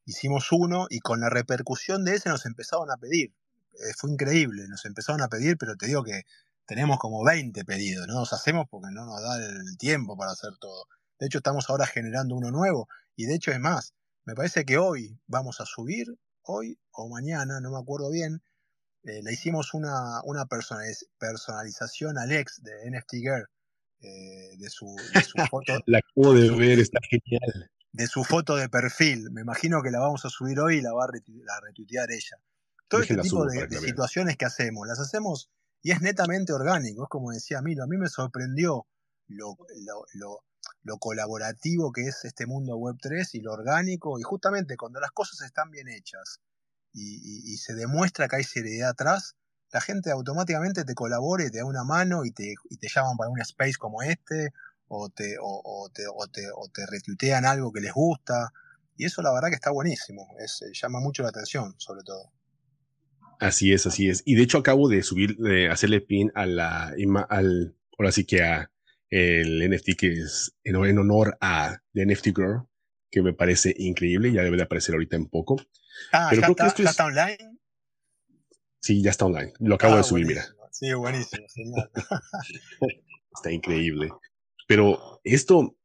Hicimos 0.09 0.53
uno 0.53 0.87
y 0.89 1.01
con 1.01 1.21
la 1.21 1.29
repercusión 1.29 2.03
de 2.03 2.15
ese 2.15 2.31
nos 2.31 2.47
empezaron 2.47 2.91
a 2.91 2.97
pedir. 2.97 3.35
Eh, 3.75 3.93
fue 3.95 4.11
increíble, 4.11 4.67
nos 4.67 4.87
empezaron 4.87 5.21
a 5.21 5.29
pedir, 5.29 5.59
pero 5.59 5.77
te 5.77 5.85
digo 5.85 6.03
que 6.03 6.23
tenemos 6.65 6.99
como 6.99 7.23
20 7.23 7.63
pedidos, 7.67 8.09
no 8.09 8.15
nos 8.15 8.33
hacemos 8.33 8.67
porque 8.71 8.89
no 8.91 9.05
nos 9.05 9.21
da 9.21 9.37
el 9.37 9.77
tiempo 9.77 10.17
para 10.17 10.33
hacer 10.33 10.53
todo. 10.59 10.87
De 11.19 11.27
hecho, 11.27 11.39
estamos 11.39 11.69
ahora 11.69 11.87
generando 11.87 12.35
uno 12.37 12.51
nuevo 12.51 12.89
y 13.17 13.27
de 13.27 13.35
hecho 13.35 13.53
es 13.53 13.61
más, 13.61 13.93
me 14.25 14.35
parece 14.35 14.65
que 14.65 14.79
hoy 14.79 15.21
vamos 15.27 15.61
a 15.61 15.67
subir, 15.67 16.07
hoy 16.41 16.79
o 16.93 17.11
mañana, 17.11 17.61
no 17.61 17.71
me 17.71 17.79
acuerdo 17.79 18.11
bien, 18.11 18.43
eh, 19.03 19.21
le 19.23 19.33
hicimos 19.35 19.75
una, 19.75 20.23
una 20.25 20.47
personalización 20.47 22.17
al 22.17 22.33
ex 22.33 22.63
de 22.63 22.73
NFT 22.91 23.13
Girl, 23.13 23.47
eh, 24.01 24.57
de, 24.57 24.71
su, 24.71 24.87
foto. 25.51 25.83
la 25.85 25.99
acabo 25.99 26.33
de 26.33 26.49
ver, 26.57 26.79
está 26.79 26.99
genial. 27.11 27.71
De 27.93 28.07
su 28.07 28.25
foto 28.25 28.57
de 28.57 28.69
perfil. 28.69 29.31
Me 29.31 29.41
imagino 29.41 29.83
que 29.83 29.91
la 29.91 30.01
vamos 30.01 30.25
a 30.25 30.31
subir 30.31 30.61
hoy 30.61 30.79
y 30.79 30.81
la 30.83 30.93
va 30.93 31.05
a, 31.05 31.61
retuitear 31.61 32.11
ella. 32.11 32.39
Todo 32.87 33.03
este 33.03 33.17
tipo 33.17 33.45
de, 33.47 33.69
situaciones 33.79 34.37
que 34.37 34.45
hacemos, 34.45 34.87
las 34.87 35.01
hacemos 35.01 35.51
y 35.83 35.93
es 35.93 36.01
netamente 36.01 36.53
orgánico. 36.53 37.05
Es 37.05 37.09
como 37.09 37.33
decía 37.33 37.63
Milo, 37.63 37.85
a 37.85 37.87
mí 37.87 37.97
me 37.97 38.09
sorprendió 38.09 38.87
lo, 39.27 39.57
lo, 40.15 40.43
lo 40.83 40.99
colaborativo 40.99 41.93
que 41.93 42.03
es 42.03 42.25
este 42.25 42.47
mundo 42.47 42.77
Web3 42.77 43.29
y 43.33 43.41
lo 43.41 43.53
orgánico. 43.53 44.19
Y 44.19 44.23
justamente 44.23 44.77
cuando 44.77 45.01
las 45.01 45.11
cosas 45.11 45.43
están 45.43 45.71
bien 45.71 45.89
hechas 45.89 46.41
y, 46.93 47.57
se 47.59 47.75
demuestra 47.75 48.29
que 48.29 48.37
hay 48.37 48.45
seriedad 48.45 48.91
atrás, 48.91 49.37
la 49.71 49.81
gente 49.81 50.11
automáticamente 50.11 50.85
te 50.85 50.95
colabora 50.95 51.45
y 51.45 51.51
te 51.51 51.59
da 51.59 51.65
una 51.65 51.85
mano 51.85 52.25
y 52.25 52.33
te, 52.33 52.55
y 52.71 52.79
te 52.79 52.89
llaman 52.89 53.17
para 53.17 53.31
un 53.31 53.41
space 53.41 53.75
como 53.79 54.03
este, 54.03 54.53
o 54.89 55.09
te, 55.11 55.37
o, 55.41 55.91
te, 55.93 56.03
o 56.07 56.27
te, 56.29 56.43
o 56.55 56.69
te 56.73 56.87
retuitean 56.87 57.45
algo 57.45 57.73
que 57.73 57.81
les 57.81 57.93
gusta. 57.93 58.53
Y 58.97 59.05
eso 59.05 59.23
la 59.23 59.33
verdad 59.33 59.49
que 59.49 59.55
está 59.55 59.71
buenísimo, 59.71 60.27
es, 60.41 60.63
eh, 60.63 60.73
llama 60.73 61.01
mucho 61.01 61.23
la 61.23 61.29
atención, 61.29 61.75
sobre 61.79 62.03
todo. 62.03 62.33
Así 63.39 63.73
es, 63.73 63.87
así 63.87 64.09
es. 64.09 64.23
Y 64.25 64.35
de 64.35 64.43
hecho 64.43 64.59
acabo 64.59 64.89
de 64.89 65.03
subir, 65.03 65.37
de 65.37 65.69
hacerle 65.71 66.01
pin 66.01 66.33
a 66.35 66.47
la, 66.47 66.93
al, 67.29 67.77
ahora 67.97 68.11
sí 68.11 68.25
que 68.25 68.43
a 68.43 68.71
el 69.11 69.69
NFT 69.71 69.97
que 69.97 70.13
es 70.13 70.55
en, 70.65 70.77
honor 70.77 71.39
a 71.41 71.81
The 71.95 72.07
NFT 72.07 72.27
Girl, 72.37 72.67
que 73.11 73.23
me 73.23 73.33
parece 73.33 73.75
increíble, 73.79 74.33
ya 74.33 74.43
debe 74.43 74.57
de 74.57 74.65
aparecer 74.65 74.95
ahorita 74.95 75.17
en 75.17 75.27
poco. 75.27 75.57
Ah, 76.13 76.29
Pero 76.31 76.43
¿ya, 76.43 76.67
está, 76.67 77.07
online? 77.07 77.59
Sí, 78.81 79.03
ya 79.03 79.11
está 79.11 79.25
online. 79.25 79.53
Lo 79.61 79.77
acabo 79.77 79.95
de 79.95 80.01
ah, 80.01 80.05
subir, 80.05 80.27
mira. 80.27 80.45
Sí, 80.71 80.93
buenísimo, 80.93 81.47
está 83.35 83.51
increíble. 83.51 84.11
Pero 84.69 85.21
esto, 85.25 85.77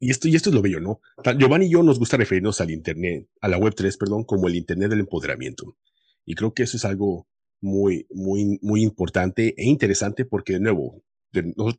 y 0.00 0.10
esto, 0.10 0.26
y 0.26 0.34
esto 0.34 0.50
es 0.50 0.54
lo 0.54 0.60
bello, 0.60 0.80
¿no? 0.80 1.00
Giovanni 1.38 1.66
y 1.66 1.70
yo 1.70 1.84
nos 1.84 2.00
gusta 2.00 2.16
referirnos 2.16 2.60
al 2.60 2.72
Internet, 2.72 3.28
a 3.40 3.48
la 3.48 3.58
Web 3.58 3.74
3, 3.76 3.96
perdón, 3.96 4.24
como 4.24 4.48
el 4.48 4.56
Internet 4.56 4.90
del 4.90 5.00
empoderamiento. 5.00 5.78
Y 6.26 6.34
creo 6.34 6.52
que 6.52 6.64
eso 6.64 6.76
es 6.76 6.84
algo 6.84 7.28
muy, 7.60 8.06
muy, 8.10 8.58
muy 8.60 8.82
importante 8.82 9.54
e 9.56 9.64
interesante 9.64 10.24
porque, 10.24 10.54
de 10.54 10.60
nuevo, 10.60 11.04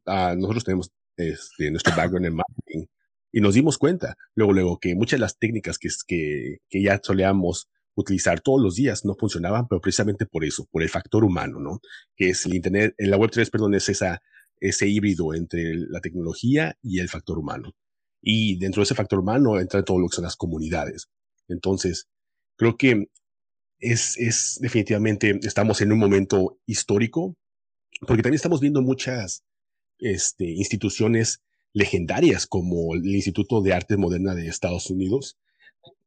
ah, 0.05 0.33
nosotros 0.37 0.63
tenemos 0.63 0.91
este, 1.17 1.71
nuestro 1.71 1.93
background 1.93 2.25
en 2.25 2.35
marketing 2.35 2.85
y 3.33 3.41
nos 3.41 3.53
dimos 3.53 3.77
cuenta 3.77 4.15
luego, 4.33 4.53
luego 4.53 4.79
que 4.79 4.95
muchas 4.95 5.17
de 5.17 5.21
las 5.21 5.37
técnicas 5.37 5.77
que, 5.77 5.89
que, 6.07 6.59
que 6.69 6.81
ya 6.81 7.01
solíamos 7.03 7.69
utilizar 7.95 8.39
todos 8.39 8.61
los 8.61 8.75
días 8.75 9.03
no 9.03 9.15
funcionaban, 9.15 9.67
pero 9.67 9.81
precisamente 9.81 10.25
por 10.25 10.45
eso, 10.45 10.65
por 10.71 10.83
el 10.83 10.89
factor 10.89 11.25
humano, 11.25 11.59
¿no? 11.59 11.81
Que 12.15 12.29
es 12.29 12.45
el 12.45 12.55
Internet, 12.55 12.95
en 12.97 13.11
la 13.11 13.17
Web3, 13.17 13.49
perdón, 13.51 13.75
es 13.75 13.89
esa, 13.89 14.21
ese 14.59 14.87
híbrido 14.87 15.33
entre 15.33 15.75
la 15.75 16.01
tecnología 16.01 16.77
y 16.81 16.99
el 16.99 17.09
factor 17.09 17.37
humano. 17.37 17.73
Y 18.21 18.57
dentro 18.57 18.81
de 18.81 18.85
ese 18.85 18.95
factor 18.95 19.19
humano 19.19 19.59
entra 19.59 19.83
todo 19.83 19.99
lo 19.99 20.07
que 20.07 20.15
son 20.15 20.23
las 20.23 20.35
comunidades. 20.35 21.09
Entonces, 21.47 22.07
creo 22.55 22.77
que 22.77 23.09
es, 23.79 24.17
es 24.17 24.57
definitivamente, 24.61 25.39
estamos 25.43 25.81
en 25.81 25.91
un 25.91 25.99
momento 25.99 26.57
histórico, 26.65 27.35
porque 28.01 28.23
también 28.23 28.35
estamos 28.35 28.61
viendo 28.61 28.81
muchas 28.81 29.43
este, 29.99 30.45
instituciones 30.45 31.41
legendarias 31.73 32.47
como 32.47 32.95
el 32.95 33.05
Instituto 33.05 33.61
de 33.61 33.73
Arte 33.73 33.97
Moderna 33.97 34.33
de 34.33 34.47
Estados 34.47 34.89
Unidos, 34.89 35.37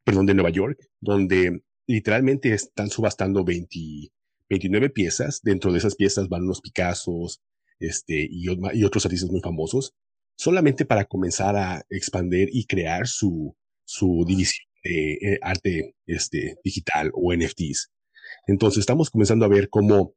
perdón, 0.03 0.27
de 0.27 0.35
Nueva 0.35 0.51
York, 0.51 0.79
donde 1.01 1.63
literalmente 1.87 2.53
están 2.53 2.91
subastando 2.91 3.45
29 3.45 4.91
piezas. 4.91 5.41
Dentro 5.43 5.73
de 5.73 5.79
esas 5.79 5.95
piezas 5.95 6.29
van 6.29 6.45
unos 6.45 6.61
Picassos 6.61 7.43
este, 7.81 8.27
y, 8.31 8.47
y 8.75 8.85
otros 8.85 9.05
artistas 9.07 9.31
muy 9.31 9.41
famosos, 9.41 9.95
solamente 10.37 10.85
para 10.85 11.05
comenzar 11.05 11.57
a 11.57 11.83
expandir 11.91 12.49
y 12.53 12.67
crear 12.67 13.07
su, 13.07 13.57
su 13.85 14.25
división 14.27 14.67
de 14.85 15.13
eh, 15.15 15.39
arte 15.43 15.95
este, 16.07 16.57
digital 16.63 17.11
o 17.15 17.35
NFTs. 17.35 17.91
Entonces 18.47 18.81
estamos 18.81 19.11
comenzando 19.11 19.45
a 19.45 19.49
ver 19.49 19.69
cómo 19.69 20.15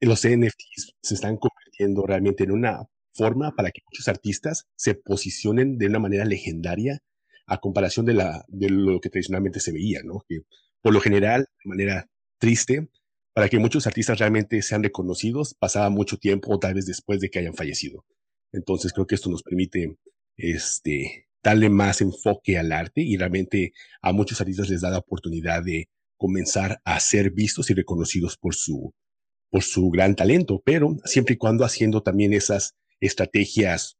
los 0.00 0.26
NFTs 0.26 0.94
se 1.02 1.14
están 1.14 1.36
convirtiendo 1.38 2.06
realmente 2.06 2.44
en 2.44 2.52
una 2.52 2.86
forma 3.14 3.54
para 3.56 3.70
que 3.70 3.80
muchos 3.86 4.08
artistas 4.08 4.66
se 4.76 4.94
posicionen 4.94 5.78
de 5.78 5.86
una 5.86 5.98
manera 5.98 6.24
legendaria 6.24 7.00
a 7.46 7.58
comparación 7.58 8.06
de, 8.06 8.14
la, 8.14 8.44
de 8.48 8.68
lo 8.68 9.00
que 9.00 9.08
tradicionalmente 9.08 9.60
se 9.60 9.72
veía, 9.72 10.00
¿no? 10.04 10.24
Que 10.28 10.40
por 10.82 10.92
lo 10.92 11.00
general, 11.00 11.46
de 11.64 11.68
manera 11.68 12.06
triste, 12.38 12.88
para 13.36 13.50
que 13.50 13.58
muchos 13.58 13.86
artistas 13.86 14.18
realmente 14.18 14.62
sean 14.62 14.82
reconocidos, 14.82 15.52
pasaba 15.52 15.90
mucho 15.90 16.16
tiempo 16.16 16.54
o 16.54 16.58
tal 16.58 16.72
vez 16.72 16.86
después 16.86 17.20
de 17.20 17.28
que 17.28 17.38
hayan 17.38 17.52
fallecido. 17.52 18.06
Entonces 18.50 18.94
creo 18.94 19.06
que 19.06 19.14
esto 19.14 19.28
nos 19.28 19.42
permite 19.42 19.98
este, 20.38 21.28
darle 21.42 21.68
más 21.68 22.00
enfoque 22.00 22.56
al 22.56 22.72
arte 22.72 23.02
y 23.02 23.18
realmente 23.18 23.74
a 24.00 24.12
muchos 24.12 24.40
artistas 24.40 24.70
les 24.70 24.80
da 24.80 24.88
la 24.88 25.00
oportunidad 25.00 25.62
de 25.62 25.90
comenzar 26.16 26.80
a 26.82 26.98
ser 26.98 27.30
vistos 27.30 27.68
y 27.68 27.74
reconocidos 27.74 28.38
por 28.38 28.54
su, 28.54 28.94
por 29.50 29.62
su 29.62 29.90
gran 29.90 30.16
talento, 30.16 30.62
pero 30.64 30.96
siempre 31.04 31.34
y 31.34 31.36
cuando 31.36 31.66
haciendo 31.66 32.02
también 32.02 32.32
esas 32.32 32.74
estrategias, 33.00 33.98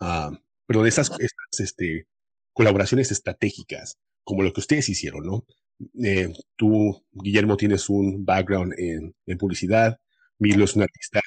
uh, 0.00 0.34
pero 0.64 0.82
de 0.82 0.88
esas, 0.88 1.10
este, 1.58 2.06
colaboraciones 2.54 3.12
estratégicas, 3.12 3.98
como 4.24 4.42
lo 4.42 4.54
que 4.54 4.60
ustedes 4.60 4.88
hicieron, 4.88 5.26
¿no? 5.26 5.44
Eh, 6.02 6.32
tú, 6.56 7.04
Guillermo, 7.12 7.56
tienes 7.56 7.88
un 7.88 8.24
background 8.24 8.74
en, 8.78 9.14
en 9.26 9.38
publicidad, 9.38 9.98
Milo 10.38 10.64
es 10.64 10.76
un 10.76 10.82
artista 10.82 11.20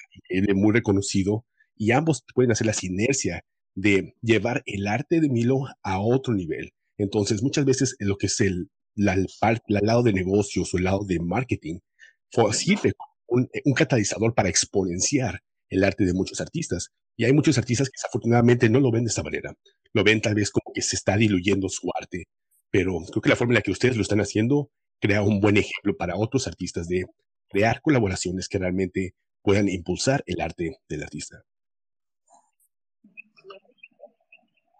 muy 0.55 0.73
reconocido 0.73 1.45
y 1.75 1.91
ambos 1.91 2.23
pueden 2.33 2.51
hacer 2.51 2.67
la 2.67 2.73
sinergia 2.73 3.43
de 3.75 4.15
llevar 4.21 4.63
el 4.65 4.87
arte 4.87 5.19
de 5.19 5.29
Milo 5.29 5.65
a 5.83 5.99
otro 5.99 6.33
nivel. 6.33 6.71
Entonces, 6.97 7.43
muchas 7.43 7.65
veces 7.65 7.95
en 7.99 8.07
lo 8.07 8.17
que 8.17 8.27
es 8.27 8.39
el, 8.41 8.69
la, 8.95 9.13
el, 9.13 9.27
lado 9.67 10.03
de 10.03 10.13
negocios 10.13 10.73
o 10.73 10.77
el 10.77 10.85
lado 10.85 11.03
de 11.05 11.19
marketing 11.19 11.79
sirve 12.51 12.93
un, 13.27 13.49
un 13.65 13.73
catalizador 13.73 14.33
para 14.33 14.49
exponenciar 14.49 15.41
el 15.69 15.83
arte 15.83 16.05
de 16.05 16.13
muchos 16.13 16.39
artistas. 16.39 16.89
Y 17.17 17.25
hay 17.25 17.33
muchos 17.33 17.57
artistas 17.57 17.89
que 17.89 17.97
desafortunadamente 17.97 18.69
no 18.69 18.79
lo 18.79 18.91
ven 18.91 19.03
de 19.03 19.09
esta 19.09 19.23
manera. 19.23 19.53
Lo 19.93 20.03
ven 20.03 20.21
tal 20.21 20.35
vez 20.35 20.51
como 20.51 20.73
que 20.73 20.81
se 20.81 20.95
está 20.95 21.17
diluyendo 21.17 21.67
su 21.67 21.89
arte. 21.99 22.25
Pero 22.71 22.99
creo 23.09 23.21
que 23.21 23.29
la 23.29 23.35
forma 23.35 23.51
en 23.51 23.55
la 23.55 23.61
que 23.61 23.71
ustedes 23.71 23.95
lo 23.95 24.01
están 24.01 24.21
haciendo 24.21 24.71
crea 24.99 25.21
un 25.21 25.39
buen 25.39 25.57
ejemplo 25.57 25.95
para 25.97 26.15
otros 26.15 26.47
artistas 26.47 26.87
de 26.87 27.05
crear 27.49 27.81
colaboraciones 27.81 28.47
que 28.47 28.59
realmente 28.59 29.15
puedan 29.41 29.67
impulsar 29.67 30.23
el 30.25 30.41
arte 30.41 30.77
del 30.87 31.03
artista. 31.03 31.43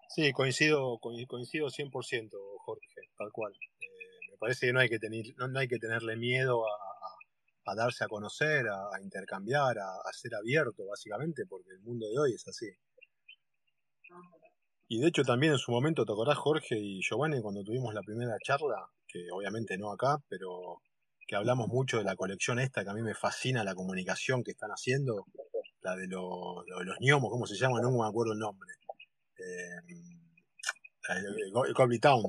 Sí, 0.09 0.31
coincido, 0.33 0.99
coincido 0.99 1.67
100%, 1.69 2.29
Jorge, 2.59 3.01
tal 3.17 3.31
cual. 3.31 3.53
Eh, 3.53 4.31
me 4.31 4.37
parece 4.37 4.67
que 4.67 4.73
no 4.73 4.79
hay 4.79 4.89
que, 4.89 4.99
tener, 4.99 5.25
no 5.37 5.57
hay 5.57 5.67
que 5.67 5.79
tenerle 5.79 6.17
miedo 6.17 6.65
a, 6.67 6.91
a 7.65 7.75
darse 7.75 8.03
a 8.03 8.07
conocer, 8.07 8.67
a, 8.67 9.01
intercambiar, 9.01 9.77
a, 9.79 10.13
ser 10.13 10.35
abierto, 10.35 10.85
básicamente, 10.85 11.45
porque 11.45 11.71
el 11.71 11.79
mundo 11.79 12.07
de 12.07 12.17
hoy 12.17 12.33
es 12.33 12.47
así. 12.47 12.67
Y 14.91 14.99
de 14.99 15.07
hecho 15.07 15.23
también 15.23 15.53
en 15.53 15.57
su 15.57 15.71
momento, 15.71 16.05
¿te 16.05 16.11
acordás 16.11 16.37
Jorge 16.37 16.77
y 16.77 16.99
Giovanni 17.01 17.41
cuando 17.41 17.63
tuvimos 17.63 17.93
la 17.93 18.01
primera 18.01 18.35
charla? 18.43 18.89
Que 19.07 19.25
obviamente 19.31 19.77
no 19.77 19.89
acá, 19.89 20.17
pero 20.27 20.81
que 21.25 21.37
hablamos 21.37 21.69
mucho 21.69 21.99
de 21.99 22.03
la 22.03 22.17
colección 22.17 22.59
esta, 22.59 22.83
que 22.83 22.89
a 22.89 22.93
mí 22.93 23.01
me 23.01 23.15
fascina 23.15 23.63
la 23.63 23.73
comunicación 23.73 24.43
que 24.43 24.51
están 24.51 24.69
haciendo, 24.69 25.27
la 25.79 25.95
de, 25.95 26.07
los 26.09 26.97
gnomos, 26.99 27.31
¿cómo 27.31 27.45
se 27.45 27.55
llama? 27.55 27.79
No 27.79 27.89
me 27.89 28.05
acuerdo 28.05 28.33
el 28.33 28.39
nombre. 28.39 28.69
Eh, 29.37 29.79
Town. 32.01 32.23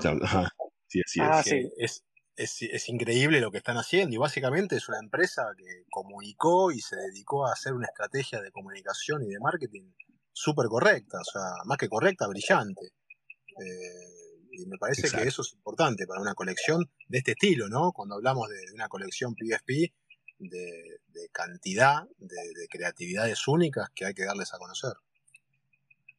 Town, 0.00 0.20
ajá. 0.22 0.54
Sí, 0.86 1.00
así 1.04 1.20
ah, 1.20 1.42
es 1.76 2.04
es, 2.36 2.88
increíble 2.88 3.40
lo 3.40 3.50
que 3.50 3.58
están 3.58 3.76
haciendo 3.76 4.14
y 4.14 4.18
básicamente 4.18 4.76
es 4.76 4.88
una 4.88 4.98
empresa 4.98 5.46
que 5.56 5.84
comunicó 5.90 6.70
y 6.70 6.80
se 6.80 6.94
dedicó 6.94 7.46
a 7.46 7.52
hacer 7.52 7.72
una 7.72 7.86
estrategia 7.86 8.40
de 8.40 8.52
comunicación 8.52 9.22
y 9.22 9.30
de 9.30 9.40
marketing 9.40 9.90
súper 10.34 10.66
correcta, 10.66 11.18
o 11.20 11.24
sea, 11.24 11.64
más 11.64 11.78
que 11.78 11.88
correcta, 11.88 12.26
brillante. 12.26 12.86
Eh, 12.86 14.34
y 14.52 14.66
me 14.66 14.76
parece 14.76 15.08
que 15.08 15.22
eso 15.22 15.42
es 15.42 15.52
importante 15.54 16.06
para 16.06 16.20
una 16.20 16.34
colección 16.34 16.90
de 17.08 17.18
este 17.18 17.32
estilo, 17.32 17.68
¿no? 17.68 17.92
Cuando 17.92 18.16
hablamos 18.16 18.48
de, 18.48 18.56
una 18.74 18.88
colección 18.88 19.34
PFP, 19.34 19.92
de, 20.38 21.28
cantidad, 21.32 22.02
de, 22.18 22.68
creatividades 22.68 23.46
únicas 23.48 23.88
que 23.94 24.04
hay 24.04 24.14
que 24.14 24.24
darles 24.24 24.52
a 24.52 24.58
conocer. 24.58 24.92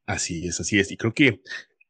Así 0.05 0.47
es, 0.47 0.59
así 0.59 0.79
es. 0.79 0.91
Y 0.91 0.97
creo 0.97 1.13
que 1.13 1.41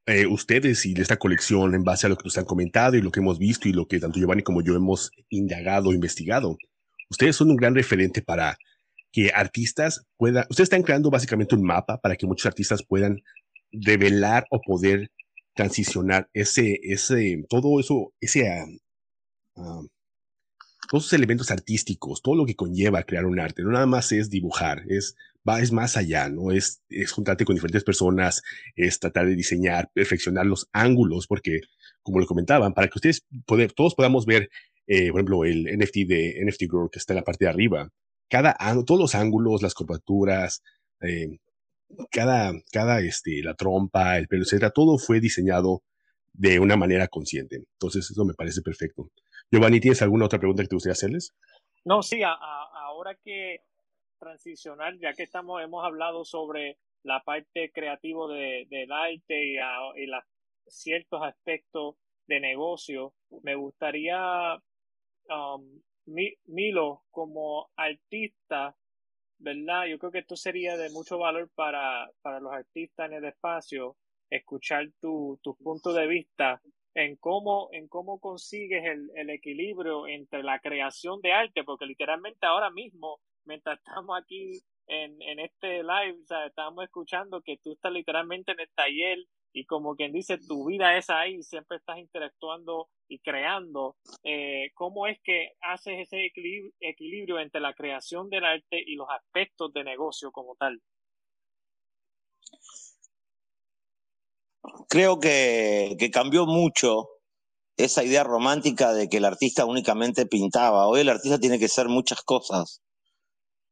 eh, 0.05 0.25
ustedes 0.25 0.85
y 0.85 0.93
esta 0.99 1.17
colección, 1.17 1.73
en 1.73 1.83
base 1.83 2.07
a 2.07 2.09
lo 2.09 2.17
que 2.17 2.25
nos 2.25 2.37
han 2.37 2.45
comentado 2.45 2.95
y 2.95 3.01
lo 3.01 3.11
que 3.11 3.19
hemos 3.19 3.39
visto 3.39 3.67
y 3.67 3.73
lo 3.73 3.87
que 3.87 3.99
tanto 3.99 4.19
Giovanni 4.19 4.43
como 4.43 4.61
yo 4.61 4.75
hemos 4.75 5.11
indagado, 5.29 5.93
investigado, 5.93 6.57
ustedes 7.09 7.35
son 7.35 7.51
un 7.51 7.57
gran 7.57 7.75
referente 7.75 8.21
para 8.21 8.57
que 9.15 9.31
artistas 9.33 10.05
puedan, 10.17 10.45
ustedes 10.49 10.65
están 10.65 10.83
creando 10.83 11.09
básicamente 11.09 11.55
un 11.55 11.63
mapa 11.63 12.01
para 12.01 12.17
que 12.17 12.27
muchos 12.27 12.47
artistas 12.47 12.83
puedan 12.83 13.23
revelar 13.71 14.45
o 14.51 14.59
poder 14.59 15.09
transicionar 15.53 16.29
ese, 16.33 16.81
ese, 16.83 17.45
todo 17.47 17.79
eso, 17.79 18.11
ese, 18.19 18.49
ah, 18.49 18.65
ah, 19.55 19.81
todos 20.89 21.05
esos 21.05 21.13
elementos 21.13 21.49
artísticos, 21.49 22.21
todo 22.21 22.35
lo 22.35 22.45
que 22.45 22.57
conlleva 22.57 23.03
crear 23.03 23.25
un 23.25 23.39
arte, 23.39 23.63
no 23.63 23.71
nada 23.71 23.85
más 23.85 24.11
es 24.11 24.29
dibujar, 24.29 24.83
es, 24.89 25.15
va, 25.47 25.61
es 25.61 25.71
más 25.71 25.95
allá, 25.95 26.27
¿no? 26.27 26.51
Es, 26.51 26.81
es 26.89 27.13
juntarte 27.13 27.45
con 27.45 27.55
diferentes 27.55 27.85
personas, 27.85 28.43
es 28.75 28.99
tratar 28.99 29.27
de 29.27 29.35
diseñar, 29.37 29.89
perfeccionar 29.93 30.45
los 30.45 30.67
ángulos, 30.73 31.25
porque, 31.25 31.61
como 32.03 32.19
lo 32.19 32.27
comentaban, 32.27 32.73
para 32.73 32.89
que 32.89 32.97
ustedes, 32.97 33.25
poder, 33.45 33.71
todos 33.71 33.95
podamos 33.95 34.25
ver, 34.25 34.49
eh, 34.87 35.09
por 35.09 35.21
ejemplo, 35.21 35.45
el 35.45 35.63
NFT 35.77 35.95
de 36.05 36.45
NFT 36.45 36.63
Girl 36.63 36.89
que 36.91 36.99
está 36.99 37.13
en 37.13 37.19
la 37.19 37.23
parte 37.23 37.45
de 37.45 37.49
arriba, 37.49 37.89
cada, 38.29 38.55
todos 38.85 38.99
los 38.99 39.15
ángulos, 39.15 39.61
las 39.61 39.73
curvaturas, 39.73 40.63
eh, 41.01 41.39
cada, 42.11 42.53
cada, 42.71 42.99
este, 42.99 43.41
la 43.43 43.53
trompa, 43.55 44.17
el 44.17 44.27
pelo, 44.27 44.43
etcétera, 44.43 44.71
todo 44.71 44.97
fue 44.97 45.19
diseñado 45.19 45.83
de 46.33 46.59
una 46.59 46.75
manera 46.75 47.07
consciente. 47.07 47.57
Entonces, 47.57 48.09
eso 48.09 48.25
me 48.25 48.33
parece 48.33 48.61
perfecto. 48.61 49.09
Giovanni, 49.51 49.79
¿tienes 49.79 50.01
alguna 50.01 50.25
otra 50.25 50.39
pregunta 50.39 50.63
que 50.63 50.69
te 50.69 50.75
gustaría 50.75 50.93
hacerles? 50.93 51.33
No, 51.85 52.01
sí, 52.01 52.21
ahora 52.23 53.15
que 53.23 53.59
transicionar, 54.19 54.97
ya 54.99 55.13
que 55.13 55.23
estamos, 55.23 55.61
hemos 55.61 55.85
hablado 55.85 56.25
sobre 56.25 56.77
la 57.03 57.21
parte 57.23 57.71
creativa 57.71 58.27
de, 58.33 58.65
del 58.69 58.91
arte 58.91 59.45
y, 59.45 59.55
y 59.55 60.07
ciertos 60.67 61.21
aspectos 61.23 61.95
de 62.27 62.39
negocio, 62.39 63.13
me 63.43 63.55
gustaría, 63.55 64.55
um, 65.29 65.81
Milo, 66.05 67.03
como 67.11 67.69
artista, 67.75 68.75
¿verdad? 69.39 69.85
Yo 69.87 69.99
creo 69.99 70.11
que 70.11 70.19
esto 70.19 70.35
sería 70.35 70.77
de 70.77 70.89
mucho 70.89 71.17
valor 71.17 71.49
para, 71.55 72.09
para 72.21 72.39
los 72.39 72.53
artistas 72.53 73.07
en 73.07 73.17
el 73.17 73.25
espacio, 73.25 73.97
escuchar 74.29 74.87
tu, 74.99 75.39
tu 75.43 75.55
punto 75.55 75.93
de 75.93 76.07
vista 76.07 76.61
en 76.93 77.17
cómo, 77.17 77.69
en 77.73 77.87
cómo 77.87 78.19
consigues 78.19 78.85
el, 78.85 79.11
el, 79.15 79.29
equilibrio 79.29 80.07
entre 80.07 80.43
la 80.43 80.59
creación 80.59 81.19
de 81.21 81.33
arte, 81.33 81.63
porque 81.63 81.85
literalmente 81.85 82.45
ahora 82.45 82.69
mismo, 82.69 83.19
mientras 83.43 83.77
estamos 83.79 84.17
aquí 84.17 84.61
en, 84.87 85.21
en 85.21 85.39
este 85.39 85.83
live, 85.83 86.23
estamos 86.47 86.85
escuchando 86.85 87.41
que 87.41 87.57
tú 87.57 87.73
estás 87.73 87.91
literalmente 87.91 88.53
en 88.53 88.61
el 88.61 88.69
taller 88.73 89.17
y 89.55 89.65
como 89.65 89.95
quien 89.95 90.11
dice, 90.11 90.37
tu 90.37 90.65
vida 90.65 90.97
es 90.97 91.09
ahí, 91.09 91.41
siempre 91.41 91.77
estás 91.77 91.97
interactuando 91.97 92.89
y 93.07 93.19
creando. 93.19 93.95
Eh, 94.23 94.71
¿Cómo 94.73 95.07
es 95.07 95.17
que 95.23 95.53
haces 95.61 95.99
ese 96.01 96.29
equilibrio, 96.81 97.39
entre 97.39 97.61
la 97.61 97.73
creación 97.73 98.29
del 98.29 98.43
arte 98.43 98.83
y 98.85 98.95
los 98.95 99.07
aspectos 99.09 99.71
de 99.73 99.85
negocio 99.85 100.31
como 100.31 100.55
tal? 100.55 100.81
creo 104.89 105.19
que, 105.19 105.97
cambió 106.11 106.45
mucho 106.45 107.09
esa 107.77 108.03
idea 108.03 108.23
romántica 108.23 108.93
de 108.93 109.07
que 109.07 109.17
el 109.17 109.25
artista 109.25 109.65
únicamente 109.65 110.25
pintaba. 110.25 110.87
Hoy 110.87 111.01
el 111.01 111.09
artista 111.09 111.39
tiene 111.39 111.59
que 111.59 111.67
ser 111.67 111.87
muchas 111.87 112.21
cosas. 112.23 112.81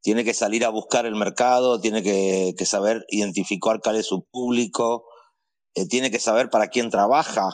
Tiene 0.02 0.24
que 0.24 0.34
salir 0.34 0.66
a 0.66 0.70
buscar 0.70 1.06
el 1.06 1.16
mercado, 1.16 1.80
tiene 1.80 2.04
que, 2.04 2.54
saber 2.66 3.06
identificar 3.10 3.80
cuál 3.82 3.98
es 3.98 4.08
su 4.08 4.24
público, 4.26 5.06
eh, 5.76 5.88
tiene 5.88 6.12
que 6.12 6.20
saber 6.20 6.50
para 6.50 6.68
quién 6.68 6.90
trabaja. 6.90 7.50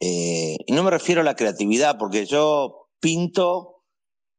Eh, 0.00 0.56
y 0.66 0.72
no 0.72 0.82
me 0.82 0.90
refiero 0.90 1.20
a 1.20 1.24
la 1.24 1.36
creatividad, 1.36 1.98
porque 1.98 2.26
yo 2.26 2.88
pinto 3.00 3.82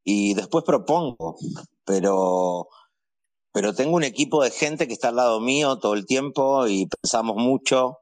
y 0.04 0.34
después 0.34 0.64
propongo, 0.66 1.38
pero, 1.86 2.68
pero 3.54 3.74
tengo 3.74 3.96
un 3.96 4.04
equipo 4.04 4.44
de 4.44 4.52
gente 4.52 4.88
que 4.88 4.94
está 4.94 5.10
al 5.10 5.16
lado 5.16 5.40
mío 5.40 5.80
todo 5.80 5.94
el 5.94 6.06
tiempo 6.06 6.68
y 6.68 6.88
pensamos 6.88 7.38
mucho 7.38 8.00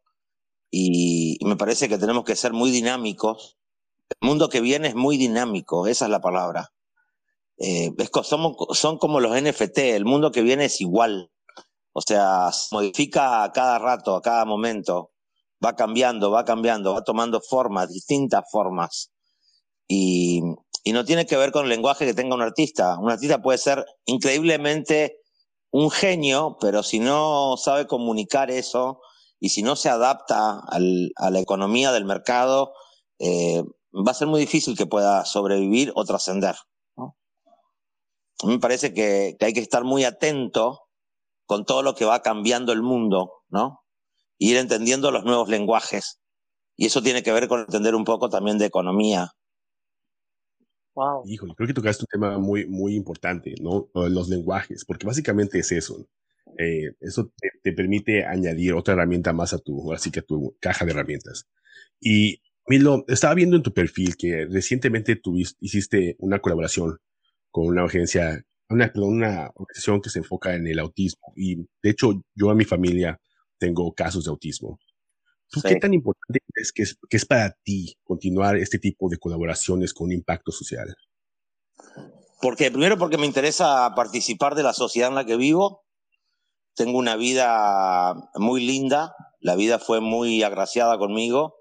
y, 0.71 1.37
me 1.45 1.57
parece 1.57 1.89
que 1.89 1.97
tenemos 1.97 2.23
que 2.23 2.35
ser 2.35 2.53
muy 2.53 2.71
dinámicos. 2.71 3.57
El 4.09 4.27
mundo 4.27 4.49
que 4.49 4.61
viene 4.61 4.87
es 4.87 4.95
muy 4.95 5.17
dinámico, 5.17 5.87
esa 5.87 6.05
es 6.05 6.11
la 6.11 6.21
palabra. 6.21 6.69
Eh, 7.57 7.91
somos, 8.23 8.55
son 8.77 8.97
como 8.97 9.19
los 9.19 9.39
NFT, 9.39 9.77
el 9.79 10.05
mundo 10.05 10.31
que 10.31 10.41
viene 10.41 10.65
es 10.65 10.81
igual. 10.81 11.30
O 11.93 12.01
sea, 12.01 12.51
se 12.51 12.73
modifica 12.73 13.43
a 13.43 13.51
cada 13.51 13.79
rato, 13.79 14.15
a 14.15 14.21
cada 14.21 14.45
momento. 14.45 15.11
Va 15.63 15.75
cambiando, 15.75 16.31
va 16.31 16.45
cambiando, 16.45 16.93
va 16.93 17.03
tomando 17.03 17.41
formas, 17.41 17.89
distintas 17.89 18.43
formas. 18.51 19.11
Y, 19.87 20.41
y 20.83 20.93
no 20.93 21.05
tiene 21.05 21.25
que 21.25 21.37
ver 21.37 21.51
con 21.51 21.63
el 21.63 21.69
lenguaje 21.69 22.05
que 22.05 22.13
tenga 22.13 22.35
un 22.35 22.41
artista. 22.41 22.97
Un 22.97 23.11
artista 23.11 23.41
puede 23.41 23.57
ser 23.57 23.85
increíblemente 24.05 25.19
un 25.71 25.91
genio, 25.91 26.57
pero 26.59 26.83
si 26.83 26.99
no 26.99 27.55
sabe 27.57 27.87
comunicar 27.87 28.51
eso, 28.51 28.99
y 29.41 29.49
si 29.49 29.63
no 29.63 29.75
se 29.75 29.89
adapta 29.89 30.59
a 30.59 31.29
la 31.31 31.39
economía 31.39 31.91
del 31.91 32.05
mercado, 32.05 32.73
eh, 33.17 33.63
va 33.91 34.11
a 34.11 34.13
ser 34.13 34.27
muy 34.27 34.39
difícil 34.39 34.77
que 34.77 34.85
pueda 34.85 35.25
sobrevivir 35.25 35.91
o 35.95 36.05
trascender. 36.05 36.55
Me 38.43 38.59
parece 38.59 38.93
que, 38.93 39.35
hay 39.39 39.53
que 39.53 39.59
estar 39.59 39.83
muy 39.83 40.03
atento 40.03 40.80
con 41.51 41.65
todo 41.65 41.83
lo 41.83 41.95
que 41.95 42.05
va 42.05 42.21
cambiando 42.21 42.71
el 42.71 42.81
mundo, 42.81 43.29
¿no? 43.49 43.81
ir 44.37 44.55
entendiendo 44.55 45.11
los 45.11 45.25
nuevos 45.25 45.49
lenguajes. 45.49 46.21
Y 46.77 46.85
eso 46.85 47.03
tiene 47.03 47.23
que 47.23 47.33
ver 47.33 47.49
con 47.49 47.59
entender 47.59 47.93
un 47.93 48.05
poco 48.05 48.29
también 48.29 48.57
de 48.57 48.67
economía. 48.67 49.31
Wow. 50.95 51.23
Híjole, 51.25 51.53
creo 51.57 51.67
que 51.67 51.73
tocaste 51.73 52.05
un 52.05 52.07
tema 52.09 52.39
muy, 52.39 52.65
muy 52.67 52.95
importante, 52.95 53.53
¿no? 53.61 53.89
Los 53.93 54.29
lenguajes, 54.29 54.85
porque 54.85 55.05
básicamente 55.05 55.59
es 55.59 55.73
eso. 55.73 56.07
Eh, 56.57 56.93
eso 57.01 57.33
te, 57.61 57.73
permite 57.73 58.25
añadir 58.25 58.71
otra 58.71 58.93
herramienta 58.93 59.33
más 59.33 59.51
a 59.51 59.57
tu, 59.57 59.91
así 59.91 60.09
que 60.09 60.21
a 60.21 60.23
tu 60.23 60.55
caja 60.61 60.85
de 60.85 60.91
herramientas. 60.91 61.49
Y 61.99 62.41
Milo, 62.65 63.03
estaba 63.09 63.33
viendo 63.33 63.57
en 63.57 63.63
tu 63.63 63.73
perfil 63.73 64.15
que 64.15 64.45
recientemente 64.49 65.17
tuviste, 65.17 65.57
hiciste 65.59 66.15
una 66.19 66.39
colaboración 66.39 66.97
con 67.49 67.67
una 67.67 67.83
agencia, 67.83 68.41
una, 68.71 68.91
una 68.95 69.51
organización 69.55 70.01
que 70.01 70.09
se 70.09 70.19
enfoca 70.19 70.55
en 70.55 70.67
el 70.67 70.79
autismo. 70.79 71.33
Y 71.35 71.55
de 71.55 71.89
hecho, 71.89 72.21
yo 72.35 72.49
a 72.49 72.55
mi 72.55 72.65
familia 72.65 73.19
tengo 73.57 73.93
casos 73.93 74.25
de 74.25 74.31
autismo. 74.31 74.79
¿Tú 75.49 75.61
qué 75.61 75.75
tan 75.75 75.93
importante 75.93 76.39
es 76.55 76.71
que, 76.71 76.83
es 76.83 76.97
que 77.09 77.17
es 77.17 77.25
para 77.25 77.51
ti 77.63 77.97
continuar 78.03 78.55
este 78.55 78.79
tipo 78.79 79.09
de 79.09 79.17
colaboraciones 79.17 79.93
con 79.93 80.05
un 80.05 80.13
impacto 80.13 80.51
social? 80.51 80.95
Porque 82.41 82.71
primero 82.71 82.97
porque 82.97 83.17
me 83.17 83.25
interesa 83.25 83.93
participar 83.95 84.55
de 84.55 84.63
la 84.63 84.73
sociedad 84.73 85.09
en 85.09 85.15
la 85.15 85.25
que 85.25 85.35
vivo 85.35 85.83
tengo 86.75 86.97
una 86.97 87.15
vida 87.15 88.15
muy 88.35 88.65
linda, 88.65 89.15
la 89.39 89.55
vida 89.55 89.79
fue 89.79 89.99
muy 89.99 90.43
agraciada 90.43 90.97
conmigo, 90.97 91.55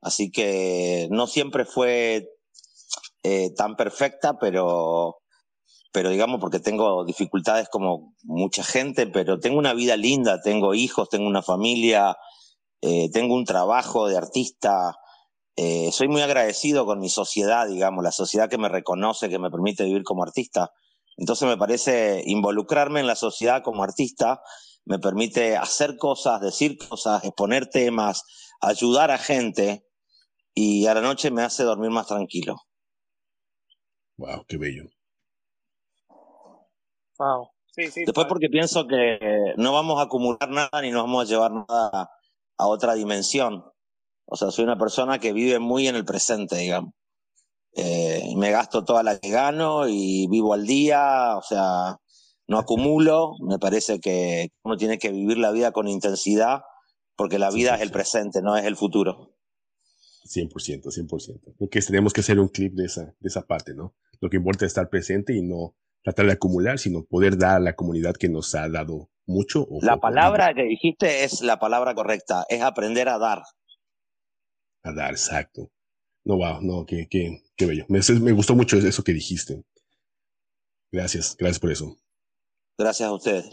así 0.00 0.30
que 0.30 1.08
no 1.10 1.26
siempre 1.26 1.64
fue 1.64 2.28
eh, 3.22 3.50
tan 3.56 3.76
perfecta, 3.76 4.38
pero, 4.38 5.19
pero 5.92 6.10
digamos 6.10 6.40
porque 6.40 6.60
tengo 6.60 7.04
dificultades 7.04 7.68
como 7.68 8.14
mucha 8.22 8.62
gente, 8.62 9.06
pero 9.06 9.40
tengo 9.40 9.58
una 9.58 9.74
vida 9.74 9.96
linda, 9.96 10.40
tengo 10.40 10.74
hijos, 10.74 11.08
tengo 11.08 11.26
una 11.26 11.42
familia, 11.42 12.16
eh, 12.80 13.10
tengo 13.12 13.34
un 13.34 13.44
trabajo 13.44 14.08
de 14.08 14.16
artista, 14.16 14.96
eh, 15.56 15.90
soy 15.92 16.08
muy 16.08 16.22
agradecido 16.22 16.86
con 16.86 17.00
mi 17.00 17.08
sociedad, 17.08 17.66
digamos, 17.68 18.04
la 18.04 18.12
sociedad 18.12 18.48
que 18.48 18.58
me 18.58 18.68
reconoce, 18.68 19.28
que 19.28 19.38
me 19.38 19.50
permite 19.50 19.84
vivir 19.84 20.04
como 20.04 20.22
artista. 20.22 20.72
Entonces 21.16 21.48
me 21.48 21.56
parece 21.56 22.22
involucrarme 22.24 23.00
en 23.00 23.06
la 23.06 23.16
sociedad 23.16 23.62
como 23.62 23.82
artista, 23.82 24.40
me 24.84 24.98
permite 24.98 25.56
hacer 25.56 25.96
cosas, 25.96 26.40
decir 26.40 26.78
cosas, 26.78 27.24
exponer 27.24 27.66
temas, 27.68 28.22
ayudar 28.60 29.10
a 29.10 29.18
gente 29.18 29.84
y 30.54 30.86
a 30.86 30.94
la 30.94 31.00
noche 31.00 31.30
me 31.30 31.42
hace 31.42 31.64
dormir 31.64 31.90
más 31.90 32.06
tranquilo. 32.06 32.56
Wow, 34.16 34.44
qué 34.46 34.56
bello. 34.56 34.84
Wow. 37.20 37.50
Después 37.76 38.26
porque 38.28 38.48
pienso 38.48 38.86
que 38.86 39.18
no 39.58 39.74
vamos 39.74 40.00
a 40.00 40.04
acumular 40.04 40.48
nada 40.48 40.80
ni 40.80 40.90
nos 40.90 41.02
vamos 41.02 41.24
a 41.24 41.28
llevar 41.28 41.52
nada 41.52 42.10
a 42.56 42.66
otra 42.66 42.94
dimensión. 42.94 43.62
O 44.24 44.36
sea, 44.36 44.50
soy 44.50 44.64
una 44.64 44.78
persona 44.78 45.18
que 45.18 45.34
vive 45.34 45.58
muy 45.58 45.86
en 45.86 45.96
el 45.96 46.06
presente, 46.06 46.56
digamos. 46.56 46.94
Eh, 47.74 48.32
me 48.36 48.50
gasto 48.50 48.84
toda 48.84 49.02
la 49.02 49.18
que 49.18 49.28
gano 49.28 49.86
y 49.86 50.28
vivo 50.28 50.54
al 50.54 50.66
día, 50.66 51.36
o 51.36 51.42
sea, 51.42 51.98
no 52.48 52.58
acumulo, 52.58 53.34
me 53.46 53.58
parece 53.58 54.00
que 54.00 54.48
uno 54.64 54.78
tiene 54.78 54.98
que 54.98 55.12
vivir 55.12 55.36
la 55.36 55.52
vida 55.52 55.72
con 55.72 55.88
intensidad, 55.88 56.62
porque 57.16 57.38
la 57.38 57.50
vida 57.50 57.74
es 57.74 57.82
el 57.82 57.90
presente, 57.90 58.40
no 58.40 58.56
es 58.56 58.64
el 58.64 58.76
futuro. 58.76 59.36
100%, 60.24 60.90
100%. 60.90 61.54
Lo 61.58 61.68
que 61.68 61.82
tenemos 61.82 62.14
que 62.14 62.22
hacer 62.22 62.40
un 62.40 62.48
clip 62.48 62.72
de 62.74 62.86
esa, 62.86 63.04
de 63.04 63.28
esa 63.28 63.42
parte, 63.42 63.74
¿no? 63.74 63.94
Lo 64.20 64.30
que 64.30 64.38
importa 64.38 64.64
es 64.64 64.70
estar 64.70 64.88
presente 64.88 65.36
y 65.36 65.42
no 65.42 65.76
tratar 66.02 66.26
de 66.26 66.32
acumular, 66.32 66.78
sino 66.78 67.04
poder 67.04 67.36
dar 67.36 67.56
a 67.56 67.60
la 67.60 67.74
comunidad 67.74 68.14
que 68.14 68.28
nos 68.28 68.54
ha 68.54 68.68
dado 68.68 69.10
mucho. 69.26 69.66
la 69.82 69.98
palabra 69.98 70.54
que 70.54 70.64
dijiste 70.64 71.24
es 71.24 71.42
la 71.42 71.58
palabra 71.58 71.94
correcta, 71.94 72.44
es 72.48 72.62
aprender 72.62 73.08
a 73.08 73.18
dar. 73.18 73.42
A 74.82 74.92
dar, 74.92 75.12
exacto. 75.12 75.70
No, 76.24 76.36
wow, 76.36 76.60
no, 76.60 76.84
qué, 76.86 77.06
qué, 77.08 77.42
qué 77.56 77.66
bello. 77.66 77.84
Me, 77.88 78.00
me 78.20 78.32
gustó 78.32 78.54
mucho 78.54 78.76
eso 78.76 79.02
que 79.02 79.12
dijiste. 79.12 79.62
Gracias, 80.92 81.36
gracias 81.38 81.60
por 81.60 81.70
eso. 81.70 81.96
Gracias 82.76 83.08
a 83.08 83.12
ustedes. 83.12 83.46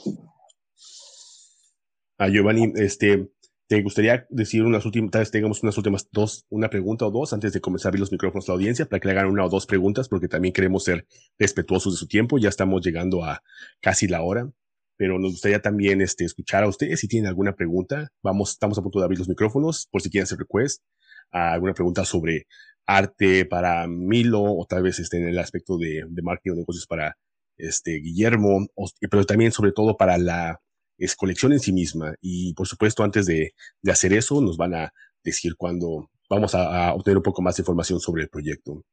A 2.18 2.30
Giovanni, 2.30 2.74
este, 2.78 3.30
¿te 3.68 3.82
gustaría 3.82 4.26
decir 4.30 4.64
unas 4.64 4.86
últimas, 4.86 5.12
tal 5.12 5.22
vez 5.22 5.32
tengamos 5.32 5.62
unas 5.62 5.78
últimas 5.78 6.08
dos, 6.12 6.46
una 6.50 6.70
pregunta 6.70 7.06
o 7.06 7.12
dos 7.12 7.34
antes 7.34 7.52
de 7.54 7.62
comenzar 7.62 7.88
a 7.88 7.90
abrir 7.90 8.00
los 8.00 8.12
micrófonos 8.12 8.48
a 8.48 8.52
la 8.52 8.56
audiencia 8.56 8.86
para 8.86 9.00
que 9.00 9.08
le 9.08 9.12
hagan 9.14 9.28
una 9.28 9.46
o 9.46 9.50
dos 9.50 9.66
preguntas, 9.66 10.08
porque 10.08 10.28
también 10.28 10.54
queremos 10.54 10.86
ser 10.86 11.06
respetuosos 11.38 11.94
de 11.94 11.98
su 11.98 12.08
tiempo. 12.08 12.38
Ya 12.38 12.50
estamos 12.50 12.82
llegando 12.82 13.26
a 13.26 13.44
casi 13.82 14.08
la 14.08 14.22
hora, 14.22 14.50
pero 14.96 15.20
nos 15.20 15.32
gustaría 15.32 15.62
también 15.62 16.02
este, 16.02 16.24
escuchar 16.24 16.64
a 16.64 16.68
ustedes 16.68 17.00
si 17.02 17.08
tienen 17.08 17.28
alguna 17.28 17.56
pregunta. 17.56 18.10
Vamos, 18.24 18.52
estamos 18.52 18.78
a 18.78 18.82
punto 18.82 19.00
de 19.00 19.06
abrir 19.06 19.20
los 19.20 19.30
micrófonos 19.30 19.88
por 19.92 20.02
si 20.02 20.10
quieren 20.10 20.24
hacer 20.24 20.40
request, 20.40 20.84
alguna 21.32 21.74
pregunta 21.74 22.06
sobre 22.06 22.48
arte 22.86 23.46
para 23.46 23.86
Milo 23.88 24.44
o 24.44 24.66
tal 24.66 24.84
vez 24.84 25.00
este, 25.00 25.18
en 25.18 25.28
el 25.28 25.40
aspecto 25.40 25.78
de, 25.78 26.06
de 26.08 26.22
marketing 26.22 26.52
o 26.52 26.56
negocios 26.56 26.88
para 26.88 27.18
este, 27.58 28.00
Guillermo, 28.00 28.66
pero 29.12 29.26
también 29.26 29.52
sobre 29.52 29.74
todo 29.74 29.98
para 29.98 30.18
la 30.18 30.62
es 30.98 31.16
colección 31.16 31.54
en 31.54 31.60
sí 31.60 31.74
misma. 31.74 32.16
Y 32.22 32.54
por 32.54 32.68
supuesto, 32.68 33.04
antes 33.04 33.26
de, 33.26 33.54
de 33.82 33.92
hacer 33.92 34.14
eso, 34.14 34.42
nos 34.42 34.58
van 34.58 34.74
a 34.76 34.94
decir 35.24 35.56
cuándo 35.56 36.10
vamos 36.30 36.54
a, 36.56 36.94
obtener 36.94 37.18
un 37.18 37.24
poco 37.24 37.42
más 37.42 37.56
de 37.58 37.62
información 37.62 38.00
sobre 38.00 38.24
el 38.24 38.30
proyecto. 38.30 38.84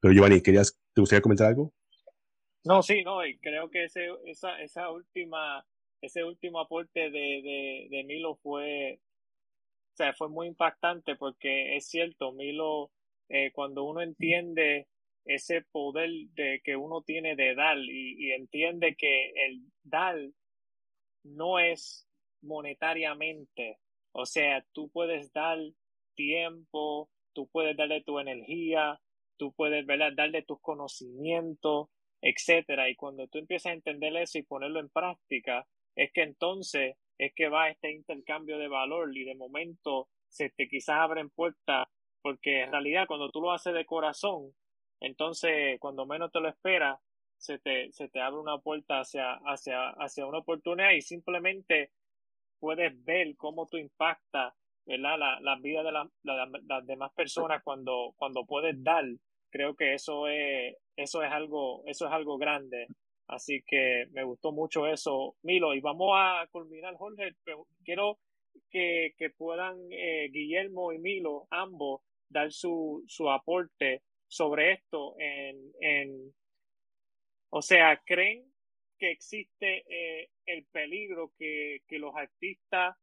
Pero 0.00 0.14
Giovanni, 0.14 0.42
¿querías, 0.42 0.78
¿te 0.94 1.00
gustaría 1.00 1.22
comentar 1.22 1.48
algo? 1.48 1.72
No, 2.64 2.82
sí, 2.82 3.02
no, 3.02 3.24
y 3.26 3.38
creo 3.38 3.70
que 3.70 3.84
ese, 3.84 4.08
esa, 4.26 4.60
esa 4.60 4.90
última, 4.90 5.64
ese 6.00 6.24
último 6.24 6.60
aporte 6.60 7.10
de, 7.10 7.88
de, 7.90 8.04
Milo 8.04 8.36
fue, 8.36 9.00
o 9.94 9.96
sea, 9.96 10.12
fue 10.12 10.28
muy 10.28 10.46
impactante 10.46 11.16
porque 11.16 11.76
es 11.76 11.86
cierto, 11.86 12.32
Milo, 12.32 12.90
eh, 13.28 13.50
cuando 13.52 13.84
uno 13.84 14.00
entiende 14.00 14.86
ese 15.24 15.62
poder 15.62 16.10
de 16.34 16.60
que 16.64 16.76
uno 16.76 17.02
tiene 17.02 17.36
de 17.36 17.54
dar 17.54 17.78
y, 17.78 18.32
entiende 18.32 18.94
que 18.96 19.30
el 19.46 19.62
dar 19.82 20.18
no 21.24 21.58
es 21.58 22.08
monetariamente. 22.42 23.78
O 24.12 24.26
sea, 24.26 24.64
tú 24.72 24.90
puedes 24.90 25.32
dar 25.32 25.58
tiempo, 26.14 27.10
tú 27.32 27.48
puedes 27.48 27.76
darle 27.76 28.02
tu 28.02 28.18
energía, 28.18 29.00
tú 29.36 29.52
puedes 29.52 29.86
darle 29.86 30.42
tus 30.42 30.60
conocimientos, 30.60 31.88
etcétera. 32.20 32.88
Y 32.90 32.96
cuando 32.96 33.26
tú 33.28 33.38
empiezas 33.38 33.70
a 33.70 33.74
entender 33.74 34.16
eso 34.16 34.38
y 34.38 34.42
ponerlo 34.42 34.80
en 34.80 34.88
práctica, 34.88 35.66
es 35.96 36.12
que 36.12 36.22
entonces 36.22 36.96
es 37.18 37.32
que 37.34 37.48
va 37.48 37.68
este 37.68 37.92
intercambio 37.92 38.58
de 38.58 38.68
valor 38.68 39.16
y 39.16 39.24
de 39.24 39.34
momento 39.34 40.08
se 40.28 40.50
te 40.50 40.68
quizás 40.68 40.96
abren 40.96 41.30
puertas, 41.30 41.88
porque 42.22 42.62
en 42.62 42.72
realidad 42.72 43.06
cuando 43.06 43.30
tú 43.30 43.40
lo 43.40 43.52
haces 43.52 43.74
de 43.74 43.84
corazón, 43.84 44.52
entonces, 45.02 45.80
cuando 45.80 46.06
menos 46.06 46.30
te 46.30 46.40
lo 46.40 46.48
esperas, 46.48 46.98
se 47.42 47.58
te, 47.58 47.92
se 47.92 48.08
te 48.08 48.20
abre 48.20 48.40
una 48.40 48.58
puerta 48.58 49.00
hacia, 49.00 49.34
hacia, 49.46 49.90
hacia 49.90 50.26
una 50.26 50.38
oportunidad 50.38 50.92
y 50.92 51.02
simplemente 51.02 51.90
puedes 52.60 53.04
ver 53.04 53.36
cómo 53.36 53.66
tú 53.66 53.76
impactas 53.76 54.54
¿verdad? 54.86 55.18
La, 55.18 55.40
la 55.40 55.56
vida 55.56 55.82
de 55.82 55.92
la, 55.92 56.08
las 56.22 56.86
demás 56.86 57.12
personas 57.12 57.62
cuando, 57.62 58.14
cuando 58.16 58.44
puedes 58.44 58.82
dar. 58.82 59.04
Creo 59.50 59.74
que 59.76 59.94
eso 59.94 60.26
es, 60.28 60.76
eso 60.96 61.22
es 61.22 61.30
algo, 61.30 61.82
eso 61.86 62.06
es 62.06 62.12
algo 62.12 62.38
grande. 62.38 62.86
Así 63.28 63.62
que 63.66 64.06
me 64.12 64.24
gustó 64.24 64.52
mucho 64.52 64.86
eso, 64.86 65.36
Milo. 65.42 65.74
Y 65.74 65.80
vamos 65.80 66.10
a 66.14 66.46
culminar, 66.50 66.94
Jorge. 66.96 67.32
Quiero 67.84 68.18
que, 68.70 69.14
que 69.16 69.30
puedan 69.30 69.76
eh, 69.90 70.28
Guillermo 70.32 70.92
y 70.92 70.98
Milo, 70.98 71.46
ambos, 71.50 72.00
dar 72.28 72.50
su, 72.50 73.04
su 73.06 73.30
aporte 73.30 74.02
sobre 74.26 74.72
esto 74.72 75.14
en, 75.18 75.56
en 75.80 76.34
o 77.54 77.60
sea, 77.60 78.00
creen 78.06 78.50
que 78.98 79.10
existe 79.10 79.84
eh, 79.86 80.30
el 80.46 80.64
peligro 80.72 81.32
que, 81.38 81.82
que 81.86 81.98
los 81.98 82.14
artistas 82.16 82.96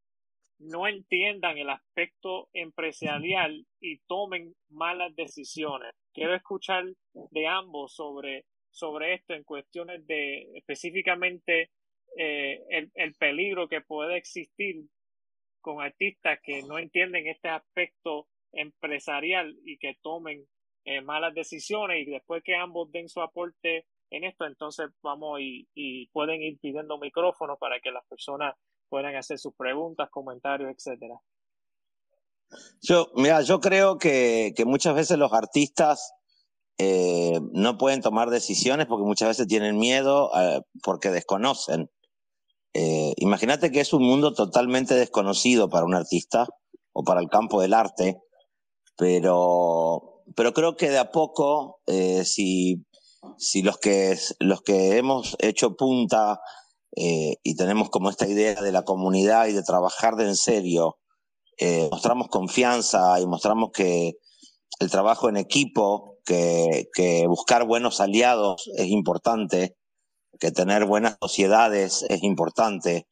no 0.58 0.88
entiendan 0.88 1.58
el 1.60 1.70
aspecto 1.70 2.50
empresarial 2.54 3.68
y 3.80 4.00
tomen 4.08 4.56
malas 4.70 5.16
decisiones. 5.16 5.94
Quiero 6.14 6.34
escuchar 6.34 6.86
de 7.14 7.48
ambos 7.48 7.94
sobre, 7.94 8.46
sobre 8.72 9.14
esto 9.14 9.36
en 9.36 9.44
cuestiones 9.44 10.06
de 10.08 10.58
específicamente 10.58 11.70
eh, 12.18 12.64
el, 12.70 12.92
el, 12.96 13.14
peligro 13.14 13.70
que 13.70 13.82
puede 13.82 14.18
existir 14.18 14.84
con 15.62 15.80
artistas 15.80 16.40
que 16.42 16.64
no 16.64 16.80
entienden 16.80 17.28
este 17.28 17.50
aspecto 17.50 18.28
empresarial 18.52 19.56
y 19.64 19.78
que 19.78 19.96
tomen 20.02 20.44
eh, 20.86 21.02
malas 21.02 21.36
decisiones 21.36 22.08
y 22.08 22.10
después 22.10 22.42
que 22.44 22.56
ambos 22.56 22.92
den 22.92 23.10
su 23.10 23.22
aporte 23.22 23.86
en 24.12 24.24
esto, 24.24 24.46
entonces 24.46 24.88
vamos 25.02 25.40
y, 25.42 26.08
pueden 26.12 26.42
ir 26.42 26.60
pidiendo 26.60 26.98
micrófonos 26.98 27.58
para 27.60 27.80
que 27.80 27.92
las 27.92 28.06
personas 28.08 28.56
puedan 28.90 29.16
hacer 29.16 29.38
sus 29.38 29.54
preguntas, 29.56 30.10
comentarios, 30.10 30.72
etcétera. 30.72 31.16
Yo, 32.82 33.12
mira, 33.16 33.42
yo 33.42 33.60
creo 33.60 34.00
que, 34.00 34.54
muchas 34.66 34.96
veces 34.96 35.18
los 35.18 35.32
artistas 35.34 36.14
eh, 36.80 37.40
no 37.52 37.78
pueden 37.78 38.02
tomar 38.02 38.30
decisiones 38.30 38.88
porque 38.88 39.06
muchas 39.06 39.28
veces 39.28 39.48
tienen 39.48 39.78
miedo 39.78 40.32
eh, 40.36 40.62
porque 40.82 41.12
desconocen. 41.12 41.92
Eh, 42.74 43.14
Imagínate 43.18 43.72
que 43.72 43.82
es 43.82 43.94
un 43.94 44.04
mundo 44.04 44.34
totalmente 44.34 44.96
desconocido 44.96 45.70
para 45.70 45.86
un 45.86 45.94
artista 45.94 46.48
o 46.94 47.04
para 47.04 47.22
el 47.22 47.30
campo 47.30 47.62
del 47.62 47.74
arte, 47.74 48.20
pero 48.98 50.24
pero 50.36 50.54
creo 50.54 50.76
que 50.76 50.90
de 50.90 51.00
a 51.00 51.12
poco, 51.12 51.82
si, 52.24 52.86
si 53.38 53.62
los, 53.62 53.78
que, 53.78 54.18
los 54.40 54.62
que 54.62 54.98
hemos 54.98 55.36
hecho 55.40 55.76
punta 55.76 56.40
eh, 56.96 57.38
y 57.44 57.56
tenemos 57.56 57.90
como 57.90 58.10
esta 58.10 58.28
idea 58.28 58.62
de 58.62 58.72
la 58.72 58.84
comunidad 58.84 59.48
y 59.48 59.54
de 59.54 59.64
trabajar 59.64 60.16
de 60.16 60.28
en 60.28 60.36
serio, 60.36 60.98
eh, 61.58 61.88
mostramos 61.92 62.28
confianza 62.30 63.20
y 63.20 63.26
mostramos 63.26 63.72
que 63.74 64.14
el 64.80 64.90
trabajo 64.90 65.30
en 65.30 65.38
equipo, 65.38 66.18
que, 66.26 66.90
que 66.94 67.28
buscar 67.28 67.66
buenos 67.66 68.00
aliados 68.00 68.70
es 68.76 68.88
importante, 68.88 69.76
que 70.40 70.52
tener 70.52 70.86
buenas 70.86 71.18
sociedades 71.22 72.06
es 72.10 72.24
importante, 72.24 73.08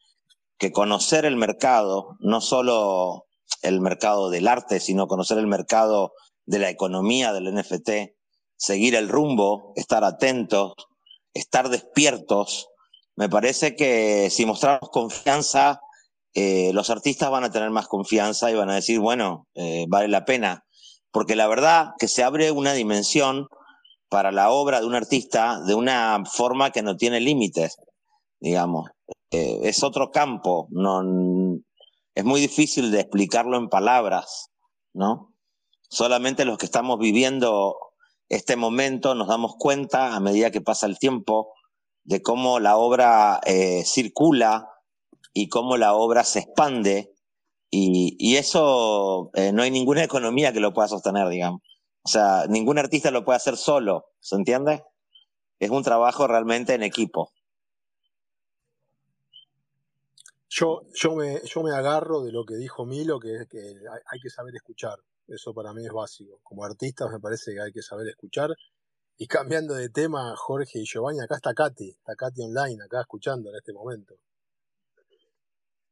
que 0.58 0.72
conocer 0.72 1.26
el 1.26 1.36
mercado, 1.36 2.16
no 2.20 2.42
solo 2.42 3.26
el 3.62 3.82
mercado 3.82 4.30
del 4.30 4.48
arte, 4.48 4.80
sino 4.80 5.08
conocer 5.08 5.38
el 5.38 5.48
mercado 5.48 6.14
de 6.46 6.60
la 6.60 6.70
economía 6.70 7.34
del 7.34 7.54
NFT, 7.54 8.17
seguir 8.58 8.96
el 8.96 9.08
rumbo, 9.08 9.74
estar 9.76 10.04
atentos, 10.04 10.74
estar 11.34 11.70
despiertos. 11.70 12.68
Me 13.16 13.30
parece 13.30 13.76
que 13.76 14.30
si 14.30 14.46
mostramos 14.46 14.90
confianza, 14.92 15.80
eh, 16.34 16.72
los 16.74 16.90
artistas 16.90 17.32
van 17.32 17.44
a 17.44 17.52
tener 17.52 17.70
más 17.70 17.88
confianza 17.88 18.52
y 18.52 18.56
van 18.56 18.70
a 18.70 18.76
decir, 18.76 19.00
bueno, 19.00 19.48
eh, 19.56 19.86
vale 19.88 20.08
la 20.08 20.26
pena. 20.26 20.66
Porque 21.12 21.36
la 21.36 21.48
verdad 21.48 21.92
que 21.98 22.08
se 22.08 22.24
abre 22.24 22.52
una 22.52 22.74
dimensión 22.74 23.48
para 24.10 24.32
la 24.32 24.52
obra 24.52 24.80
de 24.80 24.86
un 24.86 24.96
artista 24.96 25.60
de 25.62 25.74
una 25.76 26.24
forma 26.26 26.72
que 26.72 26.84
no 26.84 26.96
tiene 26.96 27.20
límites, 27.20 27.78
digamos. 28.40 28.90
Eh, 29.32 29.60
es 29.64 29.84
otro 29.84 30.12
campo, 30.12 30.68
no, 30.70 31.02
es 32.16 32.24
muy 32.24 32.40
difícil 32.40 32.92
de 32.92 33.02
explicarlo 33.02 33.58
en 33.58 33.68
palabras, 33.68 34.50
¿no? 34.94 35.34
Solamente 35.90 36.46
los 36.46 36.58
que 36.58 36.66
estamos 36.66 36.98
viviendo 37.00 37.76
este 38.30 38.56
momento 38.56 39.16
nos 39.16 39.28
damos 39.28 39.56
cuenta 39.58 40.16
a 40.16 40.20
medida 40.20 40.52
que 40.52 40.62
pasa 40.62 40.86
el 40.86 41.00
tiempo 41.00 41.54
de 42.04 42.22
cómo 42.22 42.60
la 42.60 42.78
obra 42.78 43.40
eh, 43.46 43.84
circula 43.86 44.70
y 45.34 45.50
cómo 45.50 45.78
la 45.78 45.94
obra 45.94 46.24
se 46.24 46.40
expande 46.40 47.14
y, 47.70 48.16
y 48.18 48.38
eso 48.38 49.30
eh, 49.34 49.52
no 49.52 49.62
hay 49.64 49.72
ninguna 49.72 50.04
economía 50.04 50.54
que 50.54 50.60
lo 50.60 50.74
pueda 50.74 50.88
sostener, 50.88 51.28
digamos. 51.28 51.62
O 52.04 52.10
sea, 52.10 52.46
ningún 52.48 52.78
artista 52.78 53.12
lo 53.12 53.26
puede 53.26 53.36
hacer 53.36 53.58
solo, 53.58 54.06
¿se 54.22 54.36
entiende? 54.36 54.84
Es 55.60 55.70
un 55.70 55.84
trabajo 55.84 56.28
realmente 56.28 56.74
en 56.74 56.84
equipo. 56.84 57.34
Yo, 60.50 60.84
yo, 60.94 61.14
me, 61.14 61.42
yo 61.44 61.62
me 61.62 61.72
agarro 61.72 62.22
de 62.22 62.32
lo 62.32 62.46
que 62.46 62.56
dijo 62.56 62.86
Milo, 62.86 63.20
que 63.20 63.36
es 63.36 63.48
que 63.50 63.60
hay 63.60 64.20
que 64.22 64.30
saber 64.30 64.56
escuchar. 64.56 64.98
Eso 65.28 65.54
para 65.54 65.74
mí 65.74 65.86
es 65.86 65.92
básico. 65.92 66.40
Como 66.44 66.64
artistas 66.64 67.12
me 67.12 67.20
parece 67.20 67.54
que 67.54 67.62
hay 67.62 67.72
que 67.72 67.82
saber 67.82 68.08
escuchar. 68.08 68.56
Y 69.18 69.28
cambiando 69.28 69.74
de 69.74 69.90
tema, 69.90 70.36
Jorge 70.36 70.80
y 70.80 70.86
Giovanni, 70.86 71.20
acá 71.20 71.36
está 71.36 71.54
Katy, 71.54 71.90
está 71.90 72.16
Katy 72.16 72.42
online, 72.44 72.84
acá 72.84 73.02
escuchando 73.02 73.50
en 73.50 73.56
este 73.56 73.74
momento. 73.74 74.16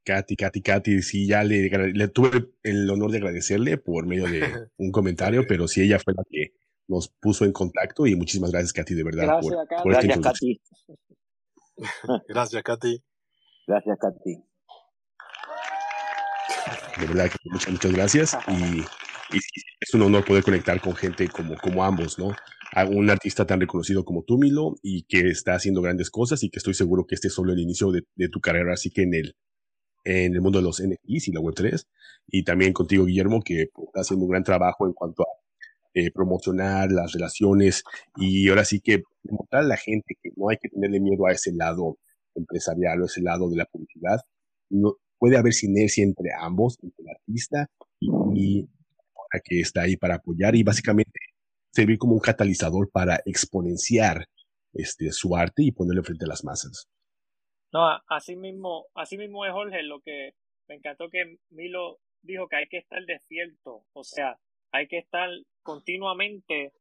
Katy, 0.05 0.36
Katy, 0.36 0.61
Katy, 0.61 1.01
sí, 1.01 1.27
ya 1.27 1.43
le, 1.43 1.67
le, 1.67 2.07
tuve 2.09 2.53
el 2.61 2.88
honor 2.91 3.09
de 3.09 3.17
agradecerle 3.17 3.79
por 3.79 4.05
medio 4.05 4.25
de 4.25 4.41
un 4.77 4.91
comentario, 4.91 5.45
pero 5.47 5.67
sí, 5.67 5.81
ella 5.81 5.97
fue 5.97 6.13
la 6.13 6.23
que 6.29 6.53
nos 6.88 7.07
puso 7.07 7.45
en 7.45 7.51
contacto 7.51 8.05
y 8.05 8.15
muchísimas 8.15 8.51
gracias, 8.51 8.73
Katy, 8.73 8.93
de 8.93 9.03
verdad. 9.03 9.23
Gracias, 9.23 9.55
por, 9.81 9.91
gracias, 9.91 10.19
Katy. 10.19 10.61
gracias, 12.27 12.63
Katy. 12.63 13.03
Gracias, 13.67 13.97
Katy. 13.99 14.43
De 16.99 17.07
verdad, 17.07 17.31
muchas, 17.45 17.71
muchas 17.71 17.91
gracias 17.91 18.38
y, 18.47 18.86
es 19.32 19.93
un 19.93 20.01
honor 20.03 20.26
poder 20.26 20.43
conectar 20.43 20.80
con 20.82 20.95
gente 20.95 21.28
como, 21.30 21.55
como 21.57 21.84
ambos, 21.84 22.19
¿no? 22.19 22.36
un 22.89 23.09
artista 23.09 23.45
tan 23.45 23.61
reconocido 23.61 24.03
como 24.03 24.23
tú, 24.23 24.38
Milo, 24.38 24.76
y 24.82 25.03
que 25.03 25.30
está 25.30 25.55
haciendo 25.55 25.82
grandes 25.82 26.09
cosas 26.09 26.43
y 26.43 26.49
que 26.49 26.59
estoy 26.59 26.73
seguro 26.73 27.05
que 27.05 27.15
este 27.15 27.30
es 27.30 27.34
solo 27.34 27.53
el 27.53 27.59
inicio 27.59 27.91
de, 27.91 28.03
de 28.15 28.28
tu 28.28 28.41
carrera, 28.41 28.73
así 28.73 28.89
que 28.89 29.03
en 29.03 29.13
el, 29.13 29.36
en 30.03 30.34
el 30.34 30.41
mundo 30.41 30.59
de 30.59 30.63
los 30.63 30.82
NFTs 30.82 31.30
y 31.30 31.32
la 31.32 31.39
Web3, 31.39 31.86
y 32.28 32.43
también 32.43 32.73
contigo, 32.73 33.05
Guillermo, 33.05 33.41
que 33.41 33.67
pues, 33.73 33.88
está 33.88 34.01
haciendo 34.01 34.26
un 34.26 34.32
gran 34.32 34.43
trabajo 34.43 34.86
en 34.88 34.93
cuanto 34.93 35.23
a 35.23 35.28
eh, 35.93 36.11
promocionar 36.11 36.91
las 36.91 37.13
relaciones 37.13 37.84
y 38.17 38.49
ahora 38.49 38.65
sí 38.65 38.82
que 38.82 39.03
demostrar 39.23 39.63
a 39.63 39.67
la 39.67 39.78
gente 39.78 40.15
que 40.21 40.32
no 40.36 40.49
hay 40.49 40.57
que 40.57 40.67
tenerle 40.67 40.99
miedo 40.99 41.26
a 41.26 41.32
ese 41.32 41.53
lado 41.53 41.97
empresarial 42.36 43.01
o 43.01 43.05
ese 43.05 43.21
lado 43.21 43.49
de 43.49 43.55
la 43.55 43.65
publicidad. 43.65 44.19
No, 44.69 44.97
puede 45.17 45.38
haber 45.38 45.53
sinergia 45.53 46.03
entre 46.03 46.32
ambos, 46.38 46.78
entre 46.82 47.01
el 47.01 47.09
artista 47.09 47.69
y 48.34 48.67
que 49.43 49.59
está 49.59 49.83
ahí 49.83 49.97
para 49.97 50.15
apoyar 50.15 50.55
y 50.55 50.63
básicamente 50.63 51.19
servir 51.71 51.97
como 51.97 52.13
un 52.13 52.21
catalizador 52.21 52.89
para 52.91 53.19
exponenciar 53.25 54.25
este, 54.73 55.11
su 55.11 55.36
arte 55.36 55.63
y 55.63 55.71
ponerlo 55.71 56.03
frente 56.03 56.25
a 56.25 56.29
las 56.29 56.43
masas. 56.43 56.89
No, 57.71 57.81
así 58.07 58.36
mismo, 58.36 58.86
así 58.93 59.17
mismo 59.17 59.45
es 59.45 59.51
Jorge, 59.51 59.83
lo 59.83 59.99
que 60.01 60.31
me 60.67 60.75
encantó 60.75 61.09
que 61.09 61.38
Milo 61.49 61.99
dijo 62.21 62.47
que 62.47 62.55
hay 62.55 62.67
que 62.67 62.77
estar 62.77 63.03
despierto, 63.05 63.83
o 63.93 64.03
sea, 64.03 64.39
hay 64.71 64.88
que 64.88 64.97
estar 64.97 65.29
continuamente 65.63 66.73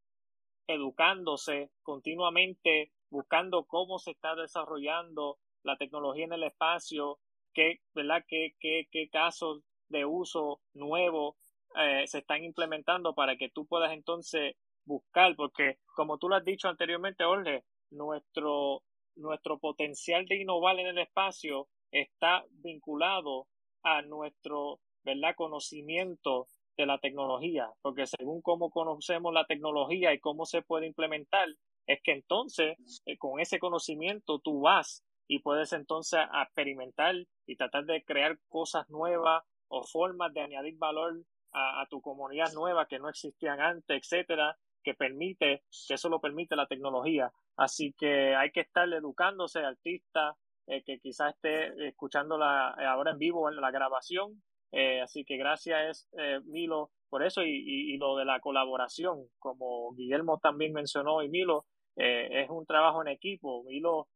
educándose, 0.67 1.71
continuamente 1.83 2.93
buscando 3.11 3.65
cómo 3.65 3.99
se 3.99 4.13
está 4.13 4.35
desarrollando 4.35 5.39
la 5.63 5.77
tecnología 5.77 6.25
en 6.25 6.33
el 6.33 6.45
espacio, 6.45 7.19
qué, 7.53 7.81
¿verdad? 7.95 8.25
qué, 8.29 8.55
qué, 8.61 8.89
qué 8.91 9.09
casos 9.09 9.63
de 9.89 10.05
uso 10.05 10.61
nuevo 10.73 11.37
eh, 11.77 12.07
se 12.07 12.19
están 12.19 12.45
implementando 12.45 13.15
para 13.15 13.37
que 13.37 13.51
tú 13.51 13.67
puedas 13.67 13.93
entonces 13.93 14.55
buscar, 14.85 15.35
porque 15.37 15.79
como 15.95 16.19
tú 16.19 16.29
lo 16.29 16.37
has 16.37 16.45
dicho 16.45 16.69
anteriormente, 16.69 17.25
Jorge, 17.25 17.65
nuestro, 17.91 18.83
nuestro 19.17 19.59
potencial 19.59 20.27
de 20.27 20.41
innovar 20.43 20.79
en 20.79 20.89
el 20.89 20.99
espacio 20.99 21.69
está 21.91 22.45
vinculado 22.51 23.47
a 23.83 24.03
nuestro 24.03 24.81
¿verdad? 25.05 25.35
conocimiento 25.37 26.47
de 26.77 26.87
la 26.87 26.99
tecnología, 26.99 27.71
porque 27.83 28.07
según 28.07 28.43
cómo 28.43 28.71
conocemos 28.71 29.33
la 29.33 29.47
tecnología 29.47 30.13
y 30.13 30.19
cómo 30.19 30.45
se 30.45 30.63
puede 30.63 30.87
implementar, 30.87 31.49
es 31.87 32.01
que 32.03 32.13
entonces 32.13 32.77
eh, 33.07 33.17
con 33.17 33.41
ese 33.41 33.59
conocimiento 33.59 34.41
tú 34.41 34.63
vas 34.63 35.05
y 35.29 35.39
puedes 35.41 35.73
entonces 35.73 36.21
experimentar 36.43 37.15
y 37.47 37.57
tratar 37.57 37.85
de 37.85 38.03
crear 38.05 38.39
cosas 38.49 38.89
nuevas 38.91 39.45
o 39.69 39.83
formas 39.85 40.33
de 40.33 40.41
añadir 40.41 40.77
valor 40.77 41.25
a, 41.55 41.87
tu 41.89 42.01
comunidad 42.01 42.53
nueva 42.53 42.87
que 42.87 42.99
no 42.99 43.09
existían 43.09 43.61
antes, 43.61 44.03
etcétera, 44.03 44.57
que 44.83 44.95
permite, 44.95 45.63
que 45.89 45.95
eso 45.95 46.09
lo 46.09 46.21
permite 46.21 46.57
la 46.57 46.67
tecnología. 46.67 47.33
Así 47.57 47.95
que 47.97 48.35
hay 48.35 48.51
que 48.51 48.61
estar 48.61 48.93
educándose, 48.93 49.61
artista, 49.61 50.37
eh, 50.67 50.83
que 50.85 50.99
quizás 50.99 51.35
esté 51.35 51.89
escuchándola 51.89 52.71
ahora 52.71 53.13
en 53.13 53.19
vivo 53.19 53.49
en 53.49 53.57
la 53.61 53.71
grabación. 53.71 54.43
Eh, 54.73 55.01
así 55.01 55.25
que 55.25 55.37
gracias, 55.37 56.09
eh, 56.19 56.41
Milo, 56.45 56.91
por 57.09 57.23
eso 57.23 57.43
y, 57.45 57.95
y, 57.95 57.97
lo 57.97 58.17
de 58.17 58.25
la 58.25 58.41
colaboración, 58.41 59.29
como 59.39 59.95
Guillermo 59.95 60.39
también 60.39 60.73
mencionó 60.73 61.23
y 61.23 61.29
Milo, 61.29 61.67
es 61.97 62.51
un 62.51 62.67
trabajo 62.67 63.03
en 63.03 63.09
equipo. 63.09 63.63
Milo 63.63 64.09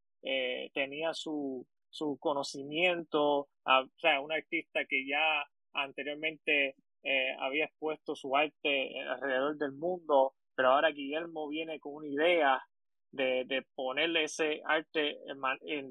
tenía 0.75 1.15
su, 1.15 1.65
su 1.91 2.19
conocimiento, 2.19 3.49
o 3.65 3.89
sea, 3.99 4.21
un 4.21 4.33
artista 4.33 4.85
que 4.85 5.07
ya 5.07 5.45
anteriormente 5.75 6.75
había 7.41 7.65
expuesto 7.65 8.15
su 8.15 8.37
arte 8.37 9.01
alrededor 9.09 9.57
del 9.57 9.73
mundo, 9.73 10.35
pero 10.55 10.71
ahora 10.71 10.91
Guillermo 10.91 11.49
viene 11.49 11.81
con 11.81 11.95
una 11.95 12.09
idea 12.09 12.63
de, 13.11 13.45
de 13.47 13.65
ponerle 13.75 14.25
ese 14.25 14.61
arte 14.65 15.19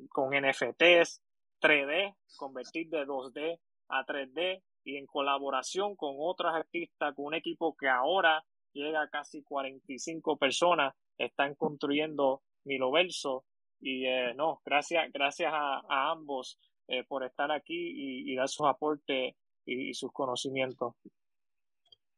con 0.10 0.30
NFTs 0.30 1.22
3D, 1.62 2.16
convertir 2.38 2.90
de 2.90 3.06
2D 3.06 3.60
a 3.90 4.06
3D 4.06 4.62
y 4.84 4.98
en 4.98 5.06
colaboración 5.06 5.96
con 5.96 6.16
otros 6.20 6.54
artistas, 6.54 7.14
con 7.16 7.26
un 7.26 7.34
equipo 7.34 7.76
que 7.76 7.90
ahora 7.90 8.44
llega 8.74 9.02
a 9.02 9.10
casi 9.10 9.44
45 9.44 10.38
personas, 10.38 10.94
están 11.18 11.56
construyendo 11.56 12.42
Miloverso. 12.64 13.46
Y 13.80 14.06
eh, 14.06 14.34
no, 14.36 14.62
gracias, 14.66 15.12
gracias 15.12 15.52
a, 15.54 16.12
ambos 16.12 16.60
eh, 16.88 17.04
por 17.04 17.24
estar 17.24 17.52
aquí 17.52 18.32
y, 18.32 18.36
dar 18.36 18.48
sus 18.48 18.66
aportes 18.66 19.36
y 19.68 19.94
sus 19.94 20.12
conocimientos. 20.12 20.96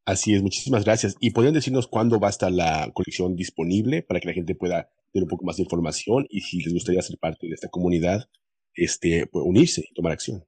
Así 0.05 0.33
es, 0.33 0.41
muchísimas 0.41 0.85
gracias. 0.85 1.15
¿Y 1.19 1.31
podrían 1.31 1.53
decirnos 1.53 1.87
cuándo 1.87 2.19
va 2.19 2.27
a 2.27 2.31
estar 2.31 2.51
la 2.51 2.89
colección 2.93 3.35
disponible 3.35 4.01
para 4.01 4.19
que 4.19 4.27
la 4.27 4.33
gente 4.33 4.55
pueda 4.55 4.89
tener 5.11 5.23
un 5.23 5.29
poco 5.29 5.45
más 5.45 5.57
de 5.57 5.63
información 5.63 6.25
y 6.29 6.41
si 6.41 6.61
les 6.61 6.73
gustaría 6.73 7.01
ser 7.01 7.17
parte 7.19 7.47
de 7.47 7.53
esta 7.53 7.69
comunidad, 7.69 8.29
este, 8.73 9.27
pues, 9.27 9.45
unirse 9.45 9.83
y 9.87 9.93
tomar 9.93 10.13
acción? 10.13 10.45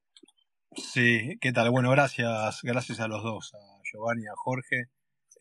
Sí, 0.76 1.38
¿qué 1.42 1.52
tal? 1.52 1.70
Bueno, 1.70 1.92
gracias, 1.92 2.62
gracias 2.64 3.00
a 3.02 3.08
los 3.08 3.24
dos, 3.24 3.54
a 3.54 3.82
Giovanni 3.84 4.24
y 4.24 4.28
a 4.28 4.36
Jorge. 4.36 4.86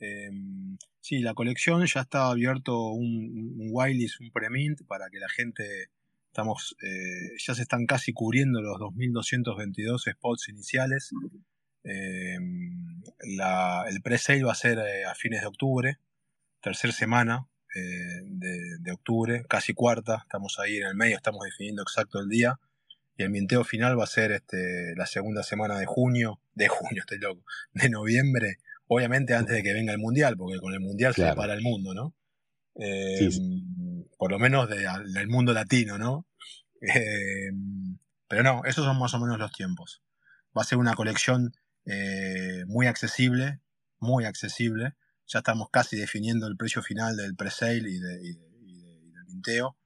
Em, 0.01 0.77
sí, 1.01 1.21
la 1.21 1.35
colección 1.35 1.85
ya 1.87 2.01
está 2.01 2.31
abierto 2.31 2.89
un, 2.89 3.57
un 3.59 3.69
whitelist, 3.71 4.21
un 4.21 4.31
premint 4.33 4.81
para 4.87 5.09
que 5.11 5.19
la 5.19 5.29
gente, 5.29 5.87
estamos, 6.27 6.75
eh, 6.83 7.37
ya 7.39 7.55
se 7.55 7.63
están 7.63 7.87
casi 7.87 8.13
cubriendo 8.13 8.61
los 8.61 8.77
2.222 8.79 10.13
spots 10.13 10.49
iniciales. 10.49 11.11
Eh, 11.85 12.39
el 13.23 14.03
pre-sale 14.03 14.45
va 14.45 14.53
a 14.53 14.57
ser 14.57 14.79
eh, 14.79 15.05
a 15.05 15.15
fines 15.15 15.41
de 15.41 15.47
octubre, 15.47 15.99
tercera 16.61 16.93
semana 16.93 17.49
eh, 17.75 18.21
de, 18.25 18.93
octubre, 18.93 19.45
casi 19.49 19.75
cuarta, 19.75 20.21
estamos 20.23 20.59
ahí 20.59 20.79
en 20.79 20.87
el 20.87 20.95
medio, 20.95 21.17
estamos 21.17 21.45
definiendo 21.45 21.83
exacto 21.83 22.21
el 22.21 22.29
día. 22.29 22.59
Y 23.17 23.23
el 23.23 23.31
minteo 23.31 23.65
final 23.65 23.99
va 23.99 24.05
a 24.05 24.09
ser 24.09 24.33
este, 24.33 24.95
la 24.97 25.07
segunda 25.07 25.43
semana 25.43 25.79
de 25.79 25.87
junio, 25.87 26.41
de 26.55 26.69
junio, 26.69 27.03
estoy 27.07 27.19
loco, 27.19 27.45
de 27.73 27.91
noviembre, 27.91 28.59
obviamente 28.87 29.35
antes 29.35 29.55
de 29.55 29.63
que 29.63 29.75
venga 29.75 29.93
el 29.93 29.99
mundial, 29.99 30.37
porque 30.37 30.59
con 30.59 30.73
el 30.73 30.81
mundial 30.81 31.15
se 31.15 31.35
para 31.35 31.55
el 31.55 31.61
mundo, 31.61 31.95
¿no? 31.95 32.15
Por 34.17 34.31
lo 34.31 34.39
menos 34.39 34.69
del 34.69 35.29
mundo 35.29 35.53
latino, 35.53 35.99
¿no? 35.99 36.27
pero 38.27 38.43
no, 38.43 38.63
esos 38.65 38.87
son 38.87 38.99
más 38.99 39.13
o 39.13 39.19
menos 39.19 39.39
los 39.39 39.53
tiempos. 39.53 40.03
Va 40.57 40.63
a 40.63 40.65
ser 40.65 40.79
una 40.79 40.95
colección 40.95 41.53
eh, 41.85 42.65
muy 42.67 42.87
accesible, 42.87 43.61
muy 43.99 44.25
accesible. 44.25 44.95
Ya 45.27 45.39
estamos 45.41 45.69
casi 45.71 45.97
definiendo 45.97 46.47
el 46.47 46.57
precio 46.57 46.83
final 46.83 47.17
del 47.17 47.37
pre-sale 47.37 47.89
y, 47.89 47.99
del 47.99 49.25
minteo, 49.27 49.77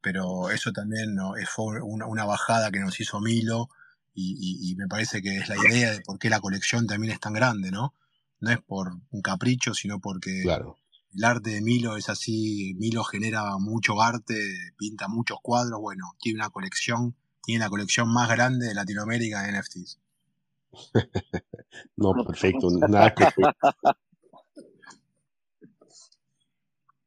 pero 0.00 0.50
eso 0.50 0.72
también 0.72 1.14
¿no? 1.14 1.34
fue 1.46 1.80
una, 1.82 2.24
bajada 2.24 2.70
que 2.70 2.80
nos 2.80 2.98
hizo 3.00 3.20
Milo 3.20 3.68
y, 4.12 4.74
me 4.76 4.88
parece 4.88 5.22
que 5.22 5.38
es 5.38 5.48
la 5.48 5.56
idea 5.56 5.92
de 5.92 6.00
por 6.00 6.18
qué 6.18 6.28
la 6.28 6.40
colección 6.40 6.86
también 6.86 7.12
es 7.12 7.20
tan 7.20 7.32
grande, 7.32 7.70
¿no? 7.70 7.94
No 8.40 8.50
es 8.50 8.58
por 8.60 8.92
un 9.10 9.22
capricho, 9.22 9.74
sino 9.74 10.00
porque 10.00 10.42
el 10.42 11.24
arte 11.24 11.50
de 11.50 11.62
Milo 11.62 11.96
es 11.96 12.08
así, 12.08 12.74
Milo 12.78 13.04
genera 13.04 13.56
mucho 13.58 14.00
arte, 14.02 14.34
pinta 14.76 15.08
muchos 15.08 15.38
cuadros, 15.42 15.80
bueno, 15.80 16.14
tiene 16.18 16.40
una 16.40 16.50
colección, 16.50 17.16
tiene 17.42 17.64
la 17.64 17.70
colección 17.70 18.12
más 18.12 18.28
grande 18.28 18.66
de 18.66 18.74
Latinoamérica 18.74 19.42
de 19.42 19.58
NFTs. 19.58 19.99
no, 21.96 22.24
perfecto, 22.24 22.68
nada 22.70 23.14
que 23.14 23.24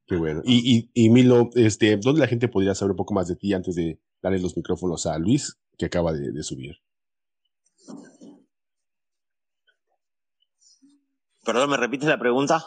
Qué 0.05 0.17
bueno. 0.17 0.41
Y, 0.43 0.89
y, 0.93 1.09
Milo, 1.09 1.49
este, 1.55 1.95
¿dónde 1.97 2.19
la 2.19 2.27
gente 2.27 2.49
podría 2.49 2.75
saber 2.75 2.91
un 2.91 2.97
poco 2.97 3.13
más 3.13 3.27
de 3.29 3.35
ti 3.35 3.53
antes 3.53 3.75
de 3.75 3.99
darle 4.21 4.39
los 4.39 4.57
micrófonos 4.57 5.05
a 5.05 5.17
Luis, 5.17 5.57
que 5.77 5.85
acaba 5.85 6.11
de, 6.11 6.43
subir? 6.43 6.75
Perdón, 11.45 11.69
¿me 11.69 11.77
repites 11.77 12.09
la 12.09 12.19
pregunta? 12.19 12.63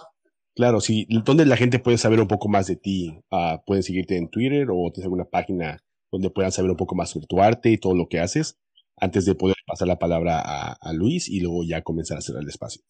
Claro, 0.55 0.81
sí. 0.81 1.07
¿Dónde 1.25 1.45
la 1.45 1.57
gente 1.57 1.79
puede 1.79 1.99
saber 1.99 2.21
un 2.21 2.29
poco 2.29 2.49
más 2.49 2.67
de 2.67 2.77
ti? 2.77 3.21
Ah, 3.31 3.63
¿Pueden 3.67 3.83
seguirte 3.83 4.17
en 4.17 4.31
Twitter 4.31 4.69
o 4.71 4.91
tienes 4.91 5.05
alguna 5.05 5.27
página 5.27 5.79
donde 6.11 6.31
puedan 6.31 6.53
saber 6.53 6.71
un 6.71 6.77
poco 6.79 6.95
más 6.95 7.11
sobre 7.11 7.27
tu 7.27 7.43
arte 7.43 7.71
y 7.71 7.79
todo 7.79 7.95
lo 7.95 8.09
que 8.09 8.21
haces? 8.21 8.59
Antes 8.97 9.25
de 9.25 9.35
poder 9.35 9.57
pasar 9.67 9.89
la 9.89 9.99
palabra 9.99 10.41
a, 10.41 10.93
Luis 10.93 11.29
y 11.29 11.41
luego 11.41 11.63
ya 11.65 11.83
comenzar 11.83 12.19
a 12.19 12.21
cerrar 12.21 12.43
el 12.43 12.49
espacio. 12.49 12.83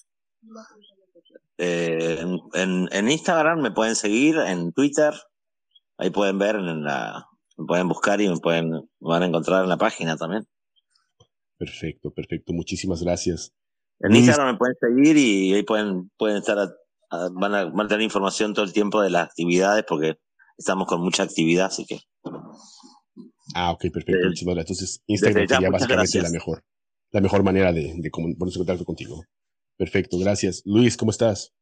Eh, 1.58 2.24
en, 2.54 3.08
Instagram 3.08 3.60
me 3.60 3.70
pueden 3.70 3.96
seguir, 3.96 4.36
en 4.36 4.72
Twitter, 4.72 5.14
ahí 5.98 6.10
pueden 6.10 6.38
ver, 6.38 6.56
en 6.56 6.84
la, 6.84 7.26
me 7.56 7.66
pueden 7.66 7.88
buscar 7.88 8.20
y 8.20 8.28
me 8.28 8.36
pueden 8.36 8.88
van 9.00 9.22
a 9.22 9.26
encontrar 9.26 9.62
en 9.62 9.68
la 9.68 9.78
página 9.78 10.16
también. 10.16 10.46
Perfecto, 11.58 12.10
perfecto. 12.10 12.52
Muchísimas 12.52 13.02
gracias. 13.02 13.52
En 14.00 14.14
Instagram 14.14 14.52
me 14.52 14.58
pueden 14.58 14.76
seguir 14.78 15.16
y 15.16 15.54
ahí 15.54 15.62
pueden, 15.62 16.10
pueden 16.18 16.38
estar, 16.38 16.58
van, 17.32 17.54
a, 17.54 17.64
van 17.64 17.86
a 17.86 17.88
tener 17.88 18.02
información 18.02 18.52
todo 18.52 18.64
el 18.64 18.74
tiempo 18.74 19.00
de 19.00 19.08
las 19.08 19.28
actividades 19.28 19.84
porque 19.88 20.18
estamos 20.58 20.86
con 20.86 21.00
mucha 21.00 21.22
actividad, 21.22 21.66
así 21.66 21.86
que. 21.86 22.00
Ah, 23.54 23.72
ok, 23.72 23.86
perfecto. 23.92 24.26
Muchísimas 24.26 24.54
gracias. 24.56 24.78
Entonces, 24.78 25.02
Instagram 25.06 25.48
sería 25.48 25.70
básicamente 25.70 26.22
la 26.22 26.30
mejor, 26.30 26.64
la 27.12 27.20
mejor 27.20 27.42
manera 27.42 27.72
de, 27.72 27.94
de 27.96 28.10
ponerse 28.10 28.58
en 28.58 28.64
contacto 28.64 28.84
contigo. 28.84 29.24
Perfecto, 29.76 30.18
gracias. 30.18 30.62
Luis, 30.64 30.96
¿cómo 30.96 31.10
estás? 31.10 31.52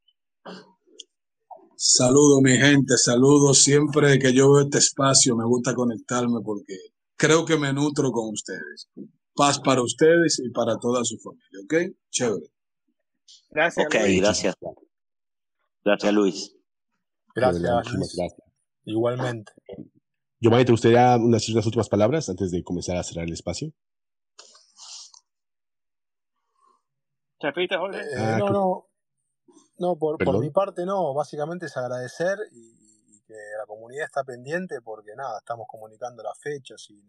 Saludo 1.76 2.41
mi 2.41 2.57
gente, 2.57 2.97
saludo 2.97 3.53
siempre 3.53 4.18
que 4.18 4.32
yo 4.32 4.53
veo 4.53 4.62
este 4.62 4.78
espacio, 4.78 5.37
me 5.37 5.45
gusta 5.45 5.74
conectarme 5.74 6.41
porque 6.45 6.76
creo 7.16 7.45
que 7.45 7.59
me 7.59 7.72
nutro 7.72 8.11
con 8.12 8.32
ustedes. 8.32 8.89
Paz 9.35 9.59
para 9.59 9.82
ustedes 9.82 10.41
y 10.45 10.51
para 10.51 10.78
toda 10.78 11.05
su 11.05 11.18
familia, 11.18 11.61
¿ok? 11.64 11.97
Chévere. 12.11 12.47
Gracias. 13.51 13.87
Ok, 13.87 13.95
gracias. 14.18 14.55
Gracias, 15.85 16.14
Luis. 16.14 16.57
Gracias, 17.35 17.62
gracias. 17.62 18.35
Igualmente. 18.85 19.53
Giovanni, 20.45 20.66
¿te 20.66 20.72
gustaría 20.72 21.16
unas, 21.16 21.49
unas 21.49 21.64
últimas 21.64 21.88
palabras 21.88 22.28
antes 22.28 22.51
de 22.51 22.62
comenzar 22.62 22.99
a 22.99 23.03
cerrar 23.03 23.24
el 23.24 23.32
espacio? 23.32 23.72
Repite, 27.40 27.78
Jorge. 27.78 28.01
Eh, 28.01 28.18
ah, 28.18 28.36
no, 28.38 28.51
no. 28.51 28.86
No, 29.78 29.97
por, 29.97 30.18
por, 30.22 30.38
mi 30.40 30.51
parte 30.51 30.84
no. 30.84 31.14
Básicamente 31.14 31.64
es 31.64 31.76
agradecer 31.78 32.36
y, 32.53 33.22
que 33.26 33.32
la 33.59 33.64
comunidad 33.66 34.05
está 34.05 34.22
pendiente 34.22 34.82
porque 34.82 35.16
nada, 35.16 35.38
estamos 35.38 35.66
comunicando 35.66 36.22
las 36.22 36.38
fechas 36.38 36.90
y 36.90 37.03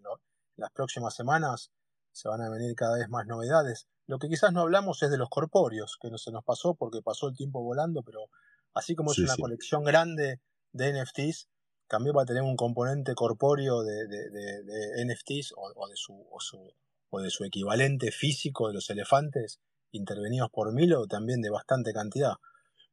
las 0.55 0.71
próximas 0.71 1.13
semanas 1.13 1.73
se 2.13 2.29
van 2.29 2.39
a 2.39 2.49
venir 2.49 2.73
cada 2.73 2.97
vez 2.97 3.09
más 3.09 3.27
novedades. 3.27 3.89
Lo 4.07 4.17
que 4.17 4.29
quizás 4.29 4.53
no 4.53 4.61
hablamos 4.61 5.03
es 5.03 5.11
de 5.11 5.17
los 5.17 5.27
corpóreos, 5.27 5.97
que 6.01 6.09
no 6.09 6.17
se 6.17 6.31
nos 6.31 6.45
pasó 6.45 6.75
porque 6.75 7.01
pasó 7.01 7.27
el 7.27 7.35
tiempo 7.35 7.61
volando, 7.61 8.01
pero 8.01 8.29
así 8.73 8.95
como 8.95 9.11
es 9.11 9.19
una 9.19 9.35
colección 9.35 9.83
grande 9.83 10.39
de 10.71 11.03
NFTs, 11.03 11.49
también 11.87 12.15
va 12.17 12.23
a 12.23 12.25
tener 12.25 12.43
un 12.43 12.55
componente 12.55 13.13
corpóreo 13.15 13.83
de, 13.83 14.07
de, 14.07 15.05
NFTs 15.05 15.53
o, 15.55 15.87
de 15.87 15.95
su, 15.95 16.13
o, 16.31 16.39
su, 16.39 16.73
o 17.09 17.21
de 17.21 17.29
su 17.29 17.43
equivalente 17.43 18.11
físico 18.11 18.67
de 18.67 18.73
los 18.73 18.89
elefantes 18.89 19.59
intervenidos 19.91 20.49
por 20.51 20.73
Milo, 20.73 21.07
también 21.07 21.41
de 21.41 21.49
bastante 21.49 21.93
cantidad. 21.93 22.33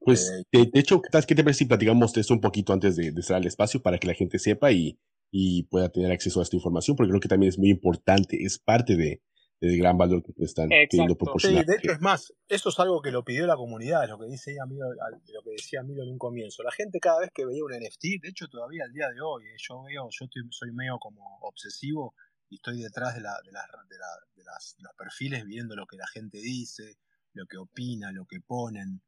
Pues, 0.00 0.30
eh, 0.52 0.70
de, 0.72 0.80
hecho, 0.80 1.00
¿qué 1.00 1.34
te 1.34 1.44
parece 1.44 1.58
si 1.58 1.64
platicamos 1.66 2.12
de 2.12 2.20
esto 2.20 2.34
un 2.34 2.40
poquito 2.40 2.72
antes 2.72 2.96
de, 2.96 3.12
de 3.12 3.22
cerrar 3.22 3.42
el 3.42 3.48
espacio 3.48 3.82
para 3.82 3.98
que 3.98 4.08
la 4.08 4.14
gente 4.14 4.38
sepa 4.38 4.72
y, 4.72 4.98
y, 5.30 5.64
pueda 5.64 5.88
tener 5.88 6.10
acceso 6.10 6.40
a 6.40 6.42
esta 6.42 6.56
información? 6.56 6.96
Porque 6.96 7.10
creo 7.10 7.20
que 7.20 7.28
también 7.28 7.50
es 7.50 7.58
muy 7.58 7.70
importante, 7.70 8.42
es 8.42 8.58
parte 8.58 8.96
de, 8.96 9.22
del 9.62 9.78
gran 9.78 9.96
valor 9.96 10.24
que 10.24 10.32
están 10.38 10.68
queriendo 10.68 11.16
proporcionar. 11.16 11.64
Sí, 11.64 11.70
de 11.70 11.76
hecho, 11.78 11.92
es 11.92 12.00
más, 12.00 12.34
eso 12.48 12.68
es 12.68 12.80
algo 12.80 13.00
que 13.00 13.12
lo 13.12 13.22
pidió 13.24 13.46
la 13.46 13.54
comunidad, 13.54 14.08
lo 14.08 14.18
que, 14.18 14.26
dice 14.26 14.56
Milo, 14.66 14.86
lo 14.92 15.42
que 15.44 15.50
decía 15.52 15.84
Milo 15.84 16.02
en 16.02 16.10
un 16.10 16.18
comienzo. 16.18 16.64
La 16.64 16.72
gente 16.72 16.98
cada 16.98 17.20
vez 17.20 17.30
que 17.32 17.46
veía 17.46 17.62
un 17.64 17.70
NFT, 17.70 18.20
de 18.20 18.28
hecho, 18.28 18.48
todavía 18.48 18.82
al 18.84 18.92
día 18.92 19.08
de 19.08 19.20
hoy, 19.20 19.44
eh, 19.44 19.54
yo 19.56 19.84
veo, 19.84 20.08
yo 20.10 20.26
soy 20.50 20.72
medio 20.72 20.98
como 20.98 21.38
obsesivo 21.42 22.16
y 22.48 22.56
estoy 22.56 22.82
detrás 22.82 23.14
de, 23.14 23.20
la, 23.20 23.38
de, 23.44 23.52
las, 23.52 23.66
de, 23.88 23.96
de, 24.34 24.44
las, 24.44 24.74
de 24.76 24.82
los 24.82 24.94
perfiles 24.98 25.44
viendo 25.44 25.76
lo 25.76 25.86
que 25.86 25.96
la 25.96 26.08
gente 26.08 26.38
dice, 26.38 26.98
lo 27.32 27.46
que 27.46 27.56
opina, 27.56 28.10
lo 28.10 28.26
que 28.26 28.40
ponen. 28.40 29.00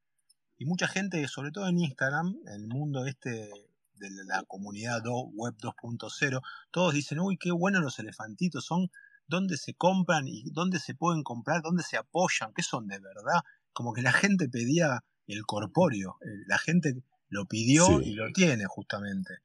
Y 0.57 0.67
mucha 0.67 0.87
gente, 0.87 1.27
sobre 1.27 1.51
todo 1.51 1.67
en 1.67 1.81
Instagram, 1.81 2.33
el 2.47 2.69
mundo 2.69 3.07
este 3.07 3.51
de 3.97 4.11
la 4.27 4.45
comunidad 4.47 5.03
web 5.05 5.55
2.0, 5.57 6.41
todos 6.71 6.95
dicen, 6.95 7.19
uy, 7.19 7.39
qué 7.39 7.51
buenos 7.51 7.83
los 7.83 7.99
elefantitos, 7.99 8.65
son 8.65 8.89
dónde 9.27 9.57
se 9.57 9.75
compran 9.75 10.27
y 10.29 10.51
dónde 10.51 10.79
se 10.79 10.95
pueden 10.95 11.23
comprar, 11.23 11.63
dónde 11.63 11.83
se 11.83 11.97
apoyan, 11.97 12.53
qué 12.55 12.63
son 12.63 12.87
de 12.87 12.99
verdad. 12.99 13.43
Como 13.73 13.93
que 13.93 14.03
la 14.03 14.13
gente 14.13 14.49
pedía 14.49 15.05
el 15.27 15.45
corpóreo, 15.47 16.19
la 16.47 16.59
gente 16.59 17.03
lo 17.29 17.47
pidió 17.47 18.01
y 18.01 18.13
lo 18.13 18.31
tiene 18.33 18.67
justamente. 18.67 19.39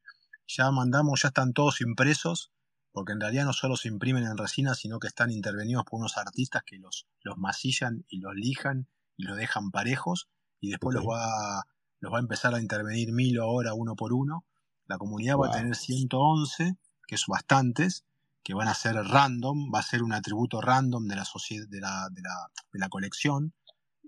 Ya 0.46 0.70
mandamos, 0.70 1.22
ya 1.22 1.28
están 1.28 1.52
todos 1.52 1.80
impresos, 1.80 2.52
porque 2.92 3.12
en 3.12 3.20
realidad 3.20 3.44
no 3.44 3.52
solo 3.52 3.76
se 3.76 3.88
imprimen 3.88 4.24
en 4.24 4.36
resina, 4.36 4.74
sino 4.74 4.98
que 4.98 5.08
están 5.08 5.30
intervenidos 5.30 5.84
por 5.84 6.00
unos 6.00 6.16
artistas 6.16 6.62
que 6.64 6.78
los, 6.78 7.06
los 7.22 7.38
masillan 7.38 8.04
y 8.08 8.20
los 8.20 8.34
lijan 8.34 8.88
y 9.16 9.24
los 9.24 9.36
dejan 9.36 9.70
parejos 9.70 10.28
y 10.60 10.70
después 10.70 10.94
los, 10.94 11.04
va, 11.04 11.64
los 12.00 12.12
va 12.12 12.18
a 12.18 12.20
empezar 12.20 12.54
a 12.54 12.60
intervenir 12.60 13.12
Milo 13.12 13.44
ahora 13.44 13.74
uno 13.74 13.96
por 13.96 14.12
uno. 14.12 14.44
La 14.86 14.98
comunidad 14.98 15.36
va 15.36 15.48
a 15.48 15.52
tener 15.52 15.76
111, 15.76 16.76
que 17.06 17.16
son 17.16 17.32
bastantes, 17.32 18.04
que 18.42 18.54
van 18.54 18.68
a 18.68 18.74
ser 18.74 18.94
random, 18.94 19.70
va 19.72 19.80
a 19.80 19.82
ser 19.82 20.02
un 20.02 20.12
atributo 20.12 20.60
random 20.60 21.06
de 21.06 21.16
la, 21.16 21.24
de 21.24 21.80
la, 21.80 22.08
de 22.10 22.22
la, 22.22 22.50
de 22.72 22.78
la 22.78 22.88
colección. 22.88 23.54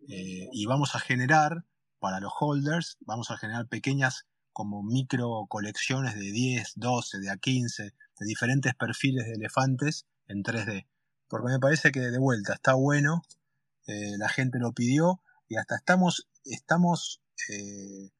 Eh, 0.09 0.49
y 0.53 0.67
vamos 0.67 0.95
a 0.95 1.01
generar, 1.01 1.65
para 1.99 2.21
los 2.21 2.33
holders, 2.41 2.97
vamos 3.01 3.31
a 3.31 3.37
generar 3.37 3.69
pequeñas 3.69 4.27
como 4.53 4.83
micro 4.83 5.47
colecciones 5.49 6.15
de 6.15 6.33
10, 6.33 6.73
12, 6.77 7.19
de 7.21 7.31
a 7.31 7.37
15, 7.37 7.83
de 7.83 8.27
diferentes 8.27 8.75
perfiles 8.75 9.27
de 9.27 9.35
elefantes 9.35 10.07
en 10.27 10.43
3D. 10.43 10.87
Porque 11.29 11.53
me 11.53 11.59
parece 11.59 11.93
que 11.93 12.01
de 12.01 12.19
vuelta 12.19 12.55
está 12.55 12.75
bueno, 12.75 13.23
eh, 13.87 14.17
la 14.19 14.29
gente 14.29 14.59
lo 14.59 14.73
pidió 14.73 15.23
y 15.49 15.57
hasta 15.57 15.77
estamos, 15.77 16.29
estamos 16.45 17.23
eh, 17.49 18.11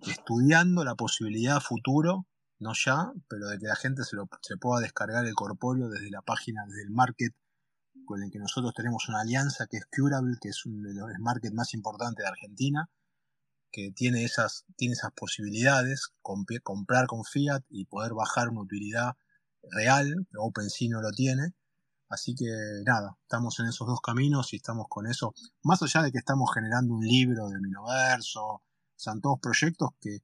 estudiando 0.00 0.84
la 0.84 0.94
posibilidad 0.94 1.60
futuro, 1.60 2.26
no 2.60 2.72
ya, 2.74 3.12
pero 3.28 3.48
de 3.48 3.58
que 3.58 3.66
la 3.66 3.76
gente 3.76 4.04
se, 4.04 4.16
lo, 4.16 4.28
se 4.42 4.56
pueda 4.56 4.80
descargar 4.80 5.26
el 5.26 5.34
corpóreo 5.34 5.88
desde 5.88 6.10
la 6.10 6.22
página, 6.22 6.64
desde 6.66 6.82
el 6.82 6.90
market 6.90 7.34
con 8.04 8.22
el 8.22 8.30
que 8.30 8.38
nosotros 8.38 8.72
tenemos 8.74 9.08
una 9.08 9.20
alianza 9.20 9.66
que 9.66 9.78
es 9.78 9.86
Curable, 9.86 10.36
que 10.40 10.50
es 10.50 10.64
uno 10.66 10.88
de 10.88 10.94
los 10.94 11.08
markets 11.20 11.54
más 11.54 11.74
importantes 11.74 12.24
de 12.24 12.28
Argentina, 12.28 12.88
que 13.72 13.92
tiene 13.94 14.24
esas, 14.24 14.64
tiene 14.76 14.94
esas 14.94 15.12
posibilidades, 15.12 16.08
comprar 16.22 17.06
con 17.06 17.24
fiat 17.24 17.62
y 17.68 17.86
poder 17.86 18.14
bajar 18.14 18.48
una 18.48 18.62
utilidad 18.62 19.14
real, 19.62 20.28
OpenSea 20.36 20.88
no 20.90 21.02
lo 21.02 21.10
tiene, 21.10 21.54
Así 22.10 22.34
que 22.34 22.46
nada, 22.84 23.16
estamos 23.22 23.60
en 23.60 23.66
esos 23.66 23.86
dos 23.86 24.00
caminos 24.00 24.52
y 24.52 24.56
estamos 24.56 24.86
con 24.88 25.06
eso. 25.06 25.32
Más 25.62 25.80
allá 25.80 26.02
de 26.02 26.10
que 26.10 26.18
estamos 26.18 26.50
generando 26.52 26.94
un 26.94 27.06
libro 27.06 27.48
de 27.48 27.60
Minoverso, 27.60 28.62
son 28.96 29.20
todos 29.20 29.38
proyectos 29.40 29.90
que 30.00 30.18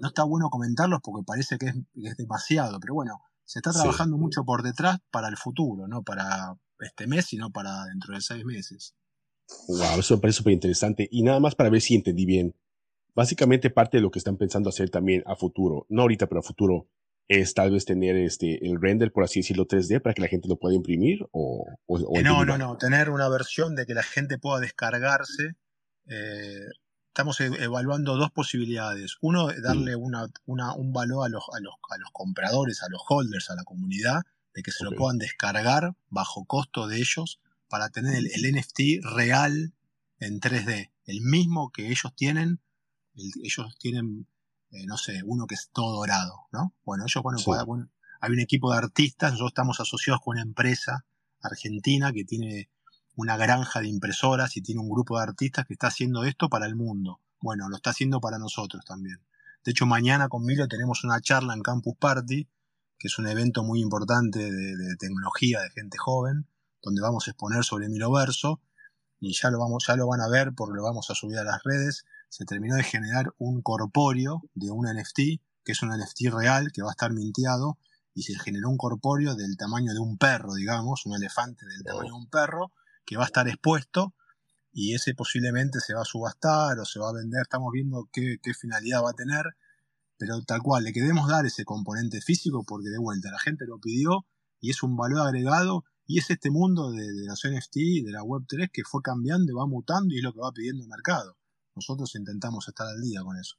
no 0.00 0.08
está 0.08 0.24
bueno 0.24 0.50
comentarlos 0.50 1.00
porque 1.02 1.24
parece 1.24 1.58
que 1.58 1.66
es, 1.66 2.16
demasiado, 2.16 2.78
pero 2.80 2.94
bueno, 2.94 3.20
se 3.44 3.58
está 3.58 3.72
trabajando 3.72 4.16
mucho 4.16 4.44
por 4.44 4.62
detrás 4.62 4.98
para 5.10 5.28
el 5.28 5.36
futuro, 5.36 5.86
no 5.88 6.02
para 6.02 6.54
este 6.80 7.06
mes, 7.06 7.26
sino 7.26 7.50
para 7.50 7.84
dentro 7.86 8.14
de 8.14 8.20
seis 8.20 8.44
meses. 8.44 8.94
Wow, 9.68 10.00
eso 10.00 10.16
me 10.16 10.20
parece 10.20 10.38
súper 10.38 10.52
interesante. 10.52 11.08
Y 11.10 11.22
nada 11.22 11.40
más 11.40 11.54
para 11.54 11.70
ver 11.70 11.80
si 11.80 11.94
entendí 11.94 12.26
bien. 12.26 12.54
Básicamente 13.14 13.70
parte 13.70 13.96
de 13.96 14.02
lo 14.02 14.10
que 14.10 14.18
están 14.18 14.36
pensando 14.36 14.68
hacer 14.68 14.90
también 14.90 15.22
a 15.26 15.34
futuro, 15.34 15.86
no 15.88 16.02
ahorita, 16.02 16.28
pero 16.28 16.40
a 16.40 16.42
futuro, 16.42 16.88
es 17.26 17.52
tal 17.52 17.70
vez 17.72 17.84
tener 17.84 18.16
este 18.16 18.66
el 18.66 18.80
render, 18.80 19.12
por 19.12 19.24
así 19.24 19.40
decirlo, 19.40 19.66
3D 19.66 20.00
para 20.00 20.14
que 20.14 20.22
la 20.22 20.28
gente 20.28 20.48
lo 20.48 20.58
pueda 20.58 20.74
imprimir 20.74 21.26
o, 21.32 21.66
eh, 22.14 22.22
no, 22.22 22.44
no, 22.44 22.56
no, 22.56 22.76
tener 22.78 23.10
una 23.10 23.28
versión 23.28 23.74
de 23.74 23.86
que 23.86 23.94
la 23.94 24.02
gente 24.02 24.38
pueda 24.38 24.60
descargarse. 24.60 25.56
Eh, 26.06 26.66
estamos 27.18 27.40
e, 27.40 27.46
evaluando 27.64 28.16
dos 28.16 28.30
posibilidades. 28.30 29.16
Uno, 29.20 29.48
darle 29.60 29.96
mm. 29.96 30.00
una, 30.00 30.30
una, 30.46 30.74
un 30.74 30.92
valor 30.92 31.26
a 31.26 31.28
los, 31.28 31.42
a, 31.52 31.58
los, 31.58 31.74
a 31.90 31.98
los 31.98 32.10
compradores, 32.12 32.84
a 32.84 32.88
los 32.88 33.02
holders, 33.08 33.50
a 33.50 33.56
la 33.56 33.64
comunidad, 33.64 34.22
de 34.54 34.62
que 34.62 34.70
se 34.70 34.84
lo 34.84 34.92
puedan 34.92 35.18
descargar 35.18 35.96
bajo 36.10 36.44
costo 36.44 36.86
de 36.86 36.98
ellos 36.98 37.40
para 37.68 37.88
tener 37.88 38.14
el, 38.16 38.54
NFT 38.54 39.04
real 39.16 39.74
en 40.20 40.40
3D, 40.40 40.90
el 41.06 41.20
mismo 41.20 41.70
que 41.70 41.88
ellos 41.88 42.14
tienen, 42.14 42.60
ellos 43.16 43.76
tienen 43.78 44.28
eh, 44.70 44.86
no 44.86 44.96
sé, 44.96 45.22
uno 45.24 45.46
que 45.46 45.54
es 45.54 45.70
todo 45.72 45.96
dorado, 45.96 46.46
¿no? 46.52 46.74
Bueno, 46.84 47.04
ellos, 47.04 47.22
bueno, 47.22 47.88
hay 48.20 48.30
un 48.30 48.40
equipo 48.40 48.70
de 48.70 48.78
artistas, 48.78 49.32
nosotros 49.32 49.50
estamos 49.50 49.80
asociados 49.80 50.20
con 50.22 50.36
una 50.36 50.42
empresa 50.42 51.04
argentina 51.40 52.12
que 52.12 52.24
tiene 52.24 52.68
una 53.18 53.36
granja 53.36 53.80
de 53.80 53.88
impresoras 53.88 54.56
y 54.56 54.62
tiene 54.62 54.80
un 54.80 54.88
grupo 54.88 55.16
de 55.18 55.24
artistas 55.24 55.66
que 55.66 55.72
está 55.72 55.88
haciendo 55.88 56.22
esto 56.22 56.48
para 56.48 56.66
el 56.66 56.76
mundo. 56.76 57.20
Bueno, 57.40 57.68
lo 57.68 57.74
está 57.74 57.90
haciendo 57.90 58.20
para 58.20 58.38
nosotros 58.38 58.84
también. 58.84 59.20
De 59.64 59.72
hecho, 59.72 59.86
mañana 59.86 60.28
con 60.28 60.44
Milo 60.44 60.68
tenemos 60.68 61.02
una 61.02 61.20
charla 61.20 61.52
en 61.52 61.62
Campus 61.62 61.96
Party, 61.98 62.48
que 62.96 63.08
es 63.08 63.18
un 63.18 63.26
evento 63.26 63.64
muy 63.64 63.80
importante 63.80 64.38
de, 64.38 64.96
tecnología, 65.00 65.60
de 65.60 65.70
gente 65.70 65.98
joven, 65.98 66.46
donde 66.80 67.02
vamos 67.02 67.26
a 67.26 67.32
exponer 67.32 67.64
sobre 67.64 67.88
Miloverso, 67.88 68.60
y 69.18 69.32
ya 69.34 69.50
lo, 69.50 69.58
vamos, 69.58 69.84
ya 69.88 69.96
lo 69.96 70.06
van 70.06 70.20
a 70.20 70.28
ver 70.28 70.52
porque 70.54 70.76
lo 70.76 70.84
vamos 70.84 71.10
a 71.10 71.14
subir 71.14 71.38
a 71.38 71.44
las 71.44 71.60
redes 71.64 72.04
se 72.28 72.44
terminó 72.44 72.76
de 72.76 72.84
generar 72.84 73.34
un 73.38 73.62
corpóreo 73.62 74.42
de 74.54 74.70
un 74.70 74.86
NFT, 74.86 75.40
que 75.64 75.72
es 75.72 75.82
un 75.82 75.90
NFT 75.90 76.32
real, 76.32 76.70
que 76.72 76.82
va 76.82 76.90
a 76.90 76.92
estar 76.92 77.12
minteado, 77.12 77.78
y 78.14 78.22
se 78.22 78.38
generó 78.38 78.68
un 78.68 78.76
corpóreo 78.76 79.34
del 79.34 79.56
tamaño 79.56 79.92
de 79.92 80.00
un 80.00 80.18
perro, 80.18 80.54
digamos, 80.54 81.06
un 81.06 81.14
elefante 81.14 81.66
del 81.66 81.82
tamaño 81.82 82.12
de 82.12 82.18
un 82.18 82.28
perro, 82.28 82.72
que 83.08 83.16
va 83.16 83.22
a 83.22 83.26
estar 83.26 83.48
expuesto, 83.48 84.14
y 84.70 84.92
ese 84.92 85.14
posiblemente 85.14 85.80
se 85.80 85.94
va 85.94 86.02
a 86.02 86.04
subastar 86.04 86.78
o 86.78 86.84
se 86.84 87.00
va 87.00 87.08
a 87.08 87.14
vender, 87.14 87.40
estamos 87.40 87.72
viendo 87.72 88.06
qué, 88.12 88.38
finalidad 88.52 89.02
va 89.02 89.10
a 89.10 89.14
tener, 89.14 89.56
pero 90.18 90.42
tal 90.42 90.60
cual, 90.60 90.84
le 90.84 90.92
queremos 90.92 91.26
dar 91.26 91.46
ese 91.46 91.64
componente 91.64 92.20
físico 92.20 92.64
porque 92.68 92.90
de 92.90 92.98
vuelta 92.98 93.30
la 93.30 93.38
gente 93.38 93.64
lo 93.66 93.78
pidió 93.78 94.26
y 94.60 94.70
es 94.70 94.82
un 94.82 94.94
valor 94.96 95.26
agregado 95.26 95.84
Y 96.06 96.18
es 96.18 96.28
este 96.30 96.50
mundo 96.50 96.90
de, 96.90 97.00
de 97.00 97.26
los 97.26 97.40
NFT, 97.44 98.04
de 98.04 98.12
la 98.12 98.20
Web3, 98.20 98.70
que 98.70 98.82
fue 98.84 99.00
cambiando 99.02 99.56
va 99.56 99.66
mutando 99.66 100.14
y 100.14 100.18
es 100.18 100.24
lo 100.24 100.32
que 100.34 100.40
va 100.40 100.52
pidiendo 100.52 100.82
el 100.82 100.88
mercado. 100.88 101.36
Nosotros 101.74 102.14
intentamos 102.14 102.68
estar 102.68 102.86
al 102.86 103.00
día 103.00 103.22
con 103.22 103.38
eso. 103.38 103.56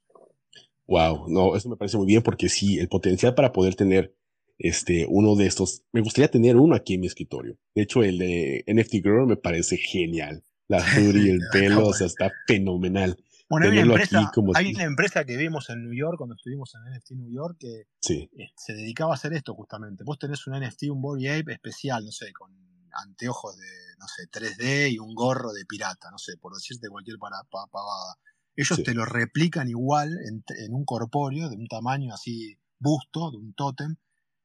Wow, 0.86 1.26
no, 1.28 1.56
eso 1.56 1.68
me 1.68 1.76
parece 1.76 1.96
muy 1.96 2.06
bien 2.06 2.22
porque 2.22 2.48
sí, 2.48 2.78
el 2.78 2.88
potencial 2.88 3.34
para 3.34 3.52
poder 3.52 3.74
tener 3.74 4.16
este, 4.60 5.06
uno 5.08 5.36
de 5.36 5.46
estos, 5.46 5.82
me 5.92 6.02
gustaría 6.02 6.30
tener 6.30 6.56
uno 6.56 6.76
aquí 6.76 6.94
en 6.94 7.00
mi 7.00 7.06
escritorio. 7.06 7.58
De 7.74 7.82
hecho, 7.82 8.02
el 8.02 8.18
de 8.18 8.64
NFT 8.66 8.92
Girl 9.02 9.26
me 9.26 9.36
parece 9.36 9.78
genial. 9.78 10.44
La 10.68 10.78
y 11.00 11.30
el 11.30 11.40
pelo, 11.50 11.88
o 11.88 11.94
sea, 11.94 12.06
está 12.06 12.30
fenomenal. 12.46 13.16
Bueno, 13.48 13.66
hay 13.66 13.78
una, 13.78 13.94
empresa, 13.94 14.30
hay 14.54 14.72
una, 14.72 14.84
empresa, 14.84 15.24
que 15.24 15.36
vimos 15.36 15.70
en 15.70 15.82
New 15.82 15.92
York, 15.92 16.18
cuando 16.18 16.36
estuvimos 16.36 16.72
en 16.74 16.92
NFT 16.92 17.10
New 17.12 17.32
York, 17.32 17.56
que 17.58 17.88
eh, 18.14 18.52
se 18.54 18.74
dedicaba 18.74 19.12
a 19.12 19.14
hacer 19.14 19.32
esto 19.32 19.54
justamente. 19.54 20.04
Vos 20.04 20.20
tenés 20.20 20.46
un 20.46 20.56
NFT, 20.56 20.84
un 20.90 21.02
Body 21.02 21.26
Ape 21.26 21.54
especial, 21.54 22.04
no 22.04 22.12
sé, 22.12 22.32
con 22.32 22.52
anteojos 22.92 23.56
de, 23.56 23.66
no 23.98 24.06
sé, 24.06 24.30
3D 24.30 24.92
y 24.92 24.98
un 24.98 25.14
gorro 25.14 25.52
de 25.52 25.64
pirata, 25.64 26.12
no 26.12 26.18
sé, 26.18 26.36
por 26.36 26.54
decirte 26.54 26.88
cualquier 26.88 27.16
pavada. 27.18 28.18
Ellos 28.54 28.82
te 28.84 28.94
lo 28.94 29.04
replican 29.04 29.68
igual 29.68 30.16
en, 30.28 30.44
en, 30.64 30.74
un 30.74 30.84
corpóreo 30.84 31.48
de 31.48 31.56
un 31.56 31.66
tamaño 31.66 32.14
así 32.14 32.56
busto, 32.78 33.32
de 33.32 33.38
un 33.38 33.54
tótem, 33.54 33.96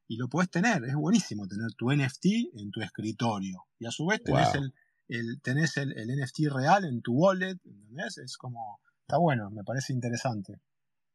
y 0.08 0.18
lo 0.18 0.28
puedes 0.28 0.49
tener. 0.49 0.84
Es 0.86 0.95
buenísimo 0.95 1.47
tener 1.47 1.74
tu 1.74 1.91
NFT 1.91 2.26
en 2.56 2.72
tu 2.72 2.82
escritorio. 2.82 3.66
Y 3.80 3.86
a 3.86 3.91
su 3.91 4.06
vez 4.06 4.24
tenés, 4.24 4.53
el, 4.56 4.74
el, 5.08 5.41
tenés 5.41 5.78
el, 5.78 5.97
el, 5.97 6.10
NFT 6.20 6.51
real 6.51 6.86
en 6.86 7.01
tu 7.01 7.14
wallet, 7.14 7.58
¿entendés? 7.66 8.18
Es 8.18 8.38
como, 8.38 8.80
está 9.01 9.18
bueno, 9.18 9.49
me 9.49 9.64
parece 9.64 9.93
interesante. 9.93 10.60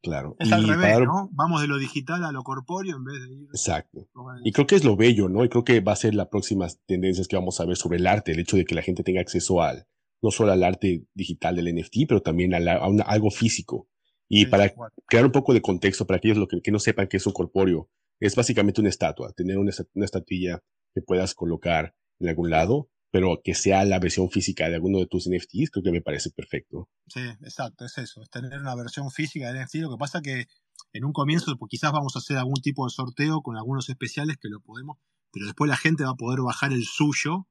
Claro. 0.03 0.35
Es 0.39 0.51
al 0.51 0.67
revés, 0.67 0.99
¿no? 1.01 1.29
Vamos 1.33 1.61
de 1.61 1.69
lo 1.69 1.77
digital 1.77 2.25
a 2.25 2.33
lo 2.33 2.43
corpóreo 2.43 2.97
en 2.97 3.05
vez 3.05 3.21
de 3.21 3.35
ir. 3.35 3.49
Exacto. 3.51 4.09
Y 4.45 4.53
creo 4.53 4.67
que 4.67 4.77
es 4.77 4.85
lo 4.85 4.97
bello, 4.97 5.29
¿no? 5.29 5.45
Y 5.45 5.51
creo 5.51 5.63
que 5.63 5.81
va 5.81 5.93
a 5.93 5.97
ser 5.97 6.15
las 6.15 6.29
próximas 6.29 6.81
tendencias 6.87 7.29
que 7.29 7.37
vamos 7.37 7.61
a 7.61 7.67
ver 7.67 7.77
sobre 7.77 7.99
el 7.99 8.07
arte, 8.07 8.33
el 8.33 8.41
hecho 8.41 8.57
de 8.57 8.65
que 8.65 8.75
la 8.75 8.83
gente 8.83 9.03
tenga 9.03 9.21
acceso 9.21 9.61
al, 9.63 9.87
no 10.23 10.31
solo 10.31 10.53
al 10.53 10.65
arte 10.65 11.07
digital 11.15 11.57
del 11.57 11.75
NFT, 11.75 12.07
pero 12.09 12.23
también 12.23 12.55
a, 12.55 12.59
algo 13.07 13.31
físico. 13.31 13.89
Y 14.27 14.47
para 14.47 14.73
crear 15.07 15.27
un 15.27 15.33
poco 15.33 15.53
de 15.53 15.61
contexto 15.61 16.07
para 16.07 16.19
aquellos 16.19 16.47
que, 16.49 16.63
que 16.63 16.71
no 16.71 16.79
sepan 16.79 17.09
qué 17.09 17.19
es 17.19 17.27
un 17.27 17.33
corpóreo, 17.33 17.91
es 18.21 18.37
básicamente 18.37 18.81
una 18.81 18.91
estatua, 18.91 19.33
tener 19.33 19.59
una, 19.59 19.73
una 19.95 20.05
estatuilla 20.05 20.61
que 20.95 21.03
puedas 21.03 21.35
colocar 21.35 21.95
en 22.19 22.29
algún 22.29 22.51
lado, 22.51 22.91
pero 23.11 23.41
que 23.43 23.55
sea 23.55 23.85
la 23.85 23.99
versión 23.99 24.31
física 24.31 24.69
de 24.69 24.77
alguno 24.77 24.99
de 24.99 25.07
tus 25.07 25.29
NFTs, 25.29 25.71
creo 25.71 25.83
que 25.83 25.91
me 25.91 26.03
parece 26.03 26.31
perfecto. 26.31 26.89
Sí, 27.09 27.21
exacto, 27.21 27.85
es 27.85 27.99
eso, 27.99 28.23
es 28.23 28.31
tener 28.31 28.59
una 28.59 28.75
versión 28.77 29.11
física 29.11 29.53
de 29.53 29.65
NFT. 29.65 29.75
Lo 29.77 29.91
que 29.91 29.99
pasa 29.99 30.21
que 30.21 30.47
en 30.93 31.05
un 31.05 31.13
comienzo 31.13 31.57
pues, 31.57 31.71
quizás 31.71 31.93
vamos 31.93 32.15
a 32.15 32.21
hacer 32.21 32.37
algún 32.37 32.61
tipo 32.63 32.85
de 32.85 32.91
sorteo 32.91 33.43
con 33.43 33.57
algunos 33.57 33.89
especiales 33.89 34.37
que 34.41 34.49
lo 34.49 34.61
podemos, 34.61 34.99
pero 35.33 35.47
después 35.47 35.69
la 35.69 35.77
gente 35.77 36.05
va 36.05 36.11
a 36.11 36.15
poder 36.15 36.41
bajar 36.41 36.73
el 36.73 36.85
suyo 36.85 37.49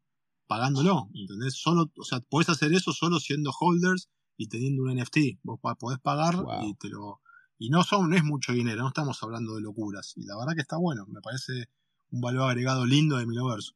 pagándolo, 0.48 1.10
¿entendés? 1.14 1.56
Solo, 1.56 1.92
o 1.98 2.04
sea, 2.04 2.22
podés 2.22 2.50
hacer 2.50 2.74
eso 2.74 2.92
solo 2.92 3.20
siendo 3.20 3.52
holders 3.60 4.10
y 4.38 4.48
teniendo 4.48 4.84
un 4.84 4.96
NFT. 4.96 5.40
Vos 5.44 5.60
podés 5.78 6.00
pagar 6.00 6.36
y 6.64 6.74
te 6.76 6.90
lo 6.90 7.22
y 7.60 7.70
no, 7.70 7.84
son, 7.84 8.10
no 8.10 8.16
es 8.16 8.24
mucho 8.24 8.54
dinero, 8.54 8.82
no 8.82 8.88
estamos 8.88 9.22
hablando 9.22 9.56
de 9.56 9.62
locuras. 9.62 10.14
Y 10.16 10.24
la 10.24 10.38
verdad 10.38 10.54
que 10.56 10.62
está 10.62 10.78
bueno, 10.78 11.06
me 11.08 11.22
parece 11.22 11.66
un 12.10 12.22
valor 12.22 12.50
agregado 12.50 12.86
lindo 12.86 13.18
de 13.18 13.26
Miloverso. 13.26 13.74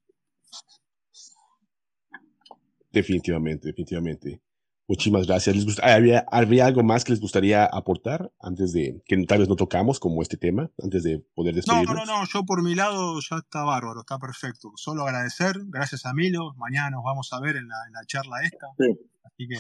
Definitivamente, 2.92 3.68
definitivamente. 3.68 4.42
Muchísimas 4.88 5.28
gracias. 5.28 5.56
¿Les 5.56 5.80
¿habría, 5.80 6.26
¿Habría 6.32 6.66
algo 6.66 6.84
más 6.84 7.04
que 7.04 7.12
les 7.12 7.20
gustaría 7.20 7.66
aportar 7.66 8.32
antes 8.40 8.72
de 8.72 9.02
que 9.06 9.26
tal 9.26 9.40
vez 9.40 9.50
no 9.50 9.56
tocamos 9.56 10.00
como 10.00 10.22
este 10.22 10.38
tema, 10.38 10.70
antes 10.82 11.04
de 11.04 11.20
poder 11.34 11.56
despedirnos? 11.56 11.96
No, 11.96 12.06
no, 12.06 12.20
no, 12.20 12.26
yo 12.26 12.46
por 12.46 12.64
mi 12.64 12.76
lado 12.76 13.20
ya 13.20 13.38
está 13.38 13.64
bárbaro, 13.64 14.02
está 14.02 14.18
perfecto. 14.18 14.72
Solo 14.76 15.04
agradecer, 15.04 15.56
gracias 15.66 16.06
a 16.06 16.14
Milo. 16.14 16.54
Mañana 16.56 16.92
nos 16.92 17.04
vamos 17.04 17.32
a 17.34 17.40
ver 17.40 17.58
en 17.58 17.68
la, 17.68 17.76
en 17.88 17.94
la 17.94 18.06
charla 18.06 18.44
esta. 18.44 18.68
Sí. 18.78 18.98
Así 19.24 19.48
que. 19.48 19.58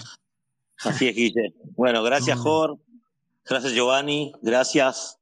Así 0.90 1.08
es, 1.08 1.16
Guille. 1.16 1.56
Bueno, 1.76 2.04
gracias, 2.04 2.38
Jorge. 2.40 2.82
Gracias 3.46 3.74
Giovanni, 3.74 4.32
gracias 4.42 5.20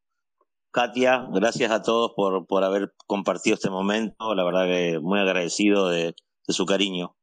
Katia, 0.71 1.27
gracias 1.33 1.69
a 1.71 1.81
todos 1.81 2.11
por, 2.15 2.45
por 2.47 2.63
haber 2.63 2.93
compartido 3.05 3.55
este 3.55 3.69
momento, 3.69 4.33
la 4.35 4.43
verdad 4.43 4.67
que 4.67 4.99
muy 4.99 5.19
agradecido 5.19 5.89
de, 5.89 6.15
su 6.47 6.65
cariño. 6.65 7.15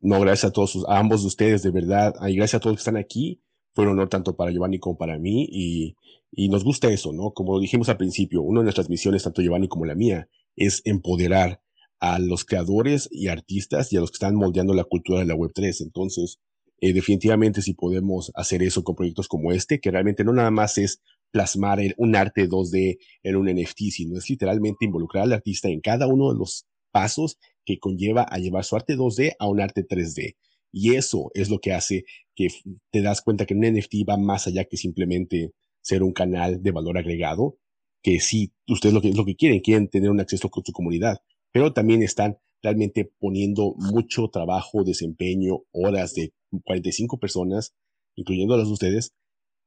No, 0.00 0.20
gracias 0.20 0.50
a 0.50 0.52
todos, 0.52 0.84
a 0.88 0.98
ambos 0.98 1.22
de 1.22 1.28
ustedes, 1.28 1.62
de 1.62 1.70
verdad, 1.70 2.14
y 2.26 2.36
gracias 2.36 2.54
a 2.54 2.60
todos 2.60 2.76
que 2.76 2.80
están 2.80 2.96
aquí. 2.96 3.42
Fue 3.74 3.84
un 3.84 3.92
honor 3.92 4.08
tanto 4.08 4.36
para 4.36 4.52
Giovanni 4.52 4.78
como 4.78 4.96
para 4.96 5.18
mí 5.18 5.48
y, 5.50 5.96
y 6.30 6.48
nos 6.48 6.62
gusta 6.62 6.88
eso, 6.88 7.12
¿no? 7.12 7.32
Como 7.32 7.58
dijimos 7.58 7.88
al 7.88 7.96
principio, 7.96 8.42
una 8.42 8.60
de 8.60 8.64
nuestras 8.64 8.88
misiones, 8.88 9.24
tanto 9.24 9.42
Giovanni 9.42 9.66
como 9.66 9.84
la 9.84 9.96
mía, 9.96 10.28
es 10.54 10.80
empoderar 10.84 11.60
a 11.98 12.20
los 12.20 12.44
creadores 12.44 13.08
y 13.10 13.28
artistas 13.28 13.92
y 13.92 13.96
a 13.96 14.00
los 14.00 14.10
que 14.10 14.16
están 14.16 14.36
moldeando 14.36 14.74
la 14.74 14.84
cultura 14.84 15.20
de 15.20 15.26
la 15.26 15.34
Web3. 15.34 15.80
Entonces, 15.80 16.38
eh, 16.80 16.92
definitivamente 16.92 17.62
si 17.62 17.74
podemos 17.74 18.32
hacer 18.34 18.62
eso 18.62 18.82
con 18.84 18.94
proyectos 18.94 19.28
como 19.28 19.52
este, 19.52 19.80
que 19.80 19.90
realmente 19.90 20.24
no 20.24 20.32
nada 20.32 20.50
más 20.50 20.78
es 20.78 21.00
plasmar 21.30 21.80
un 21.96 22.14
arte 22.14 22.48
2D 22.48 22.98
en 23.22 23.36
un 23.36 23.46
NFT, 23.46 23.90
sino 23.90 24.18
es 24.18 24.28
literalmente 24.30 24.84
involucrar 24.84 25.24
al 25.24 25.32
artista 25.32 25.68
en 25.68 25.80
cada 25.80 26.06
uno 26.06 26.32
de 26.32 26.38
los 26.38 26.66
pasos 26.92 27.38
que 27.64 27.78
conlleva 27.78 28.22
a 28.22 28.38
llevar 28.38 28.64
su 28.64 28.76
arte 28.76 28.96
2D 28.96 29.32
a 29.38 29.48
un 29.48 29.60
arte 29.60 29.86
3D. 29.86 30.36
Y 30.70 30.94
eso 30.94 31.30
es 31.34 31.50
lo 31.50 31.58
que 31.60 31.72
hace 31.72 32.04
que 32.34 32.48
te 32.90 33.02
das 33.02 33.22
cuenta 33.22 33.46
que 33.46 33.54
un 33.54 33.60
NFT 33.60 34.08
va 34.08 34.16
más 34.16 34.46
allá 34.46 34.64
que 34.64 34.76
simplemente 34.76 35.52
ser 35.82 36.02
un 36.02 36.12
canal 36.12 36.62
de 36.62 36.70
valor 36.70 36.98
agregado, 36.98 37.58
que 38.02 38.20
sí, 38.20 38.52
ustedes 38.68 38.94
lo 38.94 39.00
que, 39.00 39.12
lo 39.12 39.24
que 39.24 39.36
quieren, 39.36 39.60
quieren 39.60 39.88
tener 39.88 40.10
un 40.10 40.20
acceso 40.20 40.50
con 40.50 40.64
su 40.64 40.72
comunidad, 40.72 41.18
pero 41.52 41.72
también 41.72 42.02
están 42.02 42.38
realmente 42.64 43.12
poniendo 43.20 43.74
mucho 43.76 44.28
trabajo, 44.28 44.82
desempeño, 44.82 45.60
horas 45.70 46.14
de 46.14 46.32
45 46.64 47.18
personas, 47.18 47.74
incluyendo 48.16 48.54
a 48.54 48.56
las 48.56 48.66
de 48.66 48.72
ustedes, 48.72 49.14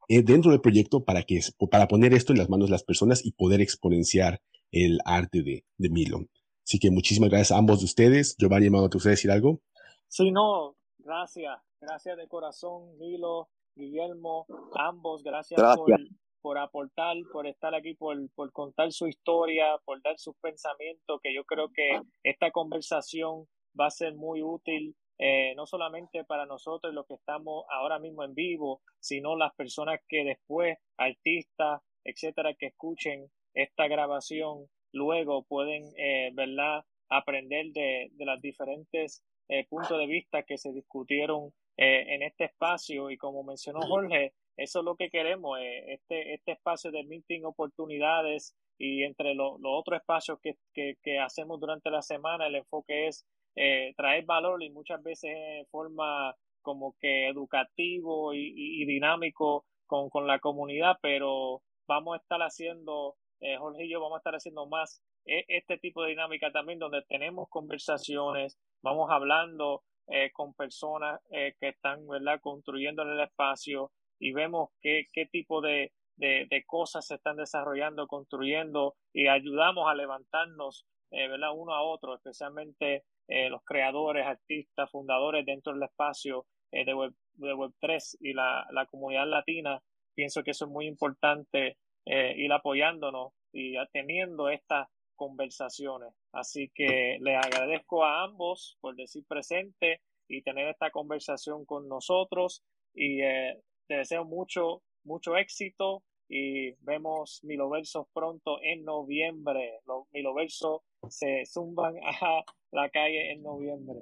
eh, 0.09 0.23
dentro 0.23 0.51
del 0.51 0.61
proyecto 0.61 1.05
para, 1.05 1.23
que, 1.23 1.39
para 1.69 1.87
poner 1.87 2.13
esto 2.13 2.33
en 2.33 2.39
las 2.39 2.49
manos 2.49 2.67
de 2.67 2.71
las 2.71 2.83
personas 2.83 3.23
y 3.23 3.31
poder 3.31 3.61
exponenciar 3.61 4.41
el 4.71 4.99
arte 5.05 5.43
de, 5.43 5.63
de 5.77 5.89
Milo. 5.89 6.25
Así 6.65 6.79
que 6.79 6.91
muchísimas 6.91 7.29
gracias 7.29 7.51
a 7.51 7.59
ambos 7.59 7.79
de 7.79 7.85
ustedes. 7.85 8.35
Giovanni, 8.37 8.67
Amado, 8.67 8.89
¿te 8.89 8.97
gustaría 8.97 9.13
decir 9.13 9.31
algo? 9.31 9.61
Sí, 10.07 10.31
no, 10.31 10.75
gracias. 10.97 11.57
Gracias 11.79 12.17
de 12.17 12.27
corazón, 12.27 12.97
Milo, 12.97 13.49
Guillermo, 13.75 14.47
ambos. 14.73 15.23
Gracias, 15.23 15.61
Por, 15.61 15.99
por, 16.41 16.57
aportar, 16.57 17.15
por 17.31 17.47
estar 17.47 17.75
aquí, 17.75 17.93
por, 17.93 18.17
por 18.35 18.51
contar 18.51 18.91
su 18.91 19.07
historia, 19.07 19.77
por 19.85 20.01
dar 20.01 20.17
sus 20.17 20.35
pensamientos, 20.38 21.19
que 21.21 21.33
yo 21.33 21.43
creo 21.45 21.69
que 21.73 21.99
esta 22.23 22.51
conversación 22.51 23.47
va 23.79 23.88
a 23.88 23.91
ser 23.91 24.15
muy 24.15 24.41
útil 24.41 24.95
eh, 25.19 25.55
no 25.55 25.65
solamente 25.65 26.23
para 26.23 26.45
nosotros 26.45 26.93
los 26.93 27.07
que 27.07 27.15
estamos 27.15 27.65
ahora 27.69 27.97
mismo 27.97 28.23
en 28.23 28.35
vivo, 28.35 28.81
sino 28.99 29.35
las 29.35 29.53
personas 29.55 29.99
que 30.07 30.23
después, 30.23 30.77
artistas, 30.97 31.81
etcétera, 32.03 32.53
que 32.53 32.67
escuchen 32.67 33.27
esta 33.53 33.88
grabación, 33.88 34.67
luego 34.91 35.43
pueden, 35.43 35.91
eh, 35.97 36.29
¿verdad?, 36.33 36.85
aprender 37.09 37.67
de, 37.71 38.09
de 38.11 38.25
los 38.25 38.39
diferentes 38.41 39.23
eh, 39.49 39.65
puntos 39.69 39.97
de 39.97 40.07
vista 40.07 40.43
que 40.43 40.57
se 40.57 40.73
discutieron 40.73 41.53
eh, 41.77 42.15
en 42.15 42.21
este 42.21 42.45
espacio 42.45 43.09
y 43.09 43.17
como 43.17 43.43
mencionó 43.43 43.79
Jorge, 43.81 44.33
eso 44.57 44.79
es 44.79 44.85
lo 44.85 44.95
que 44.95 45.09
queremos, 45.09 45.59
este, 45.59 46.33
este 46.33 46.53
espacio 46.53 46.91
de 46.91 47.03
meeting 47.03 47.43
oportunidades 47.43 48.55
y 48.77 49.03
entre 49.03 49.33
los 49.33 49.59
otros 49.63 49.99
espacios 49.99 50.39
que, 50.41 50.55
que, 50.73 50.95
que 51.01 51.19
hacemos 51.19 51.59
durante 51.59 51.89
la 51.89 52.01
semana, 52.01 52.47
el 52.47 52.55
enfoque 52.55 53.07
es 53.07 53.25
eh, 53.55 53.93
traer 53.95 54.25
valor 54.25 54.61
y 54.61 54.69
muchas 54.69 55.01
veces 55.01 55.31
en 55.33 55.65
forma 55.67 56.35
como 56.61 56.95
que 56.99 57.27
educativo 57.27 58.33
y, 58.33 58.85
dinámico 58.85 59.65
con, 59.85 60.09
con, 60.09 60.27
la 60.27 60.39
comunidad, 60.39 60.97
pero 61.01 61.61
vamos 61.87 62.15
a 62.15 62.21
estar 62.21 62.41
haciendo, 62.41 63.15
eh, 63.39 63.57
Jorge 63.57 63.85
y 63.85 63.89
yo 63.89 64.01
vamos 64.01 64.15
a 64.15 64.19
estar 64.19 64.35
haciendo 64.35 64.67
más 64.67 65.01
e, 65.25 65.45
este 65.47 65.77
tipo 65.77 66.03
de 66.03 66.09
dinámica 66.09 66.51
también 66.51 66.77
donde 66.77 67.03
tenemos 67.07 67.47
conversaciones, 67.49 68.57
vamos 68.81 69.09
hablando 69.09 69.83
eh, 70.07 70.31
con 70.33 70.53
personas 70.53 71.19
eh, 71.31 71.53
que 71.59 71.69
están 71.69 72.05
¿verdad? 72.07 72.39
construyendo 72.41 73.03
en 73.03 73.09
el 73.09 73.21
espacio 73.21 73.91
y 74.20 74.34
vemos 74.34 74.70
qué, 74.82 75.05
qué 75.13 75.26
tipo 75.26 75.61
de, 75.61 75.91
de, 76.15 76.47
de, 76.49 76.63
cosas 76.65 77.05
se 77.07 77.15
están 77.15 77.38
desarrollando, 77.38 78.07
construyendo 78.07 78.95
y 79.13 79.28
ayudamos 79.28 79.89
a 79.89 79.95
levantarnos 79.95 80.86
eh, 81.11 81.28
¿verdad? 81.28 81.51
uno 81.55 81.74
a 81.74 81.84
otro, 81.84 82.15
especialmente 82.15 83.03
eh, 83.28 83.49
los 83.49 83.63
creadores, 83.63 84.26
artistas, 84.26 84.89
fundadores 84.91 85.45
dentro 85.45 85.74
del 85.74 85.84
espacio 85.84 86.45
eh, 86.72 86.86
de, 86.86 86.93
Web, 86.93 87.13
de 87.36 87.53
Web3 87.53 88.18
y 88.22 88.34
la, 88.34 88.65
la, 88.72 88.86
comunidad 88.86 89.28
latina. 89.28 89.82
Pienso 90.15 90.43
que 90.43 90.51
eso 90.51 90.65
es 90.65 90.72
muy 90.72 90.88
importante 90.88 91.78
eh, 92.05 92.34
ir 92.38 92.51
apoyándonos 92.51 93.34
y 93.51 93.76
teniendo 93.91 94.49
estas 94.49 94.88
conversaciones. 95.15 96.13
Así 96.32 96.72
que 96.74 97.18
les 97.20 97.38
agradezco 97.38 98.05
a 98.05 98.24
ambos 98.24 98.78
por 98.80 98.95
decir 98.95 99.26
presente 99.28 100.01
y 100.30 100.41
tener 100.41 100.68
esta 100.70 100.91
conversación 100.91 101.65
con 101.65 101.88
nosotros 101.88 102.63
y 102.93 103.22
eh, 103.22 103.59
te 103.88 103.95
deseo 103.95 104.25
mucho, 104.25 104.83
mucho 105.03 105.38
éxito 105.38 106.03
y 106.29 106.71
vemos 106.83 107.39
Miloversos 107.43 108.07
pronto 108.13 108.59
en 108.61 108.83
noviembre. 108.83 109.79
Los 109.85 110.05
Miloversos 110.11 110.81
se 111.09 111.45
zumban 111.45 111.95
a 112.03 112.43
la 112.71 112.89
calle 112.89 113.31
en 113.31 113.43
noviembre. 113.43 113.99